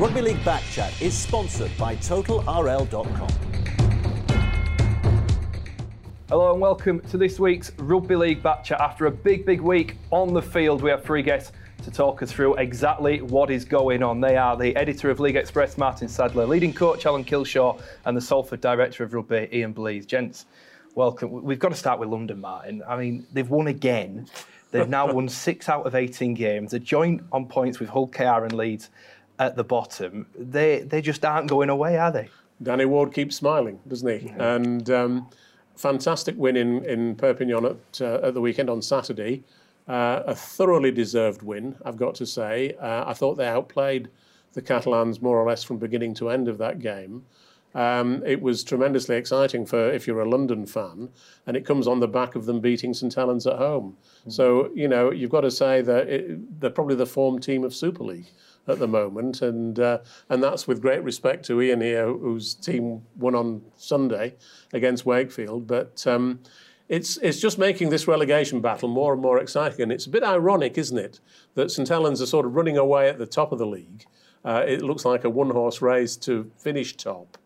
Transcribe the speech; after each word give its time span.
Rugby 0.00 0.22
League 0.22 0.42
Back 0.46 0.62
Chat 0.70 1.02
is 1.02 1.12
sponsored 1.12 1.70
by 1.76 1.94
TotalRL.com. 1.96 3.28
Hello 6.30 6.52
and 6.52 6.58
welcome 6.58 7.00
to 7.00 7.18
this 7.18 7.38
week's 7.38 7.70
Rugby 7.76 8.16
League 8.16 8.42
Back 8.42 8.64
Chat. 8.64 8.80
After 8.80 9.04
a 9.04 9.10
big, 9.10 9.44
big 9.44 9.60
week 9.60 9.96
on 10.10 10.32
the 10.32 10.40
field, 10.40 10.80
we 10.80 10.88
have 10.88 11.04
three 11.04 11.22
guests 11.22 11.52
to 11.82 11.90
talk 11.90 12.22
us 12.22 12.32
through 12.32 12.54
exactly 12.54 13.20
what 13.20 13.50
is 13.50 13.66
going 13.66 14.02
on. 14.02 14.22
They 14.22 14.38
are 14.38 14.56
the 14.56 14.74
editor 14.74 15.10
of 15.10 15.20
League 15.20 15.36
Express, 15.36 15.76
Martin 15.76 16.08
Sadler, 16.08 16.46
leading 16.46 16.72
coach, 16.72 17.04
Alan 17.04 17.22
Kilshaw, 17.22 17.78
and 18.06 18.16
the 18.16 18.22
Salford 18.22 18.62
director 18.62 19.04
of 19.04 19.12
rugby, 19.12 19.50
Ian 19.52 19.74
Blease. 19.74 20.06
Gents, 20.06 20.46
welcome. 20.94 21.30
We've 21.30 21.58
got 21.58 21.72
to 21.72 21.76
start 21.76 22.00
with 22.00 22.08
London, 22.08 22.40
Martin. 22.40 22.82
I 22.88 22.96
mean, 22.96 23.26
they've 23.34 23.50
won 23.50 23.66
again. 23.66 24.28
They've 24.70 24.88
now 24.88 25.12
won 25.12 25.28
six 25.28 25.68
out 25.68 25.86
of 25.86 25.94
18 25.94 26.32
games. 26.32 26.70
They're 26.70 26.80
joint 26.80 27.22
on 27.32 27.44
points 27.44 27.80
with 27.80 27.90
Hull 27.90 28.06
KR 28.06 28.44
and 28.44 28.54
Leeds 28.54 28.88
at 29.40 29.56
the 29.56 29.64
bottom, 29.64 30.26
they 30.38 30.80
they 30.80 31.00
just 31.00 31.24
aren't 31.24 31.48
going 31.48 31.70
away, 31.70 31.96
are 31.96 32.12
they? 32.12 32.28
Danny 32.62 32.84
Ward 32.84 33.12
keeps 33.12 33.36
smiling, 33.36 33.80
doesn't 33.88 34.08
he? 34.08 34.28
Mm-hmm. 34.28 34.40
And 34.40 34.90
um, 34.90 35.30
fantastic 35.76 36.36
win 36.36 36.56
in, 36.56 36.84
in 36.84 37.16
Perpignan 37.16 37.64
at, 37.64 38.00
uh, 38.02 38.20
at 38.22 38.34
the 38.34 38.40
weekend 38.40 38.68
on 38.68 38.82
Saturday. 38.82 39.42
Uh, 39.88 40.22
a 40.26 40.34
thoroughly 40.34 40.92
deserved 40.92 41.42
win, 41.42 41.74
I've 41.84 41.96
got 41.96 42.14
to 42.16 42.26
say. 42.26 42.74
Uh, 42.78 43.04
I 43.06 43.14
thought 43.14 43.36
they 43.36 43.48
outplayed 43.48 44.10
the 44.52 44.62
Catalans 44.62 45.22
more 45.22 45.38
or 45.38 45.48
less 45.48 45.64
from 45.64 45.78
beginning 45.78 46.14
to 46.14 46.28
end 46.28 46.46
of 46.46 46.58
that 46.58 46.80
game. 46.80 47.24
Um, 47.74 48.22
it 48.26 48.42
was 48.42 48.62
tremendously 48.62 49.16
exciting 49.16 49.64
for 49.64 49.90
if 49.90 50.06
you're 50.06 50.20
a 50.20 50.28
London 50.28 50.66
fan, 50.66 51.08
and 51.46 51.56
it 51.56 51.64
comes 51.64 51.86
on 51.86 52.00
the 52.00 52.08
back 52.08 52.34
of 52.34 52.44
them 52.44 52.60
beating 52.60 52.92
St 52.92 53.14
Helens 53.14 53.46
at 53.46 53.56
home. 53.56 53.96
Mm-hmm. 54.20 54.30
So 54.30 54.70
you 54.74 54.88
know 54.88 55.10
you've 55.10 55.30
got 55.30 55.42
to 55.42 55.50
say 55.50 55.80
that 55.82 56.08
it, 56.08 56.60
they're 56.60 56.70
probably 56.70 56.96
the 56.96 57.06
form 57.06 57.38
team 57.38 57.62
of 57.64 57.74
Super 57.74 58.02
League 58.02 58.26
at 58.70 58.78
the 58.78 58.88
moment, 58.88 59.42
and 59.42 59.78
uh, 59.78 59.98
and 60.28 60.42
that's 60.42 60.66
with 60.66 60.80
great 60.80 61.02
respect 61.02 61.44
to 61.46 61.60
Ian 61.60 61.80
here, 61.80 62.06
whose 62.06 62.54
team 62.54 63.02
won 63.16 63.34
on 63.34 63.62
Sunday 63.76 64.36
against 64.72 65.04
Wakefield. 65.04 65.66
But 65.66 66.06
um, 66.06 66.40
it's 66.88 67.16
it's 67.18 67.40
just 67.40 67.58
making 67.58 67.90
this 67.90 68.08
relegation 68.08 68.60
battle 68.60 68.88
more 68.88 69.12
and 69.12 69.22
more 69.22 69.38
exciting, 69.38 69.82
and 69.82 69.92
it's 69.92 70.06
a 70.06 70.10
bit 70.10 70.24
ironic, 70.24 70.76
isn't 70.78 70.98
it, 70.98 71.20
that 71.54 71.70
St 71.70 71.88
Helens 71.88 72.20
are 72.20 72.26
sort 72.26 72.46
of 72.46 72.54
running 72.54 72.76
away 72.76 73.08
at 73.08 73.18
the 73.18 73.26
top 73.26 73.52
of 73.52 73.58
the 73.58 73.66
league. 73.66 74.06
Uh, 74.44 74.64
it 74.66 74.82
looks 74.82 75.04
like 75.04 75.24
a 75.24 75.30
one-horse 75.30 75.82
race 75.82 76.16
to 76.16 76.50
finish 76.56 76.96
top, 76.96 77.36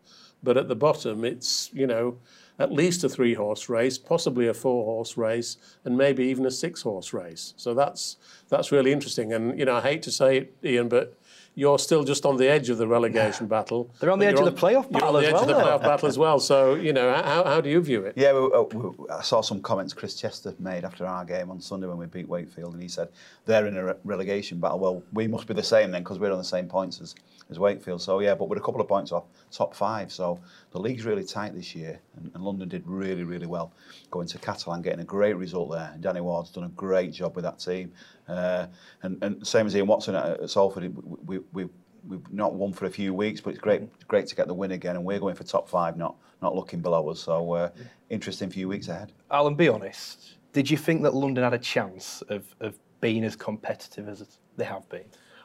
but 0.41 0.57
at 0.57 0.67
the 0.67 0.75
bottom, 0.75 1.25
it's 1.25 1.69
you 1.73 1.85
know 1.85 2.17
at 2.57 2.71
least 2.71 3.03
a 3.03 3.09
three 3.09 3.33
horse 3.33 3.69
race, 3.69 3.97
possibly 3.97 4.47
a 4.47 4.53
four 4.53 4.85
horse 4.85 5.17
race, 5.17 5.57
and 5.83 5.97
maybe 5.97 6.23
even 6.25 6.45
a 6.45 6.51
six 6.51 6.81
horse 6.81 7.13
race. 7.13 7.53
So 7.57 7.73
that's 7.73 8.17
that's 8.49 8.71
really 8.71 8.91
interesting. 8.91 9.33
And 9.33 9.57
you 9.57 9.65
know, 9.65 9.75
I 9.75 9.81
hate 9.81 10.01
to 10.03 10.11
say 10.11 10.37
it, 10.37 10.55
Ian, 10.63 10.89
but 10.89 11.17
you're 11.55 11.79
still 11.79 12.03
just 12.03 12.25
on 12.25 12.35
the 12.37 12.49
edge 12.49 12.69
of 12.69 12.77
the 12.77 12.87
relegation 12.87 13.47
battle. 13.47 13.89
They're 13.99 14.11
on 14.11 14.19
the 14.19 14.27
edge 14.27 14.37
on, 14.37 14.47
of 14.47 14.53
the 14.53 14.61
playoff 14.61 14.91
battle 14.91 14.99
you're 14.99 15.07
on 15.07 15.13
the 15.13 15.27
edge 15.27 15.33
well, 15.33 15.41
of 15.43 15.47
the 15.47 15.53
playoff 15.53 15.81
battle 15.81 16.09
as 16.09 16.17
well. 16.17 16.39
So 16.39 16.75
you 16.75 16.93
know, 16.93 17.13
how, 17.13 17.43
how 17.45 17.61
do 17.61 17.69
you 17.69 17.81
view 17.81 18.03
it? 18.03 18.13
Yeah, 18.17 18.33
we, 18.33 18.39
uh, 18.53 18.61
we, 18.61 19.09
I 19.09 19.21
saw 19.21 19.41
some 19.41 19.61
comments 19.61 19.93
Chris 19.93 20.15
Chester 20.15 20.53
made 20.59 20.83
after 20.83 21.05
our 21.05 21.23
game 21.25 21.49
on 21.49 21.61
Sunday 21.61 21.87
when 21.87 21.97
we 21.97 22.05
beat 22.05 22.27
Wakefield, 22.27 22.73
and 22.73 22.81
he 22.81 22.89
said 22.89 23.09
they're 23.45 23.65
in 23.67 23.77
a 23.77 23.85
re- 23.85 23.93
relegation 24.03 24.59
battle. 24.59 24.79
Well, 24.79 25.03
we 25.13 25.27
must 25.27 25.47
be 25.47 25.53
the 25.53 25.63
same 25.63 25.91
then 25.91 26.03
because 26.03 26.19
we're 26.19 26.31
on 26.31 26.37
the 26.37 26.43
same 26.43 26.67
points 26.67 27.01
as, 27.01 27.15
as 27.49 27.59
Wakefield. 27.59 28.01
So 28.01 28.19
yeah, 28.19 28.35
but 28.35 28.49
we're 28.49 28.57
a 28.57 28.61
couple 28.61 28.81
of 28.81 28.87
points 28.87 29.11
off 29.11 29.25
top 29.51 29.75
five. 29.75 30.11
So 30.11 30.39
the 30.71 30.79
league's 30.79 31.05
really 31.05 31.23
tight 31.23 31.53
this 31.53 31.75
year, 31.75 31.99
and, 32.17 32.31
and 32.33 32.43
London 32.43 32.67
did 32.67 32.83
really, 32.85 33.23
really 33.23 33.45
well 33.45 33.73
going 34.11 34.27
to 34.27 34.37
Catalan, 34.37 34.81
getting 34.81 35.01
a 35.01 35.05
great 35.05 35.35
result 35.35 35.71
there. 35.71 35.91
And 35.93 36.01
Danny 36.01 36.21
Ward's 36.21 36.49
done 36.49 36.63
a 36.63 36.69
great 36.69 37.11
job 37.13 37.35
with 37.35 37.43
that 37.43 37.59
team. 37.59 37.91
Uh, 38.27 38.67
and, 39.03 39.23
and 39.23 39.45
same 39.45 39.67
as 39.67 39.75
Ian 39.75 39.87
Watson 39.87 40.15
at, 40.15 40.41
at 40.41 40.49
Salford, 40.49 40.95
we, 41.27 41.39
we, 41.53 41.67
we've 42.07 42.31
not 42.31 42.53
won 42.53 42.73
for 42.73 42.85
a 42.85 42.89
few 42.89 43.13
weeks, 43.13 43.41
but 43.41 43.51
it's 43.51 43.59
great 43.59 43.81
great 44.07 44.27
to 44.27 44.35
get 44.35 44.47
the 44.47 44.53
win 44.53 44.71
again, 44.71 44.95
and 44.95 45.05
we're 45.05 45.19
going 45.19 45.35
for 45.35 45.43
top 45.43 45.69
five, 45.69 45.97
not 45.97 46.15
not 46.41 46.55
looking 46.55 46.79
below 46.79 47.09
us. 47.09 47.19
So 47.19 47.53
uh, 47.53 47.69
interesting 48.09 48.49
few 48.49 48.67
weeks 48.67 48.87
ahead. 48.87 49.11
Alan, 49.31 49.55
be 49.55 49.67
honest. 49.67 50.37
Did 50.53 50.69
you 50.69 50.77
think 50.77 51.03
that 51.03 51.13
London 51.13 51.43
had 51.43 51.53
a 51.53 51.59
chance 51.59 52.23
of, 52.29 52.45
of 52.61 52.79
being 53.01 53.25
as 53.25 53.35
competitive 53.35 54.07
as 54.07 54.39
they 54.55 54.63
have 54.63 54.87
been? 54.87 55.03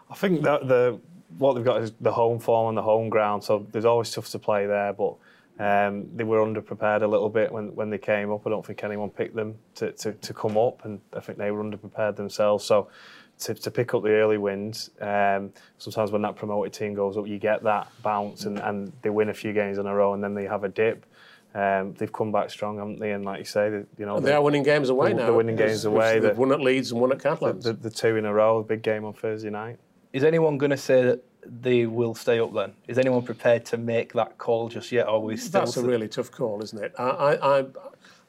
I 0.08 0.14
think 0.14 0.42
that 0.42 0.68
the 0.68 1.00
what 1.38 1.54
they've 1.54 1.64
got 1.64 1.82
is 1.82 1.92
the 2.00 2.12
home 2.12 2.38
form 2.38 2.68
and 2.68 2.78
the 2.78 2.82
home 2.82 3.08
ground, 3.08 3.44
so 3.44 3.66
there's 3.72 3.84
always 3.84 4.08
stuff 4.08 4.28
to 4.30 4.38
play 4.38 4.66
there, 4.66 4.92
but. 4.92 5.16
Um, 5.58 6.08
they 6.16 6.24
were 6.24 6.38
underprepared 6.38 7.02
a 7.02 7.06
little 7.06 7.28
bit 7.28 7.52
when, 7.52 7.74
when 7.74 7.90
they 7.90 7.98
came 7.98 8.32
up. 8.32 8.46
I 8.46 8.48
don't 8.48 8.64
think 8.64 8.82
anyone 8.82 9.10
picked 9.10 9.36
them 9.36 9.56
to, 9.74 9.92
to, 9.92 10.12
to 10.14 10.32
come 10.32 10.56
up, 10.56 10.86
and 10.86 11.02
I 11.14 11.20
think 11.20 11.36
they 11.36 11.50
were 11.50 11.62
underprepared 11.62 12.16
themselves. 12.16 12.64
So 12.64 12.88
to, 13.40 13.54
to 13.54 13.70
pick 13.70 13.94
up 13.94 14.02
the 14.02 14.10
early 14.10 14.38
wins. 14.38 14.90
Um, 15.00 15.52
sometimes 15.78 16.12
when 16.12 16.22
that 16.22 16.36
promoted 16.36 16.72
team 16.72 16.94
goes 16.94 17.16
up, 17.16 17.26
you 17.26 17.38
get 17.38 17.62
that 17.64 17.88
bounce 18.02 18.44
and, 18.44 18.58
and 18.58 18.92
they 19.02 19.10
win 19.10 19.28
a 19.28 19.34
few 19.34 19.52
games 19.52 19.78
in 19.78 19.86
a 19.86 19.94
row 19.94 20.14
and 20.14 20.22
then 20.22 20.34
they 20.34 20.44
have 20.44 20.64
a 20.64 20.68
dip. 20.68 21.06
Um, 21.54 21.94
they've 21.94 22.12
come 22.12 22.30
back 22.30 22.50
strong, 22.50 22.78
haven't 22.78 23.00
they? 23.00 23.10
And 23.12 23.24
like 23.24 23.40
you 23.40 23.44
say, 23.44 23.70
they, 23.70 23.84
you 23.98 24.06
know 24.06 24.20
they, 24.20 24.26
they 24.26 24.34
are 24.34 24.42
winning 24.42 24.62
games 24.62 24.88
away 24.88 25.08
they're, 25.08 25.16
now. 25.16 25.24
They're 25.26 25.34
winning 25.34 25.56
games 25.56 25.84
away. 25.84 26.20
They've 26.20 26.38
won 26.38 26.52
at 26.52 26.60
Leeds 26.60 26.92
and 26.92 27.00
won 27.00 27.10
at 27.12 27.18
Catalans. 27.18 27.64
The, 27.64 27.72
the, 27.72 27.88
the 27.88 27.90
two 27.90 28.16
in 28.16 28.24
a 28.24 28.32
row, 28.32 28.62
big 28.62 28.82
game 28.82 29.04
on 29.04 29.14
Thursday 29.14 29.50
night. 29.50 29.78
Is 30.12 30.24
anyone 30.24 30.58
going 30.58 30.70
to 30.70 30.76
say 30.76 31.02
that 31.04 31.24
they 31.44 31.86
will 31.86 32.14
stay 32.14 32.40
up 32.40 32.52
then? 32.52 32.74
Is 32.88 32.98
anyone 32.98 33.22
prepared 33.22 33.64
to 33.66 33.76
make 33.76 34.12
that 34.14 34.38
call 34.38 34.68
just 34.68 34.90
yet, 34.92 35.08
or 35.08 35.22
we 35.22 35.36
still? 35.36 35.60
That's 35.60 35.76
a 35.76 35.82
really 35.82 36.08
tough 36.08 36.30
call, 36.30 36.62
isn't 36.62 36.82
it? 36.82 36.94
I, 36.98 37.04
I, 37.04 37.60
I, 37.60 37.66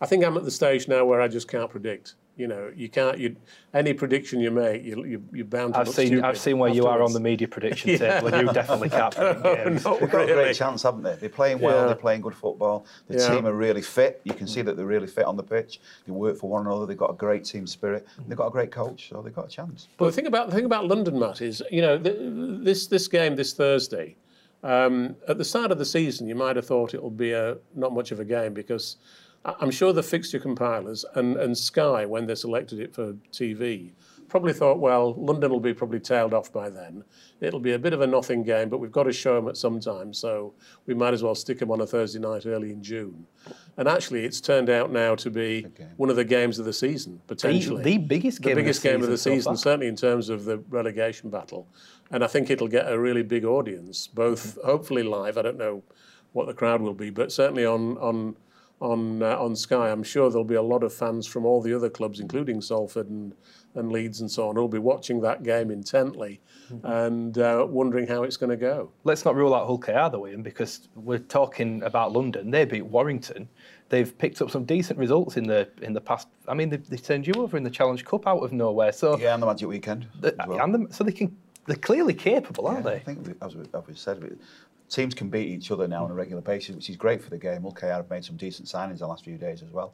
I 0.02 0.06
think 0.06 0.24
I'm 0.24 0.38
at 0.38 0.44
the 0.44 0.52
stage 0.52 0.88
now 0.88 1.06
where 1.06 1.22
I 1.22 1.28
just 1.28 1.47
can't 1.47 1.69
predict. 1.69 2.16
You 2.38 2.47
know, 2.47 2.72
you 2.75 2.90
can't. 2.90 3.18
You 3.19 3.36
any 3.74 3.94
prediction 3.94 4.40
you 4.40 4.52
make, 4.52 4.84
you, 4.84 5.03
you 5.03 5.24
you're 5.34 5.46
bound 5.46 5.74
to. 5.74 5.81
I've 5.81 5.90
seen. 5.90 6.24
I've 6.24 6.38
seen 6.38 6.58
where 6.58 6.69
afterwards. 6.69 6.86
you 6.86 6.88
are 6.88 7.03
on 7.03 7.14
the 7.14 7.19
media 7.19 7.47
prediction 7.47 7.90
yeah. 7.92 7.97
table, 7.97 8.34
and 8.34 8.47
you 8.47 8.53
definitely 8.53 8.90
can't 8.90 9.14
predict 9.14 9.44
games. 9.44 9.84
They've 9.84 10.00
got 10.00 10.14
really. 10.14 10.31
a 10.31 10.36
great 10.36 10.56
chance, 10.56 10.84
haven't 10.84 11.03
they? 11.03 11.16
They're 11.16 11.30
playing 11.30 11.59
well. 11.59 11.81
Yeah. 11.81 11.86
They're 11.88 11.96
playing 11.96 12.22
good 12.22 12.36
football. 12.36 12.86
The 13.08 13.18
yeah. 13.18 13.36
team 13.36 13.46
are 13.46 13.53
really 13.53 13.81
fit. 13.81 14.22
You 14.24 14.34
can 14.34 14.47
see 14.47 14.62
that 14.62 14.78
they're 14.78 14.86
really 14.86 15.08
fit 15.08 15.25
on 15.25 15.36
the 15.36 15.44
pitch. 15.44 15.81
They 16.06 16.14
work 16.14 16.38
for 16.38 16.50
one 16.50 16.66
another. 16.66 16.86
They've 16.86 16.97
got 16.97 17.12
a 17.12 17.16
great 17.16 17.44
team 17.44 17.68
spirit. 17.68 18.08
They've 18.28 18.38
got 18.38 18.48
a 18.48 18.52
great 18.52 18.72
coach, 18.72 19.09
so 19.09 19.22
they've 19.22 19.36
got 19.36 19.46
a 19.46 19.50
chance. 19.50 19.90
But 19.98 20.06
the 20.06 20.12
thing 20.13 20.28
about 20.28 20.50
the 20.50 20.56
thing 20.56 20.66
about 20.66 20.88
London, 20.88 21.19
Matt, 21.19 21.42
is 21.42 21.62
you 21.69 21.81
know 21.81 21.98
this 21.98 22.88
this 22.88 23.08
game 23.08 23.36
this 23.36 23.53
Thursday. 23.53 24.16
Um, 24.63 25.16
at 25.28 25.38
the 25.38 25.46
start 25.46 25.72
of 25.72 25.80
the 25.80 25.86
season, 25.86 26.28
you 26.28 26.36
might 26.36 26.56
have 26.56 26.66
thought 26.66 26.94
it 26.94 27.02
will 27.02 27.09
be 27.09 27.31
a 27.31 27.58
not 27.75 27.94
much 27.94 28.12
of 28.12 28.19
a 28.19 28.25
game 28.25 28.53
because 28.53 28.98
I'm 29.44 29.72
sure 29.72 29.91
the 29.91 30.03
fixture 30.03 30.40
compilers 30.40 31.03
and, 31.16 31.35
and 31.38 31.57
Sky, 31.57 32.06
when 32.06 32.28
they 32.28 32.35
selected 32.35 32.79
it 32.79 32.94
for 32.94 33.13
TV, 33.31 33.91
probably 34.31 34.53
thought, 34.53 34.79
well, 34.79 35.13
London 35.16 35.52
will 35.52 35.59
be 35.59 35.74
probably 35.74 36.00
tailed 36.00 36.34
off 36.34 36.53
by 36.53 36.69
then. 36.69 37.03
It'll 37.41 37.59
be 37.59 37.74
a 37.74 37.80
bit 37.80 37.91
of 37.91 38.00
a 38.00 38.07
nothing 38.07 38.44
game, 38.44 38.69
but 38.69 38.78
we've 38.78 38.91
got 38.91 39.03
to 39.03 39.12
show 39.12 39.35
them 39.35 39.50
at 39.50 39.57
some 39.57 39.80
time, 39.80 40.13
so 40.13 40.53
we 40.85 40.94
might 40.94 41.13
as 41.13 41.22
well 41.22 41.35
stick 41.35 41.59
them 41.59 41.69
on 41.69 41.81
a 41.81 41.85
Thursday 41.85 42.19
night 42.19 42.46
early 42.46 42.72
in 42.72 42.81
June. 42.81 43.25
And 43.78 43.90
actually, 43.90 44.24
it's 44.24 44.40
turned 44.40 44.69
out 44.69 44.90
now 44.90 45.16
to 45.16 45.30
be 45.30 45.68
one 45.97 46.09
of 46.09 46.16
the 46.16 46.24
games 46.24 46.59
of 46.59 46.66
the 46.66 46.72
season, 46.72 47.19
potentially. 47.28 47.84
The, 47.84 47.97
the 47.97 48.06
biggest 48.06 48.41
game, 48.41 48.56
the 48.56 48.62
biggest 48.62 48.80
of, 48.80 48.84
the 48.84 48.90
game 48.90 49.03
of 49.03 49.09
the 49.09 49.18
season, 49.18 49.57
so 49.57 49.62
certainly 49.62 49.88
in 49.88 49.97
terms 49.97 50.30
of 50.30 50.46
the 50.46 50.59
relegation 50.69 51.30
battle. 51.30 51.68
And 52.09 52.24
I 52.24 52.28
think 52.28 52.50
it'll 52.50 52.69
get 52.69 52.90
a 52.90 52.97
really 52.97 53.24
big 53.24 53.44
audience, 53.44 54.07
both 54.07 54.56
mm-hmm. 54.56 54.68
hopefully 54.68 55.03
live. 55.03 55.38
I 55.38 55.41
don't 55.41 55.57
know 55.57 55.84
what 56.31 56.47
the 56.47 56.53
crowd 56.53 56.81
will 56.81 56.94
be, 56.94 57.09
but 57.09 57.31
certainly 57.34 57.66
on 57.66 57.97
on 57.97 58.38
on 58.81 59.22
uh, 59.22 59.38
on 59.38 59.56
Sky. 59.56 59.90
I'm 59.90 60.03
sure 60.03 60.30
there'll 60.30 60.44
be 60.44 60.56
a 60.56 60.62
lot 60.62 60.84
of 60.84 60.94
fans 60.94 61.28
from 61.28 61.46
all 61.46 61.62
the 61.62 61.74
other 61.74 61.90
clubs, 61.90 62.19
including 62.19 62.62
Salford 62.62 63.09
and, 63.09 63.34
and 63.75 63.92
Leeds 63.92 64.19
and 64.22 64.30
so 64.30 64.50
on, 64.50 64.56
who'll 64.56 64.68
be 64.68 64.80
watching 64.80 65.22
that 65.22 65.44
game 65.44 65.72
intently 65.72 66.42
mm-hmm. 66.72 66.86
and 66.86 67.38
uh, 67.38 67.66
wondering 67.69 68.08
how 68.08 68.24
it's 68.24 68.38
going 68.38 68.50
to 68.50 68.58
go. 68.58 68.92
Let's 69.03 69.24
not 69.24 69.36
rule 69.36 69.53
out 69.56 69.68
Hull 69.68 69.78
KR 69.78 70.09
though, 70.12 70.28
Ian, 70.28 70.42
because 70.42 70.90
we're 70.96 71.19
talking 71.19 71.84
about 71.84 72.12
London. 72.12 72.52
They 72.52 72.66
beat 72.66 72.86
Warrington. 72.86 73.47
They've 73.90 74.18
picked 74.18 74.42
up 74.42 74.50
some 74.50 74.66
decent 74.66 74.98
results 74.98 75.38
in 75.38 75.46
the 75.46 75.69
in 75.81 75.94
the 75.94 76.02
past. 76.02 76.28
I 76.48 76.53
mean, 76.53 76.69
they, 76.69 76.78
they 76.78 76.98
turned 76.98 77.28
you 77.28 77.34
over 77.36 77.58
in 77.58 77.63
the 77.63 77.69
Challenge 77.69 78.03
Cup 78.03 78.28
out 78.28 78.40
of 78.40 78.52
nowhere. 78.52 78.92
So 78.92 79.18
yeah, 79.18 79.34
and 79.34 79.44
the 79.44 79.48
Magic 79.48 79.69
Weekend. 79.69 80.08
The, 80.19 80.36
well. 80.48 80.59
and 80.59 80.74
the, 80.74 80.94
so 80.94 81.03
they 81.03 81.12
can 81.12 81.38
they're 81.68 81.75
clearly 81.75 82.13
capable, 82.13 82.68
aren't 82.68 82.86
yeah, 82.86 82.92
they? 82.92 82.95
I 82.98 83.00
think, 83.00 83.38
as 83.42 83.56
we, 83.56 83.66
as 83.74 83.88
we 83.88 83.95
said, 83.95 84.38
teams 84.91 85.13
can 85.13 85.29
beat 85.29 85.47
each 85.47 85.71
other 85.71 85.88
now 85.88 86.03
on 86.03 86.11
a 86.11 86.13
regular 86.13 86.41
basis, 86.41 86.75
which 86.75 86.89
is 86.89 86.97
great 86.97 87.23
for 87.23 87.29
the 87.29 87.38
game. 87.38 87.65
Okay, 87.65 87.89
I've 87.89 88.09
made 88.09 88.25
some 88.25 88.35
decent 88.35 88.67
signings 88.67 88.99
the 88.99 89.07
last 89.07 89.23
few 89.23 89.38
days 89.38 89.63
as 89.63 89.71
well. 89.71 89.93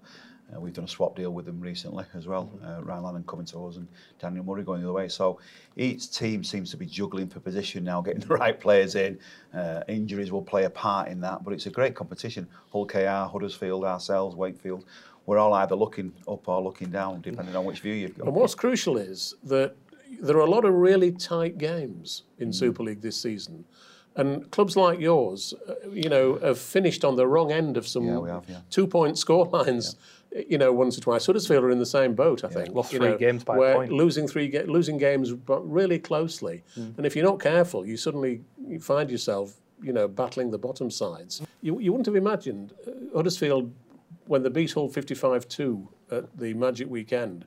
Uh, 0.53 0.59
we've 0.59 0.73
done 0.73 0.85
a 0.85 0.87
swap 0.87 1.15
deal 1.15 1.31
with 1.31 1.45
them 1.45 1.59
recently 1.59 2.05
as 2.13 2.25
well. 2.25 2.49
Uh, 2.65 2.81
Ryan 2.81 3.03
Lannon 3.03 3.23
coming 3.27 3.45
to 3.47 3.67
us 3.67 3.75
and 3.75 3.87
Daniel 4.17 4.45
Murray 4.45 4.63
going 4.63 4.81
the 4.81 4.87
other 4.87 4.93
way. 4.93 5.07
So 5.09 5.39
each 5.75 6.09
team 6.11 6.43
seems 6.43 6.71
to 6.71 6.77
be 6.77 6.85
juggling 6.85 7.27
for 7.27 7.39
position 7.39 7.83
now, 7.83 8.01
getting 8.05 8.21
the 8.21 8.35
right 8.35 8.59
players 8.59 8.95
in. 8.95 9.19
Uh, 9.53 9.83
injuries 9.87 10.31
will 10.31 10.41
play 10.41 10.63
a 10.63 10.69
part 10.69 11.09
in 11.09 11.19
that, 11.21 11.43
but 11.43 11.53
it's 11.53 11.65
a 11.65 11.69
great 11.69 11.95
competition. 11.95 12.47
Hull 12.71 12.85
KR, 12.85 13.29
Huddersfield, 13.29 13.83
ourselves, 13.83 14.35
Wakefield. 14.35 14.85
We're 15.25 15.37
all 15.37 15.53
either 15.53 15.75
looking 15.75 16.13
up 16.27 16.47
or 16.47 16.61
looking 16.61 16.89
down, 16.89 17.19
depending 17.21 17.55
on 17.55 17.65
which 17.65 17.81
view 17.81 17.93
you've 17.93 18.17
got. 18.17 18.27
And 18.27 18.35
what's 18.35 18.55
crucial 18.55 18.97
is 18.97 19.35
that 19.43 19.75
there 20.21 20.37
are 20.37 20.45
a 20.45 20.49
lot 20.49 20.63
of 20.63 20.73
really 20.73 21.11
tight 21.11 21.57
games 21.57 22.23
in 22.39 22.49
mm. 22.49 22.55
Super 22.55 22.83
League 22.83 23.01
this 23.01 23.21
season. 23.21 23.65
And 24.17 24.49
clubs 24.51 24.75
like 24.75 24.99
yours, 24.99 25.53
uh, 25.69 25.89
you 25.91 26.09
know, 26.09 26.37
have 26.39 26.57
finished 26.57 27.05
on 27.05 27.15
the 27.15 27.27
wrong 27.27 27.51
end 27.51 27.77
of 27.77 27.87
some 27.87 28.05
yeah, 28.05 28.33
have, 28.33 28.49
yeah. 28.49 28.59
two-point 28.69 29.15
scorelines. 29.15 29.95
Yeah. 29.95 30.01
You 30.49 30.57
know, 30.57 30.73
once 30.73 30.97
or 30.97 31.01
twice. 31.01 31.25
Huddersfield 31.25 31.63
are 31.63 31.71
in 31.71 31.79
the 31.79 31.85
same 31.85 32.13
boat, 32.13 32.43
I 32.43 32.49
think. 32.49 32.75
Lost 32.75 32.91
three 32.91 32.99
know, 32.99 33.17
games 33.17 33.45
by 33.45 33.57
where 33.57 33.71
a 33.71 33.75
point. 33.75 33.93
Losing 33.93 34.27
three, 34.27 34.51
losing 34.67 34.97
games, 34.97 35.31
but 35.31 35.61
really 35.61 35.97
closely. 35.97 36.63
Mm. 36.77 36.97
And 36.97 37.05
if 37.05 37.15
you're 37.15 37.25
not 37.25 37.39
careful, 37.39 37.85
you 37.87 37.95
suddenly 37.95 38.41
find 38.81 39.09
yourself, 39.09 39.55
you 39.81 39.93
know, 39.93 40.07
battling 40.07 40.51
the 40.51 40.57
bottom 40.57 40.91
sides. 40.91 41.41
You, 41.61 41.79
you 41.79 41.93
wouldn't 41.93 42.07
have 42.07 42.15
imagined 42.15 42.73
uh, 42.85 42.91
Huddersfield 43.15 43.73
when 44.25 44.43
they 44.43 44.49
beat 44.49 44.73
Hull 44.73 44.89
55-2 44.89 45.87
at 46.11 46.37
the 46.37 46.53
Magic 46.53 46.89
Weekend. 46.89 47.45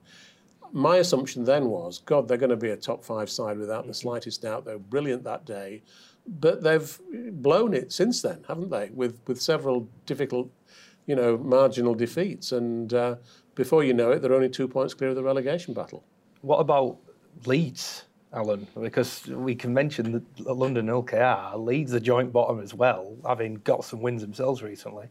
My 0.73 0.97
assumption 0.97 1.45
then 1.45 1.67
was, 1.67 2.01
God, 2.05 2.29
they're 2.29 2.39
going 2.39 2.51
to 2.51 2.57
be 2.57 2.71
a 2.71 2.77
top 2.77 3.05
five 3.05 3.29
side 3.29 3.59
without 3.59 3.87
the 3.87 3.95
slightest 3.95 4.43
doubt. 4.43 4.65
They 4.65 4.73
were 4.73 4.79
brilliant 4.79 5.25
that 5.25 5.45
day, 5.45 5.83
but 6.27 6.63
they've 6.63 6.99
blown 7.33 7.75
it 7.75 7.93
since 7.93 8.23
then, 8.23 8.45
haven't 8.49 8.71
they? 8.71 8.91
With 8.93 9.21
with 9.27 9.41
several 9.41 9.89
difficult, 10.07 10.51
you 11.07 11.17
know, 11.17 11.37
marginal 11.39 11.95
defeats, 11.95 12.53
and 12.53 12.93
uh, 12.95 13.17
before 13.55 13.85
you 13.85 13.93
know 13.95 14.13
it, 14.13 14.23
they're 14.23 14.35
only 14.35 14.49
two 14.49 14.69
points 14.69 14.95
clear 14.95 15.11
of 15.11 15.17
the 15.17 15.23
relegation 15.23 15.75
battle. 15.75 16.05
What 16.43 16.59
about 16.59 16.99
Leeds, 17.45 18.05
Alan? 18.33 18.67
Because 18.81 19.27
we 19.27 19.55
can 19.55 19.75
mention 19.75 20.13
that 20.13 20.57
London 20.57 20.87
LKR, 20.87 21.63
Leeds 21.63 21.95
are 21.95 22.01
joint 22.01 22.33
bottom 22.33 22.61
as 22.61 22.75
well, 22.75 23.17
having 23.27 23.57
got 23.65 23.85
some 23.85 24.01
wins 24.01 24.23
themselves 24.23 24.63
recently. 24.63 25.09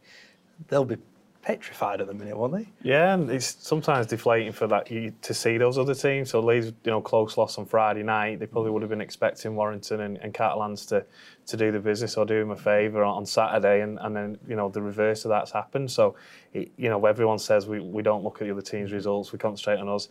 They'll 0.68 0.86
be 0.86 0.98
petrified 1.41 2.01
at 2.01 2.07
the 2.07 2.13
minute, 2.13 2.38
weren't 2.38 2.53
they? 2.53 2.68
Yeah, 2.81 3.13
and 3.13 3.30
it's 3.30 3.57
sometimes 3.59 4.07
deflating 4.07 4.51
for 4.51 4.68
that 4.68 4.91
you, 4.91 5.13
to 5.21 5.33
see 5.33 5.57
those 5.57 5.77
other 5.77 5.95
teams. 5.95 6.31
So 6.31 6.39
Leeds, 6.39 6.68
you 6.83 6.91
know, 6.91 7.01
close 7.01 7.38
loss 7.38 7.57
on 7.57 7.65
Friday 7.65 8.03
night. 8.03 8.39
They 8.39 8.45
probably 8.45 8.71
would 8.71 8.81
have 8.81 8.89
been 8.89 9.01
expecting 9.01 9.56
Warrington 9.56 10.01
and, 10.01 10.18
and 10.18 10.33
Catalans 10.33 10.86
to 10.88 11.06
to 11.47 11.57
do 11.57 11.71
the 11.71 11.80
business 11.80 12.15
or 12.15 12.25
do 12.25 12.39
them 12.39 12.51
a 12.51 12.56
favour 12.56 13.03
on, 13.03 13.18
on 13.18 13.25
Saturday, 13.25 13.81
and, 13.81 13.97
and 14.01 14.15
then 14.15 14.38
you 14.47 14.56
know 14.56 14.69
the 14.69 14.81
reverse 14.81 15.25
of 15.25 15.30
that's 15.30 15.51
happened. 15.51 15.89
So, 15.89 16.15
it, 16.53 16.71
you 16.77 16.89
know, 16.89 17.03
everyone 17.06 17.39
says 17.39 17.68
we, 17.68 17.80
we 17.80 18.03
don't 18.03 18.24
look 18.24 18.41
at 18.41 18.45
the 18.47 18.51
other 18.51 18.62
team's 18.62 18.91
results, 18.91 19.31
we 19.31 19.39
concentrate 19.39 19.80
on 19.80 19.89
us 19.89 20.09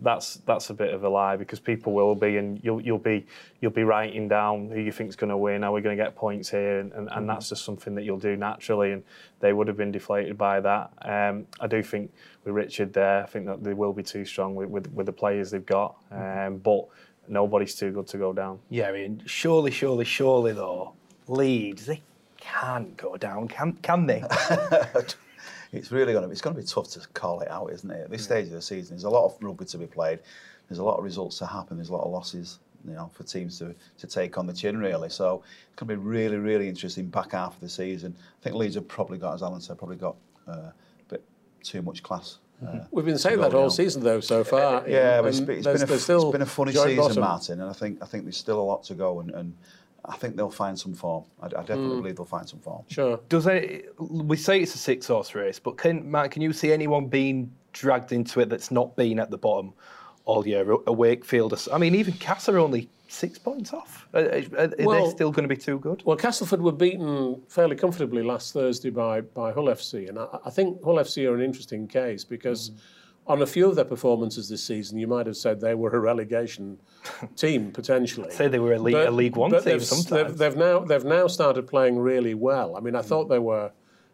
that's 0.00 0.36
that's 0.46 0.70
a 0.70 0.74
bit 0.74 0.92
of 0.92 1.04
a 1.04 1.08
lie 1.08 1.36
because 1.36 1.58
people 1.58 1.92
will 1.92 2.14
be 2.14 2.36
and 2.36 2.60
you'll 2.62 2.80
you'll 2.80 2.98
be 2.98 3.26
you'll 3.60 3.70
be 3.70 3.82
writing 3.82 4.28
down 4.28 4.70
who 4.70 4.80
you 4.80 4.92
think's 4.92 5.16
going 5.16 5.30
to 5.30 5.36
win, 5.36 5.64
are 5.64 5.72
we 5.72 5.80
going 5.80 5.96
to 5.96 6.02
get 6.02 6.14
points 6.14 6.50
here, 6.50 6.80
and, 6.80 6.92
and, 6.92 7.08
and, 7.12 7.28
that's 7.28 7.48
just 7.48 7.64
something 7.64 7.94
that 7.94 8.04
you'll 8.04 8.18
do 8.18 8.36
naturally, 8.36 8.92
and 8.92 9.02
they 9.40 9.52
would 9.52 9.66
have 9.66 9.76
been 9.76 9.90
deflated 9.90 10.36
by 10.36 10.60
that. 10.60 10.90
Um, 11.02 11.46
I 11.60 11.66
do 11.66 11.82
think 11.82 12.12
with 12.44 12.54
Richard 12.54 12.92
there, 12.92 13.22
I 13.22 13.26
think 13.26 13.46
that 13.46 13.64
they 13.64 13.72
will 13.72 13.92
be 13.92 14.02
too 14.02 14.24
strong 14.24 14.54
with 14.54 14.68
with, 14.68 14.92
with 14.92 15.06
the 15.06 15.12
players 15.12 15.50
they've 15.50 15.64
got, 15.64 15.96
um, 16.10 16.58
but 16.58 16.86
nobody's 17.28 17.74
too 17.74 17.90
good 17.90 18.06
to 18.08 18.18
go 18.18 18.32
down. 18.32 18.58
Yeah, 18.68 18.88
I 18.88 18.92
mean, 18.92 19.22
surely, 19.26 19.70
surely, 19.70 20.04
surely 20.04 20.52
though, 20.52 20.92
Leeds 21.26 21.86
they 21.86 22.02
can't 22.38 22.96
go 22.96 23.16
down, 23.16 23.48
can 23.48 23.72
can 23.82 24.06
they? 24.06 24.22
it's 25.76 25.92
really 25.92 26.12
going 26.12 26.22
to 26.22 26.28
be, 26.28 26.32
it's 26.32 26.40
going 26.40 26.56
to 26.56 26.60
be 26.60 26.66
tough 26.66 26.88
to 26.90 27.00
call 27.14 27.40
it 27.40 27.50
out, 27.50 27.70
isn't 27.72 27.90
it? 27.90 28.04
At 28.04 28.10
this 28.10 28.22
yeah. 28.22 28.26
stage 28.26 28.46
of 28.46 28.52
the 28.52 28.62
season, 28.62 28.96
there's 28.96 29.04
a 29.04 29.10
lot 29.10 29.24
of 29.26 29.36
rugby 29.40 29.64
to 29.66 29.78
be 29.78 29.86
played. 29.86 30.20
There's 30.68 30.78
a 30.78 30.84
lot 30.84 30.98
of 30.98 31.04
results 31.04 31.38
to 31.38 31.46
happen. 31.46 31.76
There's 31.76 31.90
a 31.90 31.94
lot 31.94 32.04
of 32.04 32.12
losses, 32.12 32.58
you 32.86 32.94
know, 32.94 33.10
for 33.14 33.22
teams 33.22 33.58
to, 33.60 33.74
to 33.98 34.06
take 34.06 34.36
on 34.38 34.46
the 34.46 34.52
chin, 34.52 34.78
really. 34.78 35.08
So 35.08 35.42
it's 35.68 35.76
going 35.76 35.88
to 35.88 35.96
be 35.96 36.08
really, 36.08 36.38
really 36.38 36.68
interesting 36.68 37.06
back 37.06 37.32
half 37.32 37.54
of 37.54 37.60
the 37.60 37.68
season. 37.68 38.16
I 38.18 38.42
think 38.42 38.56
Leeds 38.56 38.74
have 38.74 38.88
probably 38.88 39.18
got, 39.18 39.34
as 39.34 39.42
Alan 39.42 39.60
said, 39.60 39.78
probably 39.78 39.96
got 39.96 40.16
uh, 40.48 40.52
a 40.52 40.74
bit 41.08 41.24
too 41.62 41.82
much 41.82 42.02
class. 42.02 42.38
Uh, 42.66 42.80
We've 42.90 43.04
been 43.04 43.18
saying 43.18 43.40
that 43.40 43.52
all 43.52 43.70
season, 43.70 44.02
though, 44.02 44.20
so 44.20 44.42
far. 44.42 44.82
Yeah, 44.88 45.20
but 45.20 45.28
it's, 45.28 45.38
it's, 45.38 45.46
been 45.46 45.66
a, 45.66 45.94
it's 45.94 46.04
been 46.04 46.42
a 46.42 46.46
funny 46.46 46.72
season, 46.72 46.96
bottom. 46.96 47.20
Martin, 47.20 47.60
and 47.60 47.68
I 47.68 47.74
think 47.74 48.02
I 48.02 48.06
think 48.06 48.24
there's 48.24 48.38
still 48.38 48.58
a 48.58 48.62
lot 48.62 48.82
to 48.84 48.94
go, 48.94 49.20
and, 49.20 49.30
and 49.32 49.54
I 50.08 50.16
think 50.16 50.36
they'll 50.36 50.50
find 50.50 50.78
some 50.78 50.94
form. 50.94 51.24
I, 51.40 51.46
I 51.46 51.48
definitely 51.48 51.96
mm. 51.96 52.02
believe 52.02 52.16
they'll 52.16 52.24
find 52.24 52.48
some 52.48 52.60
form. 52.60 52.84
Sure. 52.88 53.20
Does 53.28 53.46
it? 53.46 53.94
We 53.98 54.36
say 54.36 54.60
it's 54.60 54.74
a 54.74 54.78
six 54.78 55.06
horse 55.06 55.34
race, 55.34 55.58
but 55.58 55.76
can 55.76 56.08
Matt, 56.10 56.30
can 56.30 56.42
you 56.42 56.52
see 56.52 56.72
anyone 56.72 57.06
being 57.06 57.52
dragged 57.72 58.12
into 58.12 58.40
it 58.40 58.48
that's 58.48 58.70
not 58.70 58.96
been 58.96 59.18
at 59.18 59.30
the 59.30 59.38
bottom 59.38 59.72
all 60.24 60.46
year? 60.46 60.70
A 60.86 60.92
Wakefield, 60.92 61.68
I 61.72 61.78
mean, 61.78 61.94
even 61.94 62.14
Cass 62.14 62.48
are 62.48 62.58
only 62.58 62.88
six 63.08 63.38
points 63.38 63.72
off. 63.72 64.08
Are, 64.14 64.42
are 64.58 64.70
well, 64.80 65.04
they 65.04 65.10
still 65.10 65.30
going 65.30 65.48
to 65.48 65.54
be 65.54 65.60
too 65.60 65.78
good? 65.78 66.02
Well, 66.04 66.16
Castleford 66.16 66.60
were 66.60 66.72
beaten 66.72 67.42
fairly 67.48 67.76
comfortably 67.76 68.22
last 68.22 68.52
Thursday 68.52 68.90
by 68.90 69.20
by 69.20 69.52
Hull 69.52 69.66
FC, 69.66 70.08
and 70.08 70.18
I, 70.18 70.26
I 70.44 70.50
think 70.50 70.82
Hull 70.84 70.96
FC 70.96 71.28
are 71.28 71.34
an 71.34 71.42
interesting 71.42 71.86
case 71.88 72.24
because. 72.24 72.70
Mm 72.70 72.80
on 73.26 73.42
a 73.42 73.46
few 73.46 73.68
of 73.68 73.74
their 73.74 73.84
performances 73.84 74.48
this 74.48 74.62
season, 74.62 74.98
you 74.98 75.06
might 75.06 75.26
have 75.26 75.36
said 75.36 75.60
they 75.60 75.74
were 75.74 75.90
a 75.90 75.98
relegation 75.98 76.78
team 77.36 77.72
potentially. 77.72 78.30
say 78.30 78.48
they 78.48 78.58
were 78.58 78.74
a 78.74 78.78
league, 78.78 78.94
but, 78.94 79.08
a 79.08 79.10
league 79.10 79.36
one 79.36 79.50
team 79.50 79.60
they've. 79.62 80.08
They've, 80.08 80.36
they've, 80.36 80.56
now 80.56 80.80
they've 80.80 81.04
now 81.04 81.26
started 81.26 81.66
playing 81.66 81.98
really 81.98 82.34
well. 82.34 82.76
I 82.76 82.80
mean, 82.80 82.94
I 82.94 83.00
mm. 83.00 83.04
thought 83.04 83.28
they 83.28 83.38
were 83.38 83.72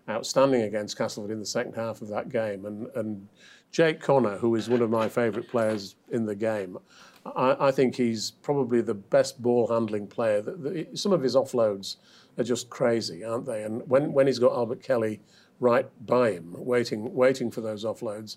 outstanding 0.09 0.63
against 0.63 0.97
Castleford 0.97 1.31
in 1.31 1.39
the 1.39 1.47
second 1.47 1.75
half 1.75 2.03
of 2.03 2.09
that 2.09 2.31
game, 2.31 2.65
and 2.65 2.89
and 2.95 3.29
Jake 3.71 4.01
Connor, 4.01 4.37
who 4.37 4.55
is 4.55 4.69
one 4.69 4.83
of 4.83 4.91
my 4.91 5.09
favourite 5.09 5.49
players 5.49 5.97
in 6.11 6.27
the 6.27 6.35
game. 6.35 6.79
I, 7.25 7.69
I, 7.69 7.71
think 7.71 7.95
he's 7.95 8.33
probably 8.33 8.81
the 8.81 8.95
best 8.95 9.41
ball 9.41 9.69
handling 9.69 10.09
player. 10.09 10.43
The, 10.43 10.53
the, 10.53 10.97
some 10.97 11.13
of 11.13 11.23
his 11.23 11.37
offloads 11.37 11.97
are 12.37 12.43
just 12.43 12.69
crazy, 12.69 13.25
aren't 13.25 13.47
they? 13.47 13.63
And 13.63 13.89
when, 13.89 14.13
when 14.13 14.27
he's 14.27 14.41
got 14.41 14.53
Albert 14.53 14.83
Kelly 14.83 15.21
right 15.61 15.87
by 16.05 16.33
him, 16.33 16.55
waiting 16.59 17.15
waiting 17.15 17.51
for 17.51 17.61
those 17.61 17.85
offloads, 17.85 18.37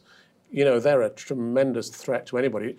you 0.52 0.66
know, 0.66 0.80
they're 0.80 1.02
a 1.02 1.10
tremendous 1.10 1.90
threat 1.90 2.26
to 2.28 2.38
anybody. 2.38 2.78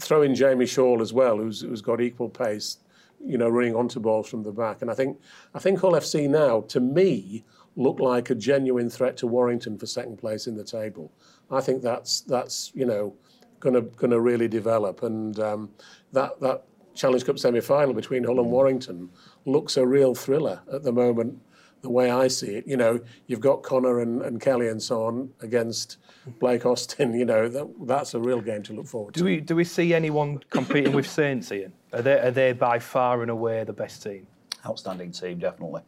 Throw 0.00 0.22
in 0.22 0.34
Jamie 0.34 0.66
Shaul 0.66 1.00
as 1.00 1.12
well, 1.12 1.36
who's, 1.36 1.60
who's 1.60 1.80
got 1.80 2.00
equal 2.00 2.28
pace, 2.28 2.78
you 3.24 3.38
know, 3.38 3.48
running 3.48 3.74
onto 3.74 4.00
balls 4.00 4.28
from 4.28 4.42
the 4.42 4.52
back. 4.52 4.82
And 4.82 4.90
I 4.90 4.94
think, 4.94 5.18
I 5.54 5.58
think 5.58 5.80
Hull 5.80 5.92
FC 5.92 6.28
now, 6.28 6.62
to 6.62 6.80
me, 6.80 7.44
look 7.76 8.00
like 8.00 8.30
a 8.30 8.34
genuine 8.34 8.90
threat 8.90 9.16
to 9.18 9.26
Warrington 9.26 9.78
for 9.78 9.86
second 9.86 10.18
place 10.18 10.46
in 10.46 10.56
the 10.56 10.64
table. 10.64 11.12
I 11.50 11.60
think 11.60 11.82
that's, 11.82 12.20
that's 12.22 12.72
you 12.74 12.86
know, 12.86 13.14
going 13.60 13.74
to 13.74 13.82
going 13.82 14.10
to 14.10 14.20
really 14.20 14.48
develop. 14.48 15.02
And 15.02 15.38
um, 15.40 15.70
that, 16.12 16.40
that 16.40 16.64
Challenge 16.94 17.24
Cup 17.24 17.38
semi-final 17.38 17.94
between 17.94 18.24
Hull 18.24 18.40
and 18.40 18.50
Warrington 18.50 19.10
looks 19.46 19.76
a 19.76 19.86
real 19.86 20.14
thriller 20.14 20.60
at 20.72 20.82
the 20.82 20.92
moment 20.92 21.40
the 21.84 21.90
way 21.90 22.10
I 22.10 22.28
see 22.28 22.56
it. 22.56 22.66
You 22.66 22.78
know, 22.78 22.98
you've 23.26 23.40
got 23.40 23.62
Connor 23.62 24.00
and, 24.00 24.22
and 24.22 24.40
Kelly 24.40 24.68
and 24.68 24.82
so 24.82 25.04
on 25.04 25.30
against 25.40 25.98
Blake 26.40 26.64
Austin. 26.64 27.12
You 27.12 27.26
know, 27.26 27.46
that, 27.46 27.68
that's 27.82 28.14
a 28.14 28.18
real 28.18 28.40
game 28.40 28.62
to 28.64 28.72
look 28.72 28.86
forward 28.86 29.12
do 29.12 29.20
to. 29.20 29.24
We, 29.24 29.40
do 29.40 29.54
we 29.54 29.64
see 29.64 29.92
anyone 29.92 30.40
competing 30.48 30.94
with 30.94 31.06
Saints, 31.06 31.52
Ian? 31.52 31.74
Are 31.92 32.00
they, 32.00 32.18
are 32.18 32.30
they 32.30 32.52
by 32.52 32.78
far 32.78 33.20
and 33.20 33.30
away 33.30 33.62
the 33.64 33.74
best 33.74 34.02
team? 34.02 34.26
Outstanding 34.66 35.12
team, 35.12 35.38
definitely. 35.38 35.82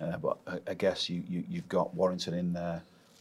Uh, 0.00 0.16
but 0.18 0.38
I, 0.46 0.58
I 0.68 0.74
guess 0.74 1.10
you, 1.10 1.24
you, 1.28 1.44
you've 1.48 1.68
got 1.68 1.92
Warrington 1.94 2.34
in 2.34 2.52
there 2.52 2.80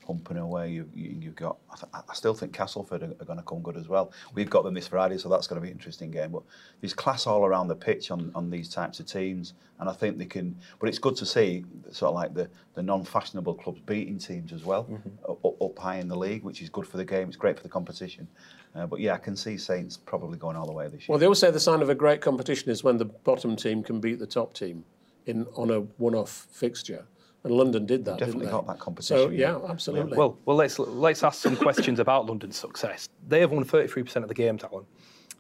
pumping 0.10 0.38
away. 0.38 0.72
You, 0.72 0.90
you, 0.96 1.22
have 1.26 1.36
got. 1.36 1.58
I, 1.72 1.76
th- 1.76 2.06
I, 2.10 2.14
still 2.16 2.34
think 2.34 2.52
Castleford 2.52 3.04
are, 3.04 3.14
are 3.20 3.26
going 3.26 3.38
to 3.38 3.46
come 3.46 3.62
good 3.62 3.78
as 3.78 3.88
well. 3.88 4.12
We've 4.34 4.50
got 4.50 4.64
them 4.64 4.74
this 4.74 4.88
Friday, 4.88 5.20
so 5.20 5.30
that's 5.30 5.46
going 5.46 5.62
to 5.62 5.62
be 5.62 5.68
an 5.68 5.78
interesting 5.78 6.10
game. 6.10 6.32
But 6.32 6.42
there's 6.82 6.96
class 6.96 7.28
all 7.28 7.46
around 7.46 7.68
the 7.68 7.76
pitch 7.76 8.10
on, 8.10 8.32
on 8.34 8.50
these 8.50 8.70
types 8.70 9.00
of 9.00 9.06
teams, 9.06 9.54
and 9.80 9.88
I 9.88 9.94
think 9.94 10.18
they 10.18 10.26
can. 10.26 10.58
But 10.80 10.90
it's 10.90 10.98
good 10.98 11.16
to 11.18 11.28
see 11.28 11.64
sort 11.92 12.10
of 12.10 12.16
like 12.16 12.34
the, 12.34 12.50
the 12.74 12.82
non-fashionable 12.82 13.54
clubs 13.54 13.82
beating 13.86 14.18
teams 14.18 14.52
as 14.52 14.66
well, 14.66 14.86
mm-hmm. 14.86 15.32
up, 15.32 15.62
up, 15.62 15.78
high 15.78 15.98
in 15.98 16.08
the 16.08 16.18
league, 16.18 16.44
which 16.44 16.64
is 16.64 16.70
good 16.70 16.88
for 16.88 16.98
the 16.98 17.06
game. 17.06 17.28
It's 17.28 17.38
great 17.38 17.56
for 17.56 17.64
the 17.64 17.70
competition. 17.70 18.28
Uh, 18.74 18.88
but 18.88 19.00
yeah, 19.00 19.14
I 19.14 19.20
can 19.20 19.36
see 19.36 19.58
Saints 19.58 19.96
probably 19.96 20.40
going 20.40 20.56
all 20.56 20.66
the 20.66 20.74
way 20.74 20.88
this 20.88 21.02
year. 21.02 21.06
Well, 21.10 21.20
they 21.20 21.28
always 21.28 21.40
say 21.40 21.52
the 21.52 21.60
sign 21.60 21.84
of 21.84 21.90
a 21.90 21.96
great 21.96 22.22
competition 22.22 22.72
is 22.72 22.84
when 22.84 22.98
the 22.98 23.06
bottom 23.06 23.56
team 23.56 23.84
can 23.84 24.00
beat 24.00 24.18
the 24.18 24.28
top 24.28 24.56
team 24.56 24.86
in 25.28 25.46
on 25.56 25.70
a 25.70 25.82
one-off 25.98 26.48
fixture 26.52 27.06
and 27.44 27.54
London 27.54 27.86
did 27.86 28.06
that. 28.06 28.20
Definitely 28.20 28.48
got 28.48 28.68
that 28.68 28.80
competition. 28.80 29.18
So 29.18 29.30
yeah, 29.30 29.58
absolutely. 29.70 30.18
Well, 30.18 30.38
well, 30.46 30.58
let's 30.58 30.78
let's 30.80 31.24
ask 31.24 31.42
some 31.42 31.56
questions 31.56 32.00
about 32.00 32.26
London's 32.26 32.58
success. 32.58 33.08
They 33.28 33.40
have 33.42 33.52
won 33.52 33.64
33% 33.64 34.16
of 34.18 34.28
the 34.28 34.34
games, 34.34 34.64
Alan. 34.64 34.86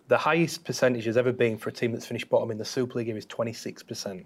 The 0.07 0.17
highest 0.17 0.63
percentage 0.63 1.05
has 1.05 1.17
ever 1.17 1.31
been 1.31 1.57
for 1.57 1.69
a 1.69 1.73
team 1.73 1.91
that's 1.91 2.05
finished 2.05 2.29
bottom 2.29 2.49
in 2.51 2.57
the 2.57 2.65
Super 2.65 2.97
League 2.97 3.09
is 3.09 3.27
26%. 3.27 4.25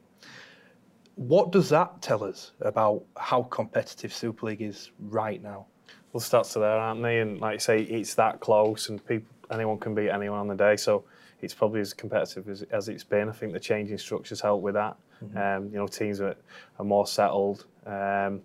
What 1.15 1.51
does 1.51 1.69
that 1.69 2.01
tell 2.01 2.23
us 2.23 2.51
about 2.61 3.03
how 3.17 3.43
competitive 3.43 4.13
Super 4.13 4.45
League 4.45 4.61
is 4.61 4.91
right 4.99 5.43
now? 5.43 5.65
Well, 6.13 6.19
the 6.21 6.25
stats 6.25 6.55
are 6.55 6.59
there, 6.61 6.69
aren't 6.69 7.01
they? 7.01 7.19
And 7.19 7.41
like 7.41 7.55
I 7.55 7.57
say, 7.57 7.81
it's 7.81 8.13
that 8.15 8.39
close, 8.39 8.89
and 8.89 9.05
people, 9.05 9.27
anyone 9.51 9.77
can 9.77 9.93
beat 9.93 10.09
anyone 10.09 10.39
on 10.39 10.47
the 10.47 10.55
day. 10.55 10.77
So 10.77 11.03
it's 11.41 11.53
probably 11.53 11.81
as 11.81 11.93
competitive 11.93 12.47
as, 12.47 12.61
as 12.71 12.87
it's 12.87 13.03
been. 13.03 13.27
I 13.27 13.33
think 13.33 13.51
the 13.51 13.59
changing 13.59 13.97
structures 13.97 14.39
help 14.39 14.61
with 14.61 14.75
that. 14.75 14.95
Mm-hmm. 15.29 15.37
Um, 15.37 15.71
you 15.71 15.77
know, 15.77 15.87
teams 15.87 16.19
that 16.19 16.37
are 16.79 16.85
more 16.85 17.07
settled. 17.07 17.65
Um, 17.85 18.41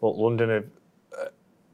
but 0.00 0.16
London 0.16 0.50
have, 0.50 0.66
uh, 1.18 1.28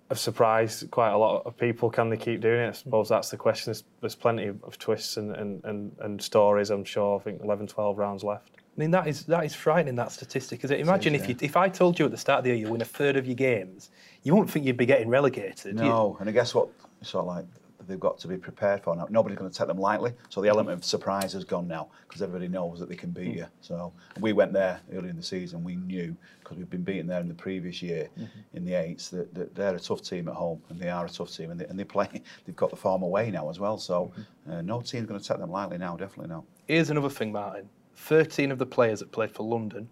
have 0.09 0.19
surprised 0.19 0.91
quite 0.91 1.11
a 1.11 1.19
lot 1.19 1.45
of 1.47 1.57
people. 1.57 1.91
Can 1.91 2.11
they 2.11 2.17
keep 2.17 2.41
doing 2.41 2.61
it? 2.61 2.69
I 2.69 2.73
suppose 2.73 3.07
mm-hmm. 3.07 3.15
that's 3.15 3.31
the 3.31 3.37
question. 3.37 3.71
There's, 3.71 3.85
there's 4.01 4.15
plenty 4.15 4.47
of 4.47 4.79
twists 4.79 5.17
and, 5.17 5.35
and, 5.35 5.65
and, 5.65 5.97
and, 6.01 6.23
stories, 6.23 6.71
I'm 6.71 6.85
sure. 6.85 7.19
I 7.19 7.23
think 7.23 7.43
11, 7.43 7.67
12 7.69 7.99
rounds 7.99 8.25
left. 8.25 8.51
I 8.57 8.81
mean, 8.81 8.93
that 8.93 9.09
is 9.09 9.25
that 9.25 9.45
is 9.45 9.55
frightening, 9.55 9.97
that 9.97 10.13
statistic. 10.13 10.63
Because? 10.63 10.71
Imagine 10.71 11.15
is, 11.15 11.23
if, 11.23 11.29
you, 11.29 11.37
if 11.41 11.57
I 11.57 11.69
told 11.69 11.99
you 11.99 12.05
at 12.05 12.13
the 12.13 12.17
start 12.17 12.39
of 12.39 12.45
the 12.45 12.51
year 12.51 12.59
you 12.59 12.71
win 12.71 12.81
a 12.81 12.85
third 12.85 13.17
of 13.17 13.27
your 13.27 13.35
games, 13.35 13.91
you 14.23 14.33
wouldn't 14.33 14.51
think 14.51 14.65
you'd 14.65 14.77
be 14.77 14.87
getting 14.87 15.09
relegated. 15.09 15.75
No, 15.75 16.17
and 16.21 16.29
I 16.29 16.33
guess 16.33 16.55
what, 16.55 16.69
sort 17.03 17.23
of 17.23 17.27
like, 17.27 17.45
they've 17.87 18.01
got 18.01 18.19
to 18.19 18.29
be 18.29 18.37
prepared 18.37 18.83
for 18.83 18.95
now. 18.95 19.07
Nobody's 19.11 19.39
going 19.39 19.51
to 19.51 19.57
take 19.57 19.69
them 19.69 19.79
lightly. 19.79 20.13
So 20.29 20.41
the 20.41 20.49
element 20.49 20.79
of 20.79 20.85
surprise 20.85 21.33
has 21.33 21.45
gone 21.45 21.67
now 21.67 21.89
because 22.09 22.23
everybody 22.23 22.49
knows 22.49 22.79
that 22.81 22.89
they 22.89 22.97
can 22.97 23.11
beat 23.11 23.37
you. 23.37 23.47
So 23.61 23.93
we 24.21 24.33
went 24.33 24.53
there 24.53 24.81
early 24.93 25.09
in 25.09 25.17
the 25.17 25.23
season. 25.23 25.65
We 25.65 25.77
knew 25.77 26.17
because 26.41 26.57
we've 26.59 26.71
been 26.71 26.83
beaten 26.83 27.07
there 27.07 27.21
in 27.21 27.29
the 27.29 27.35
previous 27.35 27.83
year 27.83 28.09
mm-hmm. 28.19 28.57
in 28.57 28.65
the 28.65 28.75
eights 28.75 29.09
that, 29.11 29.33
that, 29.35 29.55
they're 29.55 29.75
a 29.75 29.81
tough 29.81 30.03
team 30.03 30.29
at 30.29 30.35
home 30.35 30.63
and 30.69 30.79
they 30.79 30.89
are 30.89 31.07
a 31.07 31.09
tough 31.09 31.35
team 31.35 31.51
and 31.51 31.61
they, 31.61 31.67
and 31.67 31.79
they 31.79 31.85
play. 31.85 32.09
They've 32.45 32.57
got 32.57 32.71
the 32.71 32.77
form 32.77 33.03
away 33.03 33.31
now 33.31 33.49
as 33.51 33.59
well. 33.59 33.79
So 33.79 34.13
mm-hmm. 34.13 34.53
uh, 34.53 34.63
no 34.63 34.81
team's 34.81 35.07
going 35.07 35.21
to 35.21 35.27
take 35.27 35.39
them 35.39 35.51
lightly 35.51 35.79
now. 35.79 35.97
Definitely 35.97 36.35
not. 36.35 36.45
Here's 36.67 36.91
another 36.91 37.11
thing, 37.11 37.33
Martin. 37.33 37.69
13 37.97 38.51
of 38.51 38.59
the 38.59 38.67
players 38.67 39.01
that 39.01 39.13
played 39.13 39.31
for 39.31 39.47
London 39.47 39.89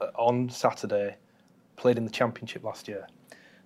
uh, 0.00 0.06
on 0.14 0.48
Saturday 0.48 1.16
played 1.76 1.98
in 1.98 2.04
the 2.04 2.10
Championship 2.10 2.62
last 2.62 2.88
year. 2.88 3.06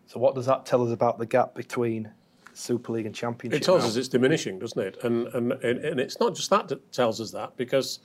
So 0.06 0.20
what 0.20 0.34
does 0.34 0.46
that 0.46 0.64
tell 0.64 0.84
us 0.84 0.92
about 0.92 1.18
the 1.18 1.26
gap 1.26 1.54
between 1.54 2.10
Super 2.56 2.92
League 2.92 3.06
and 3.06 3.14
Championship? 3.14 3.60
It 3.60 3.64
tells 3.64 3.82
now? 3.82 3.88
us 3.88 3.96
it's 3.96 4.08
diminishing, 4.08 4.58
doesn't 4.58 4.80
it? 4.80 4.96
And, 5.04 5.28
and 5.28 5.52
and 5.52 6.00
it's 6.00 6.18
not 6.20 6.34
just 6.34 6.50
that 6.50 6.68
that 6.68 6.92
tells 6.92 7.20
us 7.20 7.30
that 7.32 7.56
because 7.56 7.98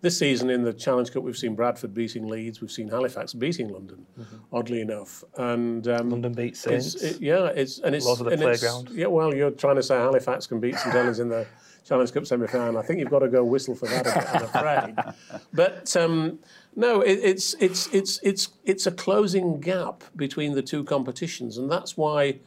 this 0.00 0.18
season 0.18 0.50
in 0.50 0.64
the 0.64 0.72
Challenge 0.72 1.12
Cup 1.12 1.22
we've 1.22 1.36
seen 1.38 1.54
Bradford 1.54 1.94
beating 1.94 2.26
Leeds, 2.26 2.60
we've 2.60 2.72
seen 2.72 2.88
Halifax 2.88 3.32
beating 3.34 3.68
London, 3.68 4.04
oddly 4.52 4.80
enough, 4.80 5.22
and 5.36 5.86
um, 5.86 6.10
London 6.10 6.32
beat 6.32 6.54
it's- 6.66 6.92
Saints. 6.92 6.94
it- 7.02 7.20
yeah, 7.22 7.46
it's 7.46 7.78
and 7.78 7.94
it's 7.94 8.04
Laws 8.04 8.20
of 8.20 8.26
the 8.30 8.36
playground. 8.36 8.90
Yeah, 8.90 9.06
well, 9.06 9.32
you're 9.32 9.52
trying 9.52 9.76
to 9.76 9.82
say 9.82 9.94
Halifax 9.96 10.46
can 10.48 10.58
beat 10.58 10.74
St 10.76 10.92
Helens 10.92 11.20
in 11.20 11.28
the 11.28 11.46
Challenge 11.84 12.12
Cup 12.12 12.26
semi-final. 12.26 12.78
I 12.78 12.82
think 12.82 12.98
you've 12.98 13.10
got 13.10 13.20
to 13.20 13.28
go 13.28 13.44
whistle 13.44 13.74
for 13.76 13.86
that 13.86 14.00
a 14.06 14.14
bit, 14.18 14.34
I'm 14.34 14.42
afraid. 14.42 15.14
But 15.52 15.94
um, 15.96 16.40
no, 16.74 17.00
it, 17.02 17.20
it's 17.22 17.54
it's 17.60 17.86
it's 17.94 18.18
it's 18.24 18.48
it's 18.64 18.86
a 18.86 18.90
closing 18.92 19.60
gap 19.60 20.02
between 20.16 20.54
the 20.54 20.62
two 20.62 20.82
competitions, 20.82 21.58
and 21.58 21.70
that's 21.70 21.96
why. 21.96 22.40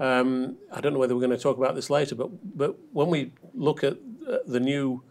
Um, 0.00 0.56
I 0.72 0.80
don't 0.80 0.94
know 0.94 0.98
whether 0.98 1.14
we're 1.14 1.20
going 1.20 1.36
to 1.36 1.42
talk 1.42 1.58
about 1.58 1.74
this 1.74 1.90
later, 1.90 2.14
but 2.14 2.30
but 2.56 2.74
when 2.92 3.08
we 3.08 3.32
look 3.54 3.84
at 3.84 3.98
uh, 4.26 4.38
the 4.46 4.58
new 4.58 5.02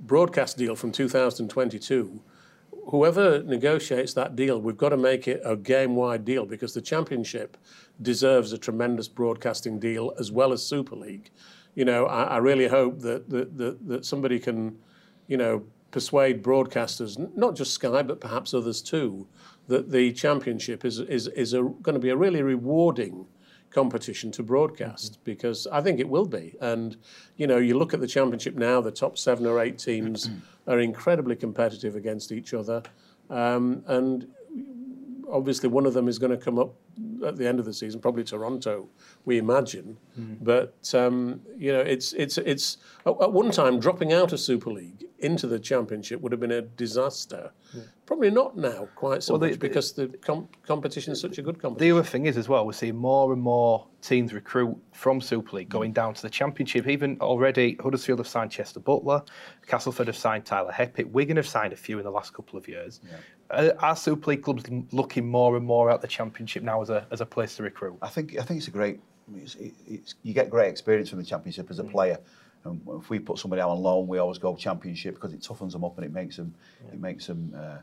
broadcast 0.00 0.56
deal 0.56 0.74
from 0.74 0.92
2022, 0.92 2.22
whoever 2.86 3.42
negotiates 3.42 4.14
that 4.14 4.36
deal, 4.36 4.58
we've 4.58 4.78
got 4.78 4.88
to 4.88 4.96
make 4.96 5.28
it 5.28 5.42
a 5.44 5.56
game-wide 5.56 6.24
deal 6.24 6.46
because 6.46 6.72
the 6.72 6.80
championship 6.80 7.58
deserves 8.00 8.54
a 8.54 8.58
tremendous 8.58 9.08
broadcasting 9.08 9.78
deal 9.78 10.14
as 10.18 10.32
well 10.32 10.54
as 10.54 10.66
Super 10.66 10.96
League. 10.96 11.30
You 11.74 11.84
know, 11.84 12.06
I, 12.06 12.22
I 12.22 12.36
really 12.38 12.66
hope 12.66 13.00
that, 13.00 13.28
that 13.28 13.58
that 13.58 13.86
that 13.88 14.04
somebody 14.06 14.38
can, 14.38 14.78
you 15.26 15.36
know, 15.36 15.64
persuade 15.90 16.42
broadcasters, 16.42 17.18
not 17.36 17.56
just 17.56 17.74
Sky 17.74 18.02
but 18.02 18.22
perhaps 18.22 18.54
others 18.54 18.80
too, 18.80 19.26
that 19.68 19.90
the 19.90 20.14
championship 20.14 20.86
is 20.86 20.98
is 20.98 21.26
is 21.28 21.52
going 21.52 21.94
to 21.94 21.98
be 21.98 22.08
a 22.08 22.16
really 22.16 22.42
rewarding 22.42 23.26
competition 23.70 24.30
to 24.32 24.42
broadcast 24.42 25.18
because 25.24 25.66
I 25.66 25.80
think 25.80 26.00
it 26.00 26.08
will 26.08 26.26
be. 26.26 26.54
And 26.60 26.96
you 27.36 27.46
know, 27.46 27.58
you 27.58 27.78
look 27.78 27.94
at 27.94 28.00
the 28.00 28.06
championship 28.06 28.54
now; 28.54 28.80
the 28.80 28.90
top 28.90 29.18
seven 29.18 29.46
or 29.46 29.60
eight 29.60 29.78
teams 29.78 30.30
are 30.66 30.80
incredibly 30.80 31.36
competitive 31.36 31.96
against 31.96 32.32
each 32.32 32.54
other, 32.54 32.82
um, 33.28 33.82
and 33.86 34.26
obviously 35.32 35.68
one 35.68 35.86
of 35.86 35.94
them 35.94 36.08
is 36.08 36.18
going 36.18 36.30
to 36.30 36.36
come 36.36 36.58
up 36.58 36.74
at 37.24 37.36
the 37.36 37.46
end 37.46 37.58
of 37.58 37.64
the 37.64 37.72
season, 37.72 38.00
probably 38.00 38.24
Toronto, 38.24 38.88
we 39.24 39.38
imagine. 39.38 39.96
But 40.42 40.92
um, 40.94 41.40
you 41.56 41.72
know, 41.72 41.80
it's 41.80 42.12
it's 42.12 42.36
it's 42.38 42.76
at, 43.06 43.32
one 43.32 43.50
time 43.50 43.80
dropping 43.80 44.12
out 44.12 44.32
of 44.32 44.40
Super 44.40 44.70
League 44.70 45.06
into 45.20 45.46
the 45.46 45.58
Championship 45.58 46.20
would 46.20 46.32
have 46.32 46.40
been 46.40 46.50
a 46.52 46.62
disaster. 46.62 47.52
Probably 48.06 48.30
not 48.30 48.56
now, 48.56 48.88
quite 48.96 49.22
so 49.22 49.34
Well, 49.34 49.40
the- 49.40 49.50
much, 49.50 49.58
because 49.60 49.92
the 49.92 50.08
com- 50.20 50.48
competition 50.66 51.12
is 51.12 51.20
such 51.20 51.38
a 51.38 51.42
good 51.42 51.60
competition. 51.62 51.88
The 51.94 51.98
other 52.00 52.08
thing 52.08 52.26
is 52.26 52.36
as 52.36 52.48
well, 52.48 52.66
we're 52.66 52.72
seeing 52.72 52.96
more 52.96 53.32
and 53.32 53.40
more 53.40 53.86
teams 54.02 54.32
recruit 54.34 54.76
from 54.92 55.20
Super 55.20 55.56
League 55.56 55.68
going 55.68 55.92
down 55.92 56.14
to 56.14 56.22
the 56.22 56.30
Championship. 56.30 56.88
Even 56.88 57.16
already, 57.20 57.76
Huddersfield 57.80 58.18
have 58.18 58.26
signed 58.26 58.50
Chester 58.50 58.80
Butler, 58.80 59.22
Castleford 59.66 60.08
have 60.08 60.16
signed 60.16 60.44
Tyler 60.44 60.72
Heppett, 60.72 61.08
Wigan 61.12 61.36
have 61.36 61.46
signed 61.46 61.72
a 61.72 61.76
few 61.76 61.98
in 61.98 62.04
the 62.04 62.10
last 62.10 62.34
couple 62.34 62.58
of 62.58 62.66
years. 62.66 63.00
Uh, 63.04 63.16
are 63.50 63.96
Super 63.96 64.30
League 64.30 64.42
clubs 64.42 64.64
looking 64.92 65.28
more 65.28 65.56
and 65.56 65.66
more 65.66 65.90
at 65.90 66.00
the 66.00 66.08
Championship 66.08 66.62
now 66.62 66.82
as 66.82 66.90
a, 66.90 67.06
as 67.10 67.20
a 67.20 67.26
place 67.26 67.56
to 67.56 67.62
recruit? 67.62 67.96
I 68.02 68.08
think 68.08 68.38
I 68.38 68.42
think 68.42 68.58
it's 68.58 68.68
a 68.68 68.72
great. 68.72 69.00
It's, 69.36 69.56
it's, 69.86 70.14
you 70.24 70.34
get 70.34 70.50
great 70.50 70.68
experience 70.68 71.08
from 71.08 71.20
the 71.20 71.24
Championship 71.24 71.70
as 71.70 71.78
a 71.78 71.84
mm. 71.84 71.90
player. 71.92 72.18
And 72.64 72.80
if 72.98 73.08
we 73.08 73.18
put 73.18 73.38
somebody 73.38 73.62
out 73.62 73.70
on 73.70 73.78
loan, 73.78 74.06
we 74.06 74.18
always 74.18 74.38
go 74.38 74.54
championship 74.54 75.14
because 75.14 75.32
it 75.32 75.40
toughens 75.40 75.72
them 75.72 75.84
up 75.84 75.96
and 75.96 76.04
it 76.04 76.12
makes 76.12 76.36
them 76.36 76.54
it 76.92 77.00
makes 77.00 77.26
them 77.26 77.54
uh, 77.56 77.78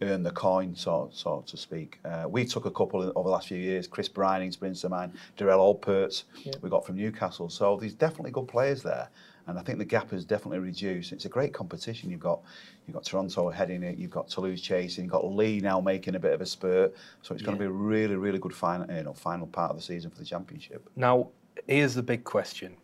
earn 0.00 0.22
the 0.22 0.30
coin, 0.30 0.74
so 0.76 1.10
so 1.12 1.42
to 1.46 1.56
speak. 1.56 1.98
Uh, 2.04 2.26
we 2.28 2.44
took 2.44 2.64
a 2.64 2.70
couple 2.70 3.02
over 3.02 3.12
the 3.12 3.34
last 3.34 3.48
few 3.48 3.58
years. 3.58 3.86
Chris 3.86 4.08
Brining 4.08 4.52
springs 4.52 4.80
to 4.82 4.88
mind. 4.88 5.12
Derrell 5.36 5.58
Olpherts 5.58 6.24
we 6.60 6.70
got 6.70 6.86
from 6.86 6.96
Newcastle. 6.96 7.48
So 7.48 7.76
there's 7.76 7.94
definitely 7.94 8.30
good 8.30 8.48
players 8.48 8.82
there. 8.82 9.08
And 9.48 9.58
I 9.58 9.62
think 9.62 9.78
the 9.78 9.84
gap 9.84 10.10
has 10.12 10.24
definitely 10.24 10.60
reduced. 10.60 11.12
It's 11.12 11.24
a 11.24 11.28
great 11.28 11.52
competition. 11.52 12.10
You've 12.10 12.20
got 12.20 12.42
you've 12.86 12.94
got 12.94 13.04
Toronto 13.04 13.50
heading 13.50 13.82
it. 13.82 13.98
You've 13.98 14.10
got 14.10 14.28
Toulouse 14.28 14.60
chasing. 14.60 15.04
You've 15.04 15.12
got 15.12 15.24
Leigh 15.24 15.60
now 15.60 15.80
making 15.80 16.14
a 16.14 16.20
bit 16.20 16.32
of 16.32 16.40
a 16.40 16.46
spurt. 16.46 16.94
So 17.22 17.34
it's 17.34 17.42
going 17.42 17.56
to 17.56 17.60
be 17.60 17.66
a 17.66 17.70
really 17.70 18.14
really 18.14 18.38
good 18.38 18.54
final 18.54 18.94
you 18.94 19.02
know 19.02 19.14
final 19.14 19.48
part 19.48 19.70
of 19.70 19.76
the 19.76 19.82
season 19.82 20.10
for 20.10 20.18
the 20.18 20.24
championship. 20.24 20.88
Now, 20.94 21.28
here's 21.66 21.94
the 21.94 22.04
big 22.04 22.22
question: 22.22 22.76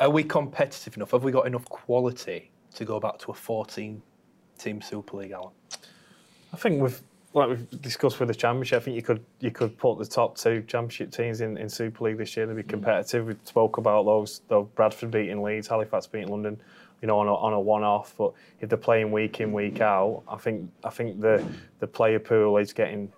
Are 0.00 0.10
we 0.10 0.22
competitive 0.22 0.96
enough? 0.96 1.10
Have 1.10 1.24
we 1.24 1.32
got 1.32 1.46
enough 1.46 1.64
quality 1.64 2.50
to 2.74 2.84
go 2.84 3.00
back 3.00 3.18
to 3.18 3.32
a 3.32 3.34
14-team 3.34 4.80
Super 4.80 5.16
League, 5.16 5.32
Alan? 5.32 5.52
I 6.52 6.56
think 6.56 6.80
we've 6.80 7.00
like 7.34 7.48
we've 7.50 7.82
discussed 7.82 8.18
with 8.20 8.28
the 8.28 8.34
championship. 8.34 8.80
I 8.80 8.84
think 8.84 8.96
you 8.96 9.02
could 9.02 9.24
you 9.40 9.50
could 9.50 9.76
put 9.76 9.98
the 9.98 10.06
top 10.06 10.36
two 10.36 10.62
championship 10.62 11.10
teams 11.10 11.40
in, 11.40 11.58
in 11.58 11.68
Super 11.68 12.04
League 12.04 12.16
this 12.16 12.36
year. 12.36 12.46
They'd 12.46 12.56
be 12.56 12.62
competitive. 12.62 13.26
We 13.26 13.34
spoke 13.44 13.76
about 13.76 14.04
those. 14.04 14.40
Though 14.48 14.64
Bradford 14.74 15.10
beating 15.10 15.42
Leeds, 15.42 15.68
Halifax 15.68 16.06
beating 16.06 16.28
London. 16.28 16.60
You 17.02 17.06
know, 17.06 17.18
on 17.20 17.28
a, 17.28 17.34
on 17.34 17.52
a 17.52 17.60
one-off. 17.60 18.14
But 18.18 18.32
if 18.60 18.68
they're 18.68 18.78
playing 18.78 19.12
week 19.12 19.40
in 19.40 19.52
week 19.52 19.80
out, 19.80 20.22
I 20.26 20.36
think 20.36 20.70
I 20.84 20.90
think 20.90 21.20
the 21.20 21.44
the 21.80 21.86
player 21.86 22.18
pool 22.18 22.56
is 22.56 22.72
getting 22.72 23.12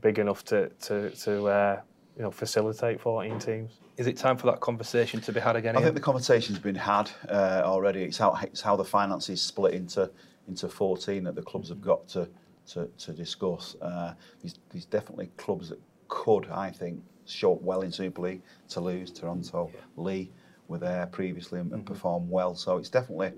big 0.00 0.18
enough 0.18 0.44
to 0.46 0.68
to 0.68 1.10
to 1.10 1.46
uh, 1.46 1.80
you 2.16 2.22
know 2.22 2.30
facilitate 2.30 3.00
14 3.00 3.38
teams. 3.38 3.72
Is 3.96 4.06
it 4.06 4.16
time 4.16 4.36
for 4.36 4.46
that 4.46 4.60
conversation 4.60 5.20
to 5.20 5.32
be 5.32 5.40
had 5.40 5.54
again? 5.56 5.76
I 5.76 5.80
think 5.80 5.94
the 5.94 6.00
conversation's 6.00 6.58
been 6.58 6.74
had 6.74 7.10
uh, 7.28 7.62
already. 7.64 8.02
It's 8.02 8.18
how 8.18 8.36
it's 8.42 8.60
how 8.60 8.74
the 8.76 8.84
finances 8.84 9.40
split 9.40 9.74
into 9.74 10.10
into 10.48 10.68
14 10.68 11.24
that 11.24 11.34
the 11.34 11.42
clubs 11.42 11.68
have 11.68 11.80
got 11.80 12.08
to 12.08 12.28
to, 12.68 12.88
to 12.98 13.12
discuss. 13.12 13.76
Uh, 13.80 14.14
there's, 14.42 14.58
there's 14.70 14.86
definitely 14.86 15.30
clubs 15.36 15.68
that 15.68 15.78
could, 16.08 16.48
I 16.50 16.70
think, 16.70 17.02
show 17.26 17.54
up 17.54 17.62
well 17.62 17.82
in 17.82 17.92
Super 17.92 18.22
League. 18.22 18.42
Toulouse, 18.68 19.10
Toronto, 19.10 19.70
Leigh 19.96 20.30
were 20.68 20.78
there 20.78 21.06
previously 21.06 21.60
and, 21.60 21.72
and 21.72 21.84
performed 21.84 22.30
well. 22.30 22.54
So 22.54 22.78
it's 22.78 22.88
definitely 22.88 23.32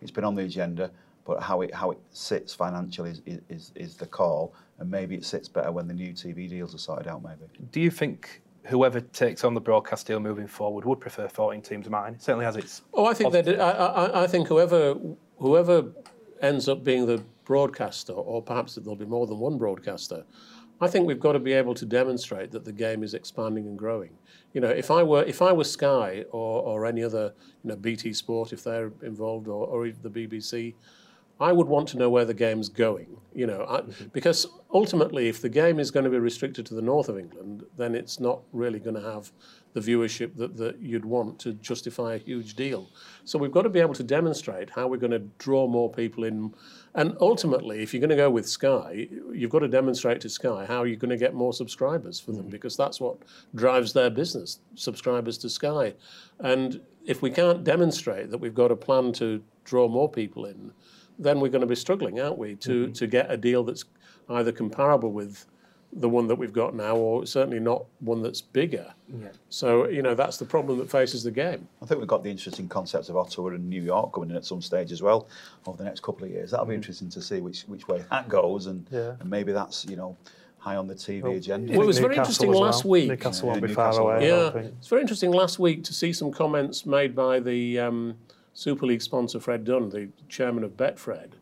it's 0.00 0.10
been 0.10 0.24
on 0.24 0.34
the 0.34 0.42
agenda. 0.42 0.90
But 1.24 1.42
how 1.42 1.62
it 1.62 1.74
how 1.74 1.90
it 1.90 1.98
sits 2.10 2.54
financially 2.54 3.10
is, 3.10 3.40
is, 3.48 3.72
is 3.74 3.96
the 3.96 4.06
call, 4.06 4.54
and 4.78 4.88
maybe 4.88 5.16
it 5.16 5.24
sits 5.24 5.48
better 5.48 5.72
when 5.72 5.88
the 5.88 5.94
new 5.94 6.12
TV 6.12 6.48
deals 6.48 6.72
are 6.72 6.78
sorted 6.78 7.08
out. 7.08 7.24
Maybe. 7.24 7.50
Do 7.72 7.80
you 7.80 7.90
think 7.90 8.42
whoever 8.66 9.00
takes 9.00 9.44
on 9.44 9.54
the 9.54 9.60
broadcast 9.60 10.06
deal 10.06 10.20
moving 10.20 10.46
forward 10.46 10.84
would 10.84 11.00
prefer 11.00 11.28
14 11.28 11.62
teams? 11.62 11.88
Mine 11.88 12.14
it 12.14 12.22
certainly 12.22 12.44
has 12.44 12.56
its. 12.56 12.82
Oh, 12.94 13.06
I 13.06 13.14
think 13.14 13.32
that 13.32 13.48
I, 13.60 13.70
I, 13.70 14.22
I 14.24 14.26
think 14.26 14.48
whoever 14.48 14.96
whoever 15.38 15.84
ends 16.42 16.68
up 16.68 16.84
being 16.84 17.06
the 17.06 17.22
broadcaster, 17.44 18.12
or 18.12 18.42
perhaps 18.42 18.74
there'll 18.74 18.96
be 18.96 19.06
more 19.06 19.26
than 19.26 19.38
one 19.38 19.56
broadcaster. 19.58 20.24
I 20.78 20.88
think 20.88 21.06
we've 21.06 21.20
got 21.20 21.32
to 21.32 21.38
be 21.38 21.54
able 21.54 21.74
to 21.74 21.86
demonstrate 21.86 22.50
that 22.50 22.64
the 22.64 22.72
game 22.72 23.02
is 23.02 23.14
expanding 23.14 23.66
and 23.66 23.78
growing. 23.78 24.10
You 24.52 24.60
know, 24.60 24.68
if 24.68 24.90
I 24.90 25.02
were 25.02 25.22
if 25.24 25.40
I 25.40 25.52
were 25.52 25.64
Sky 25.64 26.24
or, 26.32 26.62
or 26.62 26.86
any 26.86 27.02
other, 27.02 27.32
you 27.64 27.70
know, 27.70 27.76
BT 27.76 28.12
Sport 28.12 28.52
if 28.52 28.62
they're 28.62 28.92
involved, 29.02 29.48
or, 29.48 29.66
or 29.66 29.88
the 29.88 30.10
BBC, 30.10 30.74
I 31.38 31.52
would 31.52 31.66
want 31.66 31.88
to 31.88 31.98
know 31.98 32.08
where 32.08 32.24
the 32.24 32.34
game's 32.34 32.68
going. 32.68 33.16
You 33.34 33.46
know, 33.46 33.66
I, 33.68 33.80
mm-hmm. 33.80 34.06
because 34.14 34.46
ultimately, 34.72 35.28
if 35.28 35.42
the 35.42 35.50
game 35.50 35.78
is 35.78 35.90
going 35.90 36.04
to 36.04 36.10
be 36.10 36.18
restricted 36.18 36.64
to 36.66 36.74
the 36.74 36.80
north 36.80 37.10
of 37.10 37.18
England, 37.18 37.64
then 37.76 37.94
it's 37.94 38.18
not 38.18 38.40
really 38.52 38.78
going 38.78 38.96
to 38.96 39.02
have 39.02 39.30
the 39.74 39.80
viewership 39.80 40.34
that, 40.36 40.56
that 40.56 40.80
you'd 40.80 41.04
want 41.04 41.38
to 41.40 41.52
justify 41.52 42.14
a 42.14 42.18
huge 42.18 42.54
deal. 42.54 42.88
So 43.24 43.38
we've 43.38 43.52
got 43.52 43.62
to 43.62 43.68
be 43.68 43.80
able 43.80 43.92
to 43.92 44.02
demonstrate 44.02 44.70
how 44.70 44.88
we're 44.88 44.96
going 44.96 45.10
to 45.10 45.28
draw 45.36 45.66
more 45.66 45.92
people 45.92 46.24
in. 46.24 46.54
And 46.94 47.14
ultimately, 47.20 47.82
if 47.82 47.92
you're 47.92 48.00
going 48.00 48.08
to 48.08 48.16
go 48.16 48.30
with 48.30 48.48
Sky, 48.48 49.06
you've 49.30 49.50
got 49.50 49.58
to 49.58 49.68
demonstrate 49.68 50.22
to 50.22 50.30
Sky 50.30 50.64
how 50.64 50.84
you're 50.84 50.96
going 50.96 51.10
to 51.10 51.18
get 51.18 51.34
more 51.34 51.52
subscribers 51.52 52.18
for 52.18 52.32
them 52.32 52.44
mm-hmm. 52.44 52.50
because 52.52 52.74
that's 52.74 53.00
what 53.00 53.18
drives 53.54 53.92
their 53.92 54.08
business, 54.08 54.60
subscribers 54.76 55.36
to 55.36 55.50
Sky. 55.50 55.92
And 56.40 56.80
if 57.04 57.20
we 57.20 57.30
can't 57.30 57.62
demonstrate 57.62 58.30
that 58.30 58.38
we've 58.38 58.54
got 58.54 58.70
a 58.70 58.76
plan 58.76 59.12
to 59.14 59.42
draw 59.64 59.88
more 59.88 60.10
people 60.10 60.46
in, 60.46 60.72
then 61.18 61.40
we're 61.40 61.48
going 61.50 61.60
to 61.62 61.66
be 61.66 61.74
struggling, 61.76 62.20
aren't 62.20 62.38
we, 62.38 62.54
to, 62.56 62.88
to 62.92 63.06
get 63.06 63.30
a 63.30 63.36
deal 63.36 63.62
that's 63.64 63.84
either 64.28 64.52
comparable 64.52 65.12
with 65.12 65.46
the 65.92 66.08
one 66.08 66.26
that 66.26 66.34
we've 66.34 66.52
got 66.52 66.74
now, 66.74 66.94
or 66.96 67.24
certainly 67.24 67.60
not 67.60 67.84
one 68.00 68.20
that's 68.22 68.40
bigger. 68.42 68.92
So 69.48 69.88
you 69.88 70.02
know 70.02 70.14
that's 70.14 70.36
the 70.36 70.44
problem 70.44 70.78
that 70.78 70.90
faces 70.90 71.22
the 71.22 71.30
game. 71.30 71.66
I 71.82 71.86
think 71.86 72.00
we've 72.00 72.08
got 72.08 72.22
the 72.22 72.30
interesting 72.30 72.68
concepts 72.68 73.08
of 73.08 73.16
Ottawa 73.16 73.50
and 73.50 73.70
New 73.70 73.80
York 73.80 74.12
coming 74.12 74.30
in 74.30 74.36
at 74.36 74.44
some 74.44 74.60
stage 74.60 74.92
as 74.92 75.00
well 75.00 75.28
over 75.66 75.78
the 75.78 75.84
next 75.84 76.02
couple 76.02 76.24
of 76.24 76.30
years. 76.30 76.50
That'll 76.50 76.66
be 76.66 76.74
interesting 76.74 77.08
to 77.10 77.22
see 77.22 77.40
which 77.40 77.62
which 77.62 77.88
way 77.88 78.04
that 78.10 78.28
goes, 78.28 78.66
and, 78.66 78.86
Yeah. 78.90 79.14
and 79.20 79.30
maybe 79.30 79.52
that's 79.52 79.86
you 79.86 79.96
know 79.96 80.16
high 80.58 80.76
on 80.76 80.86
the 80.88 80.94
TV 80.94 81.36
agenda. 81.36 81.72
Well, 81.72 81.82
it 81.82 81.86
was 81.86 81.98
very 81.98 82.16
Newcastle 82.16 82.46
interesting 82.46 82.50
as 82.50 82.56
last 82.60 82.84
week. 82.84 83.08
Newcastle 83.08 83.46
Yeah, 83.46 83.52
won't 83.52 83.62
be 83.62 83.68
Newcastle. 83.68 84.04
far 84.04 84.16
away. 84.16 84.28
Yeah, 84.28 84.50
it's 84.78 84.88
very 84.88 85.00
interesting 85.02 85.30
last 85.30 85.58
week 85.60 85.84
to 85.84 85.94
see 85.94 86.12
some 86.12 86.32
comments 86.32 86.84
made 86.84 87.14
by 87.14 87.38
the 87.40 87.78
um, 87.78 88.16
Super 88.56 88.86
League 88.86 89.02
sponsor 89.02 89.38
Fred 89.38 89.64
Done, 89.64 89.90
the 89.90 90.08
chairman 90.30 90.64
of 90.64 90.78
Betfred, 90.78 91.32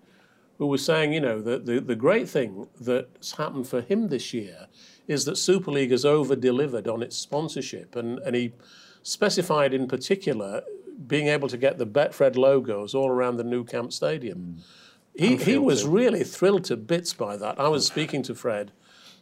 who 0.59 0.67
was 0.67 0.85
saying, 0.85 1.13
you 1.13 1.21
know, 1.21 1.41
that 1.41 1.65
the, 1.65 1.79
the 1.79 1.95
great 1.95 2.29
thing 2.29 2.67
that's 2.81 3.37
happened 3.37 3.69
for 3.69 3.81
him 3.81 4.09
this 4.09 4.35
year 4.35 4.67
is 5.07 5.25
that 5.25 5.39
Super 5.39 5.71
League 5.71 5.93
has 5.93 6.05
over 6.05 6.35
delivered 6.35 6.89
on 6.89 7.05
its 7.05 7.17
sponsorship. 7.17 7.95
And, 7.95 8.19
and 8.19 8.35
he 8.35 8.53
specified 9.05 9.73
in 9.73 9.87
particular 9.87 10.65
being 11.07 11.29
able 11.29 11.47
to 11.47 11.57
get 11.57 11.79
the 11.79 11.87
Betfred 11.87 12.35
logos 12.35 12.97
all 12.97 13.09
around 13.09 13.37
the 13.37 13.45
Nou 13.45 13.63
Camp 13.63 13.93
Stadium. 13.93 14.59
He, 15.15 15.37
he 15.37 15.57
was 15.57 15.87
really 15.87 16.25
thrilled 16.25 16.65
to 16.65 16.77
bits 16.77 17.15
by 17.15 17.37
that. 17.37 17.61
I 17.61 17.69
was 17.69 17.87
speaking 17.87 18.25
to 18.25 18.35
Fred, 18.35 18.73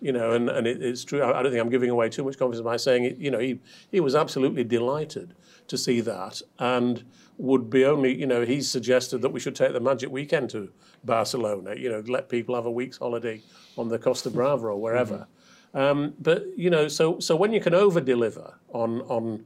you 0.03 0.11
know, 0.11 0.33
and, 0.33 0.51
and 0.51 0.67
it, 0.67 0.83
it's 0.83 1.05
true. 1.05 1.23
I, 1.23 1.39
I 1.39 1.43
don't 1.43 1.53
think 1.53 1.63
I'm 1.63 1.71
giving 1.71 1.91
away 1.91 2.09
too 2.09 2.25
much 2.25 2.37
confidence 2.37 2.65
by 2.65 2.77
saying, 2.77 3.05
it, 3.05 3.19
you 3.19 3.31
know, 3.31 3.39
he, 3.39 3.61
he 3.93 4.01
was 4.01 4.17
absolutely 4.17 4.65
delighted 4.65 5.35
to 5.69 5.79
see 5.79 6.01
that 6.01 6.43
and 6.59 7.05
would 7.39 7.71
be 7.71 7.85
only, 7.85 8.13
you 8.13 8.27
know, 8.27 8.45
he 8.45 8.61
suggested 8.61 9.23
that 9.23 9.31
we 9.31 9.39
should 9.39 9.55
take 9.55 9.73
the 9.73 9.81
magic 9.81 10.11
weekend 10.11 10.51
to 10.51 10.71
Barcelona, 11.05 11.77
you 11.77 11.89
know, 11.89 12.03
let 12.09 12.29
people 12.29 12.55
have 12.57 12.67
a 12.67 12.71
week's 12.71 12.99
holiday 12.99 13.41
on 13.79 13.89
the 13.89 13.99
Costa 13.99 14.29
Brava 14.29 14.67
or 14.67 14.81
wherever. 14.81 15.27
Um, 15.73 16.15
but, 16.21 16.47
you 16.57 16.69
know, 16.69 16.89
so, 16.89 17.21
so 17.21 17.37
when 17.37 17.53
you 17.53 17.61
can 17.61 17.73
over 17.73 18.01
deliver 18.01 18.55
on, 18.73 19.03
on, 19.03 19.45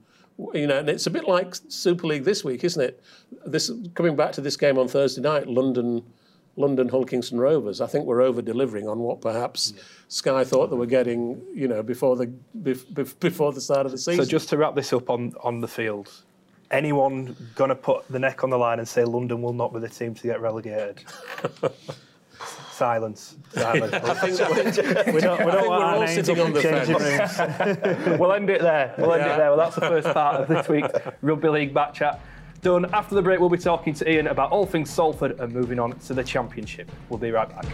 you 0.55 0.67
know, 0.67 0.79
and 0.79 0.89
it's 0.89 1.07
a 1.07 1.11
bit 1.11 1.29
like 1.29 1.55
Super 1.69 2.07
League 2.07 2.25
this 2.25 2.43
week, 2.45 2.65
isn't 2.65 2.83
it? 2.83 3.03
This 3.45 3.71
coming 3.95 4.17
back 4.17 4.33
to 4.33 4.41
this 4.41 4.57
game 4.57 4.79
on 4.79 4.89
Thursday 4.89 5.21
night, 5.21 5.49
London, 5.49 6.03
London 6.57 6.89
Hull 6.89 7.05
Kingston 7.05 7.39
Rovers. 7.39 7.81
I 7.81 7.87
think 7.87 8.07
we're 8.07 8.23
over 8.23 8.41
delivering 8.43 8.89
on 8.89 8.99
what 9.01 9.21
perhaps 9.21 9.75
Sky 10.09 10.43
thought 10.45 10.69
they 10.71 10.77
were 10.77 10.87
getting, 10.87 11.41
you 11.55 11.69
know, 11.69 11.83
before 11.83 12.17
the 12.17 12.27
bef- 12.59 12.85
bef- 12.93 13.19
before 13.21 13.53
the 13.53 13.61
start 13.61 13.85
of 13.87 13.93
the 13.93 13.99
season. 13.99 14.25
So 14.25 14.31
just 14.31 14.49
to 14.51 14.57
wrap 14.57 14.75
this 14.75 14.93
up 14.93 15.11
on, 15.11 15.35
on 15.43 15.61
the 15.61 15.69
field, 15.69 16.11
anyone 16.71 17.37
going 17.55 17.69
to 17.69 17.75
put 17.75 18.09
the 18.09 18.19
neck 18.19 18.43
on 18.43 18.51
the 18.51 18.59
line 18.59 18.79
and 18.79 18.89
say 18.89 19.05
London 19.05 19.43
will 19.43 19.53
not 19.53 19.73
be 19.75 19.81
the 19.81 19.89
team 19.89 20.15
to 20.15 20.23
get 20.23 20.41
relegated? 20.41 21.05
Silence. 22.71 23.37
Silence. 23.53 23.93
I 23.95 24.15
think, 24.15 24.41
I 24.41 24.71
think, 24.71 25.07
We 25.15 25.21
don't, 25.21 25.39
we 25.39 25.51
I 25.51 25.55
don't 25.55 25.61
think 25.61 25.69
want 25.69 25.69
we're 25.69 25.77
our 25.77 25.95
all 25.95 26.01
names 26.01 26.15
sitting 26.15 26.41
on 26.41 26.53
the 26.53 26.61
fence. 26.61 28.19
we'll 28.21 28.33
end 28.35 28.51
it 28.51 28.61
there. 28.61 28.95
We'll 28.99 29.13
end 29.15 29.23
Yeah. 29.25 29.35
it 29.35 29.39
there. 29.39 29.49
Well, 29.49 29.57
that's 29.59 29.75
the 29.77 29.81
first 29.83 30.09
part 30.09 30.43
of 30.43 30.49
this 30.49 30.69
week's 30.69 30.93
Rugby 31.23 31.49
League 31.49 31.73
back 31.75 31.95
chat. 31.95 32.21
Done. 32.67 32.93
After 32.93 33.15
the 33.15 33.23
break, 33.23 33.39
we'll 33.39 33.49
be 33.49 33.59
talking 33.59 33.95
to 33.95 34.11
Ian 34.11 34.27
about 34.27 34.51
all 34.51 34.67
things 34.67 34.91
Salford 34.91 35.39
and 35.39 35.53
moving 35.53 35.79
on 35.79 35.97
to 36.01 36.15
the 36.15 36.25
Championship. 36.25 36.91
We'll 37.09 37.17
be 37.17 37.31
right 37.31 37.49
back. 37.49 37.65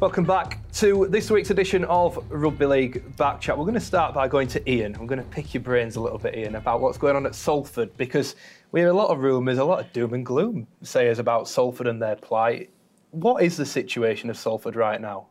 Welcome 0.00 0.24
back 0.24 0.58
to 0.72 1.06
this 1.10 1.30
week's 1.30 1.50
edition 1.50 1.84
of 1.84 2.18
Rugby 2.28 2.66
League 2.66 3.16
Back 3.16 3.40
Chat. 3.40 3.56
We're 3.56 3.66
going 3.66 3.74
to 3.74 3.80
start 3.80 4.14
by 4.14 4.26
going 4.26 4.48
to 4.48 4.68
Ian. 4.68 4.96
I'm 4.96 5.06
going 5.06 5.22
to 5.22 5.28
pick 5.30 5.54
your 5.54 5.62
brains 5.62 5.94
a 5.94 6.00
little 6.00 6.18
bit, 6.18 6.36
Ian, 6.36 6.56
about 6.56 6.80
what's 6.80 6.98
going 6.98 7.14
on 7.14 7.24
at 7.24 7.36
Salford 7.36 7.96
because 7.98 8.34
we 8.72 8.80
hear 8.80 8.88
a 8.88 8.92
lot 8.92 9.10
of 9.10 9.20
rumours, 9.20 9.58
a 9.58 9.64
lot 9.64 9.78
of 9.78 9.92
doom 9.92 10.12
and 10.12 10.26
gloom 10.26 10.66
sayers 10.82 11.20
about 11.20 11.46
Salford 11.46 11.86
and 11.86 12.02
their 12.02 12.16
plight. 12.16 12.70
What 13.12 13.44
is 13.44 13.56
the 13.56 13.64
situation 13.64 14.28
of 14.28 14.36
Salford 14.36 14.74
right 14.74 15.00
now? 15.00 15.28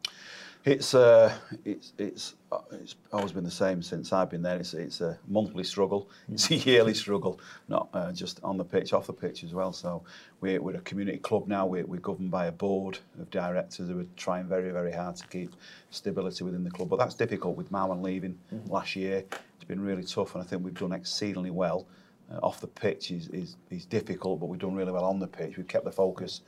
It's 0.67 0.93
uh, 0.93 1.33
it's 1.63 1.93
it's 1.97 2.35
uh, 2.51 2.57
it's 2.71 2.97
always 3.13 3.31
been 3.31 3.45
the 3.45 3.49
same 3.49 3.81
since 3.81 4.11
I've 4.11 4.29
been 4.29 4.41
there. 4.41 4.57
It's 4.57 4.73
it's 4.73 4.99
a 4.99 5.17
monthly 5.25 5.63
struggle. 5.63 6.09
It's 6.29 6.51
a 6.51 6.55
yearly 6.55 6.93
struggle, 6.93 7.39
not 7.69 7.87
uh, 7.93 8.11
just 8.11 8.41
on 8.43 8.57
the 8.57 8.65
pitch, 8.65 8.91
off 8.91 9.07
the 9.07 9.13
pitch 9.13 9.45
as 9.45 9.53
well. 9.53 9.71
So 9.71 10.03
we're, 10.41 10.61
we're 10.61 10.75
a 10.75 10.81
community 10.81 11.19
club 11.19 11.47
now. 11.47 11.65
We're, 11.65 11.85
we're 11.85 12.01
governed 12.01 12.31
by 12.31 12.47
a 12.47 12.51
board 12.51 12.99
of 13.17 13.29
directors 13.31 13.87
who 13.87 14.01
are 14.01 14.05
trying 14.17 14.49
very 14.49 14.71
very 14.71 14.91
hard 14.91 15.15
to 15.15 15.27
keep 15.27 15.55
stability 15.89 16.43
within 16.43 16.65
the 16.65 16.71
club. 16.71 16.89
But 16.89 16.99
that's 16.99 17.15
difficult 17.15 17.55
with 17.55 17.71
Marwan 17.71 18.03
leaving 18.03 18.37
last 18.67 18.93
year. 18.97 19.23
It's 19.55 19.63
been 19.69 19.79
really 19.79 20.03
tough, 20.03 20.35
and 20.35 20.43
I 20.43 20.45
think 20.45 20.65
we've 20.65 20.73
done 20.73 20.91
exceedingly 20.91 21.51
well. 21.51 21.87
Uh, 22.29 22.39
off 22.43 22.59
the 22.59 22.67
pitch 22.67 23.11
is, 23.11 23.29
is 23.29 23.55
is 23.69 23.85
difficult, 23.85 24.41
but 24.41 24.47
we've 24.47 24.59
done 24.59 24.75
really 24.75 24.91
well 24.91 25.05
on 25.05 25.19
the 25.19 25.27
pitch. 25.27 25.55
We've 25.55 25.65
kept 25.65 25.85
the 25.85 25.93
focus 25.93 26.41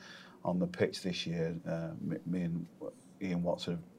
on 0.44 0.60
the 0.60 0.68
pitch 0.68 1.04
this 1.04 1.26
year. 1.26 1.56
Uh, 1.66 1.92
me, 2.02 2.18
me 2.26 2.42
and 2.42 2.68
Ian 3.22 3.44
Watson 3.44 3.76
have 3.76 3.99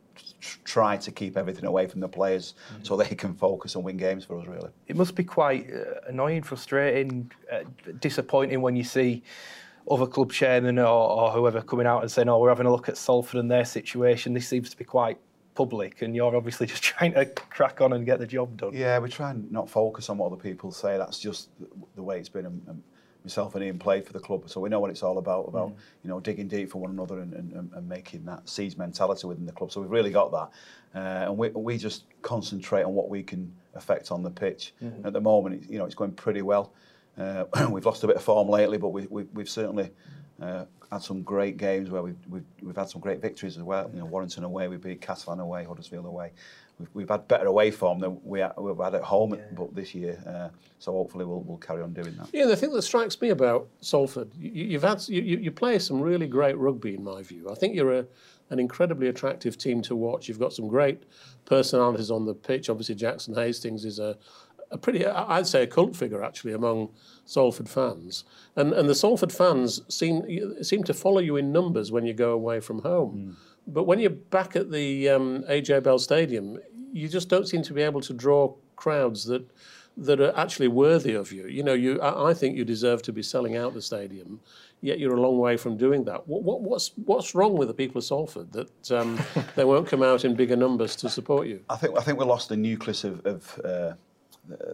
try 0.65 0.97
to 0.97 1.11
keep 1.13 1.37
everything 1.37 1.65
away 1.65 1.87
from 1.87 2.01
the 2.01 2.09
players 2.09 2.55
so 2.83 2.97
they 2.97 3.15
can 3.15 3.35
focus 3.35 3.75
and 3.75 3.85
win 3.85 3.97
games 3.97 4.25
for 4.25 4.39
us 4.39 4.47
really 4.47 4.71
It 4.87 4.97
must 4.97 5.15
be 5.15 5.25
quite 5.25 5.71
uh, 5.73 6.01
annoying, 6.09 6.43
frustrating, 6.43 7.31
uh, 7.53 7.61
disappointing 8.01 8.61
when 8.61 8.77
you 8.77 8.85
see 8.85 9.23
other 9.91 10.07
club 10.07 10.33
chairmen 10.33 10.79
or, 10.79 10.87
or 10.87 11.31
whoever 11.31 11.63
coming 11.63 11.87
out 11.87 12.03
and 12.03 12.11
saying, 12.11 12.29
"Oh, 12.29 12.39
we're 12.39 12.49
having 12.51 12.67
a 12.67 12.71
look 12.71 12.89
at 12.89 12.97
Salford 12.97 13.41
and 13.41 13.51
their 13.51 13.65
situation." 13.65 14.35
This 14.35 14.47
seems 14.47 14.71
to 14.71 14.77
be 14.77 14.85
quite 14.85 15.19
public, 15.55 16.03
and 16.03 16.15
you're 16.15 16.37
obviously 16.37 16.67
just 16.75 16.83
trying 16.83 17.13
to 17.15 17.27
crack 17.27 17.81
on 17.81 17.93
and 17.93 18.07
get 18.07 18.19
the 18.19 18.27
job 18.27 18.57
done. 18.57 18.73
yeah 18.73 18.99
we 18.99 19.09
try 19.09 19.31
and 19.31 19.51
not 19.51 19.69
focus 19.69 20.09
on 20.09 20.19
what 20.19 20.27
other 20.33 20.41
people 20.41 20.71
say 20.71 20.97
that's 20.97 21.19
just 21.19 21.49
the, 21.59 21.67
the 21.97 22.03
way 22.03 22.19
it's 22.19 22.29
been 22.29 22.47
and, 22.47 22.63
and 22.69 22.83
myself 23.25 23.55
and 23.55 23.65
Ian 23.65 23.79
played 23.79 24.05
for 24.07 24.13
the 24.13 24.21
club, 24.21 24.49
so 24.49 24.61
we 24.61 24.69
know 24.69 24.81
what 24.81 24.91
it's 24.91 25.03
all 25.03 25.19
about, 25.19 25.49
about, 25.49 25.71
mm. 25.71 25.77
you 26.03 26.11
know, 26.11 26.21
digging 26.21 26.49
deep 26.49 26.71
for 26.71 26.79
one 26.79 26.91
another 26.91 27.21
and, 27.21 27.33
and, 27.33 27.71
and 27.73 27.89
making 27.89 28.25
that 28.25 28.49
seeds 28.49 28.77
mentality 28.77 29.27
within 29.27 29.47
the 29.47 29.53
club. 29.53 29.71
So 29.71 29.81
we've 29.81 29.91
really 29.91 30.11
got 30.11 30.31
that. 30.33 30.51
Uh, 30.99 31.27
and 31.27 31.37
we, 31.39 31.49
we 31.51 31.79
just 31.79 32.05
concentrate 32.23 32.83
on 32.83 32.95
what 32.95 33.09
we 33.09 33.23
can 33.23 33.53
affect 33.75 34.11
on 34.11 34.23
the 34.23 34.31
pitch. 34.31 34.75
Mm. 34.83 35.07
At 35.07 35.13
the 35.13 35.21
moment, 35.21 35.71
you 35.71 35.79
know, 35.79 35.85
it's 35.85 35.95
going 35.95 36.13
pretty 36.13 36.43
well. 36.43 36.73
Uh, 37.19 37.45
we've 37.71 37.87
lost 37.87 38.05
a 38.05 38.07
bit 38.07 38.17
of 38.17 38.23
form 38.23 38.49
lately, 38.49 38.79
but 38.79 38.89
we, 38.89 39.07
we, 39.09 39.25
we've 39.35 39.49
certainly 39.49 39.91
uh, 40.41 40.65
had 40.91 41.03
some 41.03 41.23
great 41.23 41.57
games 41.57 41.91
where 41.91 42.03
we've, 42.03 42.19
we've, 42.29 42.45
we've 42.63 42.77
had 42.77 42.89
some 42.89 43.01
great 43.01 43.21
victories 43.21 43.57
as 43.57 43.63
well. 43.63 43.91
You 43.93 44.01
know, 44.01 44.07
Warrington 44.07 44.45
away, 44.45 44.69
we 44.69 44.77
beat 44.77 45.01
Catalan 45.01 45.41
away, 45.41 45.65
Huddersfield 45.65 46.07
away. 46.07 46.33
We've, 46.81 46.89
we've 46.95 47.09
had 47.09 47.29
better 47.29 47.47
away 47.47 47.71
form 47.71 48.01
than 48.01 48.19
we 48.25 48.41
ha- 48.41 48.55
we've 48.57 48.77
had 48.79 48.95
at 48.95 49.03
home 49.03 49.39
but 49.53 49.75
this 49.75 49.95
year. 49.95 50.19
Uh, 50.27 50.49
so 50.79 50.93
hopefully 50.93 51.27
we'll, 51.27 51.43
we'll 51.43 51.59
carry 51.59 51.83
on 51.83 51.93
doing 51.93 52.17
that. 52.17 52.29
Yeah, 52.33 52.47
the 52.47 52.57
thing 52.57 52.73
that 52.73 52.83
strikes 52.83 53.21
me 53.21 53.29
about 53.29 53.69
Salford, 53.81 54.31
you, 54.35 54.65
you've 54.65 54.83
had 54.83 55.07
you, 55.07 55.21
you 55.21 55.37
you 55.37 55.51
play 55.51 55.79
some 55.79 56.01
really 56.01 56.27
great 56.27 56.57
rugby 56.57 56.95
in 56.95 57.05
my 57.05 57.23
view. 57.23 57.51
I 57.51 57.55
think 57.55 57.75
you're 57.75 57.99
a, 57.99 58.07
an 58.49 58.59
incredibly 58.59 59.09
attractive 59.09 59.59
team 59.59 59.83
to 59.83 59.95
watch. 59.95 60.27
You've 60.27 60.41
got 60.41 60.53
some 60.53 60.69
great 60.69 61.03
personalities 61.45 62.11
on 62.11 62.25
the 62.25 62.35
pitch. 62.35 62.71
Obviously, 62.71 62.95
Jackson 62.95 63.35
Hastings 63.35 63.85
is 63.85 63.99
a, 63.99 64.17
a 64.71 64.79
pretty, 64.79 65.05
I- 65.07 65.39
I'd 65.39 65.47
say, 65.47 65.63
a 65.63 65.67
cult 65.67 65.97
figure 65.97 66.23
actually 66.23 66.53
among 66.53 66.91
Salford 67.25 67.69
fans. 67.69 68.25
And 68.57 68.73
and 68.73 68.89
the 68.89 68.95
Salford 68.95 69.33
fans 69.33 69.83
seem 69.89 70.63
seem 70.63 70.85
to 70.85 70.95
follow 70.95 71.21
you 71.21 71.37
in 71.37 71.53
numbers 71.53 71.91
when 71.93 72.05
you 72.07 72.15
go 72.15 72.33
away 72.33 72.61
from 72.61 72.81
home. 72.83 73.37
But 73.67 73.85
when 73.85 73.99
you're 73.99 74.11
back 74.11 74.57
at 74.57 74.71
the 74.71 75.09
um, 75.11 75.45
AJ 75.49 75.83
Bell 75.85 75.99
Stadium, 75.99 76.59
you 76.93 77.09
just 77.09 77.29
don't 77.29 77.47
seem 77.47 77.63
to 77.63 77.73
be 77.73 77.83
able 77.83 78.01
to 78.01 78.13
draw 78.13 78.55
crowds 78.77 79.25
that 79.27 79.45
that 79.97 80.21
are 80.21 80.33
actually 80.37 80.69
worthy 80.69 81.15
of 81.15 81.31
you. 81.33 81.47
You 81.47 81.63
know, 81.63 81.75
you 81.75 82.01
I, 82.01 82.31
I 82.31 82.35
think 82.35 82.57
you 82.57 82.65
deserve 82.65 83.03
to 83.03 83.13
be 83.13 83.23
selling 83.23 83.57
out 83.57 83.75
the 83.75 83.83
stadium, 83.83 84.41
yet 84.81 84.99
you're 84.99 85.15
a 85.15 85.21
long 85.21 85.39
way 85.39 85.57
from 85.57 85.77
doing 85.77 86.05
that. 86.05 86.27
What, 86.27 86.43
what, 86.43 86.63
what's 86.63 86.93
what's 87.05 87.35
wrong 87.35 87.55
with 87.57 87.69
the 87.69 87.75
people 87.75 87.99
of 87.99 88.05
Salford 88.05 88.53
that 88.53 88.91
um, 88.91 89.19
they 89.57 89.65
won't 89.65 89.87
come 89.89 90.03
out 90.03 90.25
in 90.25 90.35
bigger 90.35 90.57
numbers 90.57 90.97
to 90.97 91.09
support 91.09 91.47
you? 91.49 91.61
I 91.69 91.77
think 91.77 91.99
I 91.99 92.03
think 92.03 92.19
we 92.19 92.25
lost 92.25 92.49
the 92.49 92.57
nucleus 92.57 93.05
of, 93.05 93.25
of 93.27 93.61
uh, 93.65 93.93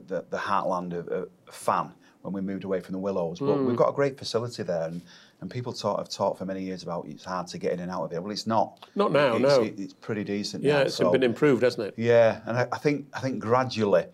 the, 0.06 0.24
the, 0.30 0.36
heartland 0.36 0.92
of, 0.94 1.08
of 1.08 1.28
fan 1.50 1.92
when 2.22 2.32
we 2.32 2.40
moved 2.40 2.64
away 2.64 2.80
from 2.80 2.92
the 2.92 2.98
Willows. 2.98 3.38
But 3.38 3.54
Hmm. 3.56 3.66
we've 3.66 3.76
got 3.76 3.88
a 3.88 3.92
great 3.92 4.18
facility 4.18 4.62
there, 4.62 4.84
and, 4.88 5.00
and 5.40 5.50
people 5.50 5.72
talk, 5.72 5.98
have 5.98 6.08
talked 6.08 6.38
for 6.38 6.44
many 6.44 6.62
years 6.62 6.82
about 6.82 7.06
it's 7.06 7.24
hard 7.24 7.46
to 7.48 7.58
get 7.58 7.72
in 7.72 7.80
and 7.80 7.90
out 7.90 8.04
of 8.04 8.12
it. 8.12 8.22
Well, 8.22 8.32
it's 8.32 8.46
not. 8.46 8.86
Not 8.94 9.12
now, 9.12 9.34
It's, 9.36 9.42
no. 9.42 9.62
it- 9.62 9.78
it's 9.78 9.92
pretty 9.94 10.24
decent. 10.24 10.64
Yeah, 10.64 10.74
now, 10.78 10.80
it's 10.82 10.94
so- 10.96 11.10
been 11.12 11.22
improved, 11.22 11.62
hasn't 11.62 11.86
it? 11.88 11.94
Yeah, 11.96 12.40
and 12.46 12.56
I, 12.58 12.68
I 12.72 12.78
think 12.78 13.06
I 13.14 13.20
think 13.20 13.38
gradually, 13.38 14.06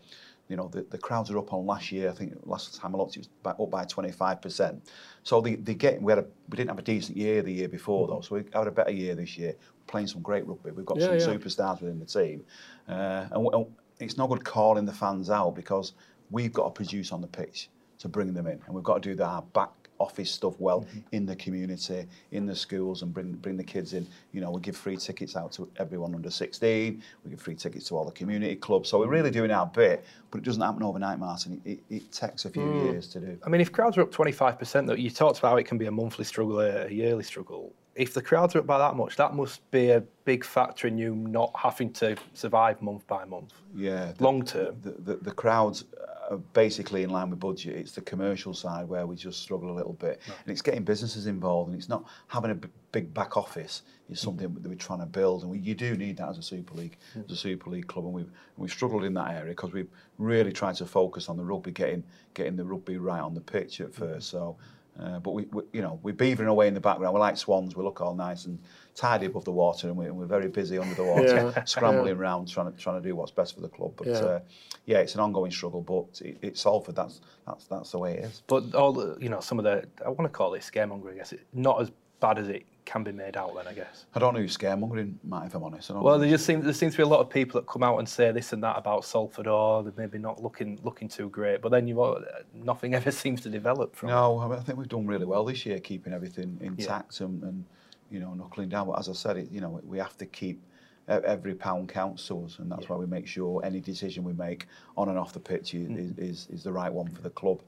you 0.49 0.57
know, 0.57 0.69
the, 0.69 0.83
the 0.83 0.99
crowds 0.99 1.31
are 1.31 1.39
up 1.39 1.53
on 1.55 1.65
last 1.65 1.91
year. 1.93 2.11
I 2.11 2.13
think 2.13 2.35
last 2.45 2.75
time 2.79 2.95
I 2.95 2.99
looked, 2.99 3.17
it 3.17 3.27
was 3.45 3.55
up 3.59 3.71
by 3.71 3.85
twenty 3.85 4.13
five 4.13 4.43
percent. 4.43 4.83
So 5.23 5.41
they, 5.41 5.55
they 5.55 5.75
get 5.75 6.03
we 6.03 6.13
had 6.13 6.19
a 6.19 6.27
we 6.51 6.57
didn't 6.57 6.69
have 6.71 6.79
a 6.79 6.83
decent 6.83 7.17
year 7.17 7.41
the 7.43 7.53
year 7.53 7.69
before 7.69 8.09
though, 8.09 8.21
so 8.21 8.35
we 8.35 8.45
had 8.53 8.67
a 8.67 8.71
better 8.71 8.91
year 8.91 9.15
this 9.15 9.39
year. 9.39 9.55
Playing 9.89 10.07
some 10.07 10.23
great 10.23 10.47
rugby, 10.47 10.71
we've 10.71 10.87
got 10.87 10.99
Yeah, 10.99 11.19
some 11.19 11.33
yeah. 11.33 11.37
superstars 11.39 11.81
within 11.81 11.99
the 11.99 12.07
team, 12.07 12.45
uh, 12.89 13.27
and, 13.33 13.47
and 13.53 13.67
it's 14.05 14.17
not 14.19 14.29
good 14.29 14.45
calling 14.45 14.85
the 14.85 14.93
fans 14.93 15.31
out 15.31 15.55
because 15.55 15.93
we've 16.31 16.53
got 16.53 16.65
to 16.65 16.71
produce 16.71 17.13
on 17.13 17.21
the 17.21 17.27
pitch 17.27 17.69
to 17.99 18.09
bring 18.09 18.33
them 18.35 18.47
in, 18.47 18.61
and 18.67 18.75
we've 18.75 18.85
got 18.85 19.03
to 19.03 19.09
do 19.11 19.15
that 19.17 19.53
back 19.53 19.71
office 19.99 20.33
stuff 20.33 20.55
well 20.59 20.81
Mm-hmm. 20.81 20.99
in 21.13 21.27
the 21.27 21.37
community, 21.37 22.07
in 22.33 22.45
the 22.45 22.57
schools, 22.57 23.03
and 23.03 23.15
bring 23.15 23.33
bring 23.35 23.57
the 23.57 23.63
kids 23.63 23.93
in. 23.93 24.05
You 24.33 24.41
know, 24.41 24.51
we 24.51 24.61
give 24.61 24.77
free 24.77 24.97
tickets 24.97 25.37
out 25.37 25.53
to 25.53 25.69
everyone 25.77 26.13
under 26.15 26.31
16. 26.31 27.01
We 27.25 27.31
give 27.31 27.41
free 27.41 27.55
tickets 27.55 27.87
to 27.89 27.97
all 27.97 28.05
the 28.05 28.11
community 28.11 28.57
clubs. 28.57 28.89
So 28.89 28.99
we're 28.99 29.07
really 29.07 29.31
doing 29.31 29.53
our 29.53 29.67
bit, 29.67 30.05
but 30.33 30.39
it 30.39 30.45
doesn't 30.45 30.63
happen 30.63 30.83
overnight, 30.83 31.21
Martin. 31.21 31.61
It, 31.65 31.71
it, 31.71 31.81
it 31.97 32.13
takes 32.13 32.45
a 32.47 32.51
few 32.51 32.63
Hmm. 32.65 32.85
years 32.87 33.07
to 33.09 33.21
do. 33.21 33.39
I 33.47 33.49
mean, 33.49 33.61
if 33.61 33.71
crowds 33.71 33.97
are 33.97 34.03
up 34.03 34.11
25%, 34.11 34.87
though, 34.89 34.95
you 34.95 35.11
talked 35.11 35.39
about 35.39 35.51
how 35.51 35.57
it 35.59 35.67
can 35.67 35.79
be 35.79 35.87
a 35.87 35.93
monthly 35.93 36.25
struggle, 36.25 36.59
a 36.61 36.89
yearly 36.91 37.23
struggle. 37.23 37.73
If 37.95 38.15
the 38.15 38.23
crowds 38.23 38.55
are 38.57 38.61
up 38.61 38.67
by 38.67 38.79
that 38.79 38.97
much, 38.97 39.17
that 39.17 39.35
must 39.35 39.71
be 39.71 39.91
a 39.91 40.01
big 40.25 40.45
factor 40.45 40.87
in 40.87 40.97
you 40.97 41.15
not 41.15 41.53
having 41.55 41.93
to 41.95 42.17
survive 42.33 42.81
month 42.81 43.07
by 43.07 43.25
month. 43.25 43.53
Yeah, 43.75 44.13
the- 44.17 44.25
Long 44.25 44.45
term. 44.45 44.77
The, 44.83 44.93
the, 44.93 45.17
the 45.17 45.31
crowds 45.31 45.85
are 46.31 46.39
basically 46.55 47.03
in 47.03 47.11
line 47.11 47.31
with 47.31 47.41
budget. 47.41 47.77
It's 47.77 47.93
the 47.93 48.01
commercial 48.01 48.55
side 48.55 48.89
where 48.89 49.07
we 49.07 49.17
just 49.17 49.43
struggle 49.43 49.71
a 49.71 49.77
little 49.77 49.93
bit, 49.93 50.21
and 50.27 50.51
it's 50.51 50.63
getting 50.63 50.85
businesses 50.85 51.27
involved, 51.27 51.71
and 51.71 51.79
it's 51.79 51.89
not 51.89 52.05
having 52.29 52.51
a 52.51 52.59
big 52.93 53.13
back 53.13 53.37
office. 53.37 53.83
It's 54.09 54.21
mm. 54.21 54.25
something 54.25 54.55
that 54.55 54.69
we're 54.69 54.75
trying 54.77 55.01
to 55.01 55.07
build, 55.07 55.43
and 55.43 55.51
we, 55.51 55.59
you 55.59 55.75
do 55.75 55.97
need 55.97 56.17
that 56.17 56.29
as 56.29 56.39
a 56.39 56.43
Super 56.43 56.75
League, 56.75 56.97
mm. 57.17 57.25
as 57.25 57.33
a 57.33 57.37
Super 57.37 57.71
League 57.71 57.87
club, 57.87 58.07
and 58.07 58.15
we've 58.15 58.31
we've 58.57 58.71
struggled 58.71 59.05
in 59.05 59.15
that 59.15 59.33
area 59.33 59.53
because 59.53 59.73
we've 59.73 59.91
really 60.19 60.53
tried 60.53 60.77
to 60.77 60.87
focus 60.87 61.29
on 61.29 61.37
the 61.37 61.45
rugby, 61.45 61.73
getting 61.73 62.03
getting 62.35 62.57
the 62.57 62.65
rugby 62.65 62.97
right 62.97 63.21
on 63.21 63.35
the 63.35 63.41
pitch 63.41 63.81
at 63.81 63.89
mm. 63.89 63.95
first. 63.95 64.31
So. 64.31 64.57
Uh, 65.01 65.19
but 65.21 65.31
we, 65.33 65.45
we, 65.53 65.63
you 65.73 65.81
know, 65.81 65.99
we're 66.03 66.13
beavering 66.15 66.49
away 66.49 66.69
in 66.69 66.75
the 66.75 66.81
background. 66.81 67.15
We're 67.15 67.21
like 67.21 67.37
swans. 67.39 67.75
We 67.75 67.83
look 67.83 68.01
all 68.03 68.15
nice 68.15 68.45
and 68.45 68.59
tidy 68.95 69.27
above 69.27 69.45
the 69.45 69.53
water, 69.53 69.89
and, 69.89 69.97
we, 69.97 70.05
and 70.05 70.17
we're 70.17 70.27
very 70.27 70.49
busy 70.49 70.79
under 70.79 70.95
the 70.95 71.05
water, 71.05 71.53
Yeah. 71.57 71.65
scrambling 71.65 72.15
around 72.17 72.49
trying 72.49 72.71
to 72.71 72.79
trying 72.79 73.03
to 73.03 73.09
do 73.09 73.17
what's 73.17 73.31
best 73.31 73.55
for 73.55 73.63
the 73.63 73.69
club. 73.69 73.93
But 73.97 74.07
Yeah. 74.09 74.13
uh, 74.19 74.41
yeah, 74.85 74.99
it's 74.99 75.15
an 75.15 75.21
ongoing 75.21 75.51
struggle. 75.51 75.81
But 75.81 76.21
it, 76.21 76.39
it's 76.43 76.61
Salford. 76.61 76.95
That's 76.95 77.21
that's 77.47 77.65
that's 77.67 77.91
the 77.93 77.99
way 77.99 78.15
it 78.19 78.25
is. 78.25 78.43
But 78.47 78.75
all 78.75 78.93
the, 78.93 79.17
you 79.19 79.31
know, 79.31 79.41
some 79.41 79.59
of 79.59 79.65
the 79.65 79.87
I 80.05 80.11
want 80.11 80.25
to 80.25 80.29
call 80.29 80.53
it 80.55 80.61
scaremongering. 80.63 81.13
I 81.13 81.17
guess 81.17 81.33
it, 81.33 81.41
not 81.55 81.81
as 81.81 81.91
bad 82.21 82.39
as 82.39 82.49
it 82.49 82.65
can 82.85 83.05
be 83.05 83.13
made 83.13 83.37
out. 83.37 83.55
Then 83.55 83.67
I 83.67 83.73
guess. 83.73 84.07
I 84.15 84.19
don't 84.19 84.35
know 84.35 84.41
who's 84.41 84.57
scaremongering, 84.57 85.15
Matt. 85.25 85.47
If 85.47 85.55
I'm 85.55 85.63
honest. 85.63 85.91
Well, 85.91 86.19
there 86.19 86.29
just 86.29 86.47
seems 86.47 86.65
there 86.65 86.73
seems 86.73 86.95
to 86.95 86.99
be 86.99 87.03
a 87.03 87.07
lot 87.07 87.21
of 87.21 87.31
people 87.31 87.61
that 87.61 87.67
come 87.67 87.83
out 87.83 87.99
and 87.99 88.09
say 88.09 88.33
this 88.33 88.53
and 88.53 88.63
that 88.63 88.77
about 88.77 89.05
Salford, 89.05 89.47
or 89.47 89.83
they're 89.83 89.93
maybe 89.97 90.19
not 90.19 90.43
looking 90.43 90.79
looking 90.83 91.09
too 91.09 91.29
great. 91.29 91.61
But 91.61 91.71
then 91.71 91.87
you 91.87 92.25
nothing 92.55 92.95
ever 92.95 93.11
seems 93.11 93.41
to 93.43 93.49
develop 93.49 93.95
from. 93.95 94.11
No, 94.11 94.39
I, 94.41 94.49
mean, 94.49 94.59
I 94.59 94.63
think 94.63 94.79
we've 94.79 94.89
done 94.89 95.07
really 95.07 95.27
well 95.27 95.45
this 95.45 95.65
year, 95.67 95.79
keeping 95.81 96.13
everything 96.13 96.59
intact 96.61 97.21
and, 97.21 97.43
and 97.43 97.65
you 98.11 98.21
know 98.21 98.35
knuckling 98.35 98.69
down. 98.69 98.89
But 98.89 98.99
as 98.99 99.09
I 99.09 99.13
said, 99.13 99.37
it, 99.37 99.51
you 99.51 99.61
know 99.61 99.81
we 99.85 99.99
have 99.99 100.17
to 100.19 100.27
keep 100.27 100.63
every 101.09 101.55
pound 101.55 101.89
counts 101.89 102.27
to 102.29 102.45
us, 102.45 102.59
and 102.59 102.71
that's 102.71 102.89
why 102.89 102.97
we 102.97 103.07
make 103.07 103.27
sure 103.27 103.65
any 103.65 103.81
decision 103.81 104.25
we 104.25 104.33
make 104.33 104.67
on 104.97 105.09
and 105.09 105.19
off 105.19 105.33
the 105.33 105.41
pitch 105.41 105.75
is, 105.75 105.91
is, 105.91 106.19
is, 106.19 106.49
is 106.51 106.63
the 106.63 106.73
right 106.73 106.93
one 106.93 107.09
for 107.09 107.23
the 107.23 107.31
club. 107.31 107.61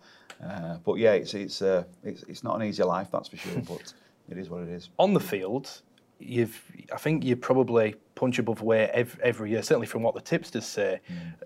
Uh, 0.42 0.76
but 0.84 0.94
yeah, 0.94 1.12
it's 1.12 1.34
it's, 1.34 1.62
uh, 1.62 1.84
it's 2.02 2.22
it's 2.24 2.44
not 2.44 2.56
an 2.56 2.62
easy 2.66 2.82
life, 2.82 3.08
that's 3.12 3.28
for 3.28 3.36
sure. 3.36 3.60
but 3.68 3.92
it 4.30 4.38
is 4.38 4.50
what 4.50 4.62
it 4.62 4.68
is. 4.68 4.90
on 4.98 5.14
the 5.14 5.20
field, 5.20 5.82
you've 6.18 6.62
I 6.92 6.96
think 6.96 7.24
you 7.24 7.36
probably 7.36 7.96
punch 8.14 8.38
above 8.38 8.62
weight 8.62 8.90
every, 8.90 9.22
every 9.22 9.50
year. 9.50 9.62
Certainly 9.62 9.88
from 9.88 10.02
what 10.02 10.14
the 10.14 10.20
tipsters 10.20 10.64
say. 10.66 11.00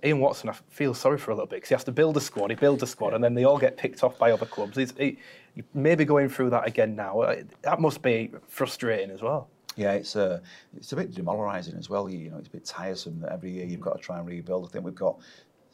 Ian 0.05 0.21
Watson, 0.21 0.49
I 0.51 0.53
feel 0.69 0.95
sorry 0.95 1.19
for 1.19 1.31
a 1.31 1.35
little 1.35 1.47
bit 1.47 1.57
because 1.57 1.71
he 1.71 1.75
has 1.75 1.85
to 1.85 1.93
build 1.93 2.17
a 2.17 2.21
squad. 2.21 2.51
He 2.51 2.57
builds 2.57 2.83
a 2.83 2.87
squad, 2.87 3.15
and 3.15 3.23
then 3.25 3.35
they 3.35 3.45
all 3.45 3.59
get 3.59 3.77
picked 3.77 4.05
off 4.05 4.19
by 4.19 4.31
other 4.33 4.47
clubs. 4.47 4.77
He's 4.77 4.93
he, 4.97 5.19
he 5.55 5.65
maybe 5.75 6.05
going 6.05 6.29
through 6.29 6.51
that 6.51 6.67
again 6.67 6.95
now. 6.95 7.21
Uh, 7.21 7.43
That 7.63 7.81
must 7.81 8.03
be 8.03 8.31
frustrating 8.49 9.11
as 9.11 9.23
well. 9.23 9.49
Yeah, 9.77 9.93
it's 9.93 10.17
uh, 10.17 10.41
it's 10.77 10.93
a 10.93 10.97
bit 10.97 11.13
demoralising 11.15 11.77
as 11.77 11.89
well. 11.89 12.09
You, 12.11 12.19
you 12.19 12.31
know, 12.31 12.39
it's 12.39 12.49
a 12.49 12.51
bit 12.51 12.65
tiresome 12.65 13.21
that 13.21 13.33
every 13.33 13.53
year 13.53 13.65
you've 13.65 13.81
got 13.81 13.97
to 13.97 14.03
try 14.03 14.19
and 14.19 14.27
rebuild. 14.27 14.67
I 14.67 14.69
think 14.69 14.85
we've 14.85 14.95
got 14.95 15.21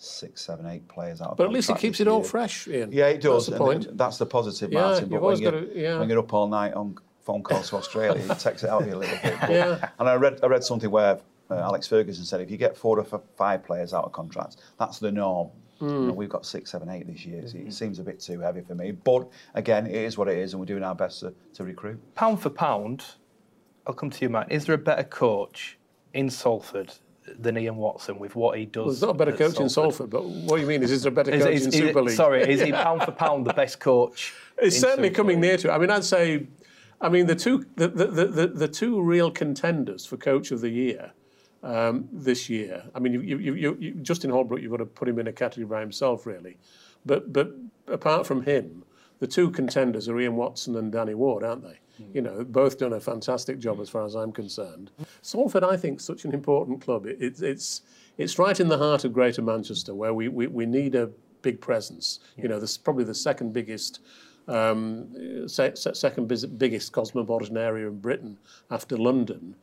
six, 0.04 0.40
seven, 0.42 0.66
eight 0.66 0.86
players 0.88 1.20
out. 1.20 1.36
But 1.36 1.44
at 1.46 1.52
least 1.52 1.70
it 1.70 1.78
keeps 1.78 1.98
this 1.98 2.06
it 2.06 2.08
all 2.10 2.22
fresh, 2.22 2.68
Ian. 2.68 2.92
Yeah, 2.92 3.06
it 3.06 3.20
does. 3.20 3.46
That's 3.46 3.58
the 3.58 3.64
and 3.64 3.84
point. 3.84 3.98
That's 3.98 4.18
the 4.18 4.26
positive, 4.26 4.72
Yeah, 4.72 4.80
Martin. 4.80 5.00
you've 5.02 5.10
But 5.10 5.14
when 5.16 5.22
always 5.24 5.40
you're, 5.40 5.50
gotta- 5.52 5.78
yeah. 5.78 5.98
when 5.98 6.08
you're 6.08 6.18
up 6.18 6.32
all 6.32 6.48
night 6.48 6.74
on 6.74 6.96
phone 7.22 7.42
calls 7.42 7.70
to 7.70 7.76
Australia, 7.76 8.22
it 8.30 8.38
takes 8.38 8.62
it 8.64 8.70
out 8.70 8.82
of 8.82 8.88
you 8.88 8.94
a 8.94 8.98
little 8.98 9.18
bit. 9.22 9.34
But- 9.40 9.50
Yeah. 9.50 9.88
And 9.98 10.08
I 10.08 10.14
read 10.14 10.40
I 10.42 10.46
read 10.46 10.62
something 10.64 10.90
where 10.90 11.18
uh, 11.50 11.54
Alex 11.56 11.86
Ferguson 11.86 12.24
said 12.24 12.40
if 12.40 12.50
you 12.50 12.56
get 12.56 12.76
four 12.76 12.98
or 12.98 13.20
five 13.36 13.64
players 13.64 13.92
out 13.94 14.04
of 14.04 14.12
contracts, 14.12 14.56
that's 14.78 14.98
the 14.98 15.10
norm. 15.12 15.50
Hmm. 15.80 15.88
You 15.88 16.06
know, 16.06 16.12
we've 16.12 16.28
got 16.28 16.46
six, 16.46 16.70
seven, 16.70 16.88
eight 16.88 17.06
this 17.06 17.26
year. 17.26 17.46
So 17.48 17.58
it 17.58 17.72
seems 17.72 17.98
a 17.98 18.02
bit 18.04 18.20
too 18.20 18.38
heavy 18.40 18.60
for 18.60 18.74
me. 18.76 18.92
But 18.92 19.28
again, 19.54 19.86
it 19.86 19.94
is 19.96 20.16
what 20.16 20.28
it 20.28 20.38
is, 20.38 20.52
and 20.52 20.60
we're 20.60 20.66
doing 20.66 20.84
our 20.84 20.94
best 20.94 21.20
to, 21.20 21.34
to 21.54 21.64
recruit. 21.64 21.98
Pound 22.14 22.40
for 22.40 22.48
pound, 22.50 23.04
I'll 23.86 23.92
come 23.94 24.08
to 24.10 24.24
you, 24.24 24.28
Matt. 24.28 24.52
Is 24.52 24.66
there 24.66 24.76
a 24.76 24.78
better 24.78 25.02
coach 25.02 25.76
in 26.12 26.30
Salford 26.30 26.92
than 27.38 27.56
Ian 27.56 27.76
Watson 27.76 28.18
with 28.18 28.37
what 28.37 28.58
he 28.58 28.66
does? 28.66 28.76
Well, 28.76 28.87
there's 28.87 29.02
not 29.02 29.10
a 29.10 29.14
better 29.14 29.32
coach 29.37 29.58
in 29.60 29.68
Salford, 29.68 30.10
but 30.10 30.24
what 30.24 30.56
do 30.56 30.62
you 30.62 30.68
mean? 30.68 30.82
Is, 30.82 30.90
is 30.90 31.02
there 31.02 31.12
a 31.12 31.14
better 31.14 31.30
Is, 31.32 31.42
coach 31.42 31.54
is- 31.54 31.66
in 31.66 31.72
Super 31.72 32.02
League? 32.02 32.16
Sorry, 32.16 32.42
is 32.42 32.60
he 32.60 32.72
pound 32.87 33.02
for 33.02 33.12
pound 33.12 33.46
the 33.46 33.52
best 33.54 33.80
coach? 33.80 34.34
It's 34.58 34.78
certainly 34.78 35.08
Super 35.08 35.16
coming 35.16 35.40
League? 35.40 35.50
near 35.50 35.56
to 35.58 35.68
it. 35.68 35.72
I 35.72 35.78
mean, 35.78 35.90
I'd 35.90 36.04
say, 36.04 36.46
I 37.00 37.08
mean, 37.08 37.26
the 37.26 37.34
two 37.34 37.66
the, 37.76 37.88
the, 37.88 38.06
the, 38.06 38.26
the, 38.26 38.46
the 38.48 38.68
two 38.68 39.00
real 39.02 39.30
contenders 39.30 40.06
for 40.06 40.16
Coach 40.16 40.50
of 40.50 40.60
the 40.60 40.70
Year 40.70 41.12
um, 41.62 42.08
this 42.12 42.48
year. 42.50 42.84
I 42.94 42.98
mean, 43.00 43.14
you, 43.14 43.20
you, 43.22 43.38
you, 43.38 43.76
you, 43.80 43.94
Justin 43.94 44.30
Holbrook, 44.30 44.60
you've 44.60 44.70
got 44.70 44.76
to 44.78 44.87
put 44.87 45.08
him 45.08 45.18
in 45.18 45.26
a 45.26 45.32
category 45.32 45.66
by 45.66 45.80
himself, 45.80 46.26
really. 46.26 46.58
But 47.06 47.32
but 47.32 47.52
apart 47.88 48.26
from 48.26 48.42
him, 48.42 48.84
the 49.18 49.26
two 49.26 49.50
contenders 49.50 50.08
are 50.08 50.18
Ian 50.20 50.37
Watson 50.37 50.76
and 50.76 50.92
Danny 50.92 51.14
Ward, 51.14 51.42
aren't 51.44 51.62
they? 51.62 51.78
You 52.12 52.22
know, 52.22 52.44
both 52.44 52.78
done 52.78 52.92
a 52.92 53.00
fantastic 53.00 53.59
job 53.59 53.80
as 53.80 53.88
far 53.88 54.04
as 54.04 54.14
I'm 54.14 54.33
concerned. 54.33 54.90
Salford, 55.22 55.62
I 55.62 55.76
think, 55.76 56.00
such 56.00 56.24
an 56.24 56.33
important 56.35 56.80
club. 56.80 57.07
It, 57.07 57.18
it's 57.20 57.40
it's 57.40 57.83
it's 58.18 58.38
right 58.38 58.59
in 58.59 58.68
the 58.68 58.78
heart 58.78 59.04
of 59.04 59.12
Greater 59.12 59.42
Manchester, 59.42 59.94
where 59.94 60.14
we, 60.14 60.28
we, 60.28 60.46
we 60.46 60.66
need 60.66 60.94
a 60.94 61.11
big 61.42 61.61
presence. 61.61 62.20
You 62.37 62.48
know, 62.48 62.61
this 62.61 62.72
is 62.72 62.78
probably 62.78 63.04
the 63.04 63.14
second 63.14 63.52
biggest 63.52 64.00
um, 64.48 65.48
se- 65.48 65.74
se- 65.76 65.94
second 65.94 66.28
biggest 66.59 66.92
cosmopolitan 66.92 67.57
area 67.57 67.88
in 67.88 67.98
Britain 68.00 68.38
after 68.70 68.96
London. 68.96 69.54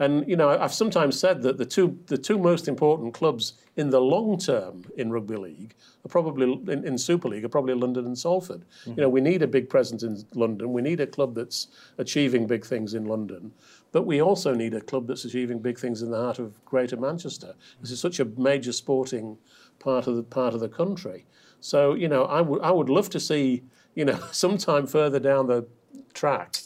And 0.00 0.28
you 0.28 0.36
know, 0.36 0.48
I've 0.48 0.72
sometimes 0.72 1.18
said 1.18 1.42
that 1.42 1.58
the 1.58 1.64
two 1.64 1.98
the 2.06 2.18
two 2.18 2.38
most 2.38 2.68
important 2.68 3.14
clubs 3.14 3.54
in 3.76 3.90
the 3.90 4.00
long 4.00 4.38
term 4.38 4.84
in 4.96 5.10
rugby 5.10 5.36
league 5.36 5.74
are 6.04 6.08
probably 6.08 6.52
in, 6.72 6.86
in 6.86 6.96
Super 6.96 7.28
League 7.28 7.44
are 7.44 7.48
probably 7.48 7.74
London 7.74 8.06
and 8.06 8.16
Salford. 8.16 8.64
Mm-hmm. 8.82 8.90
You 8.90 8.96
know, 9.02 9.08
we 9.08 9.20
need 9.20 9.42
a 9.42 9.48
big 9.48 9.68
presence 9.68 10.04
in 10.04 10.24
London. 10.34 10.72
We 10.72 10.82
need 10.82 11.00
a 11.00 11.06
club 11.06 11.34
that's 11.34 11.68
achieving 11.98 12.46
big 12.46 12.64
things 12.64 12.94
in 12.94 13.06
London, 13.06 13.52
but 13.90 14.02
we 14.02 14.22
also 14.22 14.54
need 14.54 14.74
a 14.74 14.80
club 14.80 15.08
that's 15.08 15.24
achieving 15.24 15.58
big 15.58 15.78
things 15.78 16.00
in 16.02 16.10
the 16.10 16.18
heart 16.18 16.38
of 16.38 16.64
Greater 16.64 16.96
Manchester. 16.96 17.54
This 17.80 17.90
is 17.90 18.00
such 18.00 18.20
a 18.20 18.24
major 18.24 18.72
sporting 18.72 19.36
part 19.80 20.06
of 20.06 20.14
the 20.14 20.22
part 20.22 20.54
of 20.54 20.60
the 20.60 20.68
country. 20.68 21.26
So 21.60 21.94
you 21.94 22.06
know, 22.06 22.24
I 22.24 22.40
would 22.40 22.62
I 22.62 22.70
would 22.70 22.88
love 22.88 23.10
to 23.10 23.20
see 23.20 23.64
you 23.96 24.04
know 24.04 24.20
sometime 24.30 24.86
further 24.86 25.18
down 25.18 25.48
the 25.48 25.66
track 26.14 26.56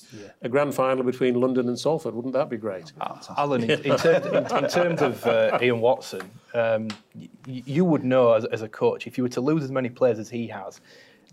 a 0.42 0.48
grand 0.48 0.74
final 0.74 1.02
between 1.04 1.34
London 1.40 1.68
and 1.68 1.78
Salford. 1.78 2.14
Wouldn't 2.14 2.34
that 2.34 2.48
be 2.50 2.56
great? 2.56 2.92
Alan, 3.36 3.62
in, 3.64 3.70
in, 3.82 3.96
terms, 3.98 4.26
in, 4.26 4.64
in 4.64 4.70
terms 4.70 5.02
of 5.02 5.26
uh, 5.26 5.58
Ian 5.62 5.80
Watson, 5.80 6.22
um, 6.54 6.88
y- 7.14 7.28
you 7.46 7.84
would 7.84 8.04
know 8.04 8.32
as, 8.32 8.44
as 8.46 8.62
a 8.62 8.68
coach 8.68 9.06
if 9.06 9.16
you 9.18 9.24
were 9.24 9.28
to 9.30 9.40
lose 9.40 9.62
as 9.64 9.70
many 9.70 9.88
players 9.88 10.18
as 10.18 10.28
he 10.30 10.46
has, 10.48 10.80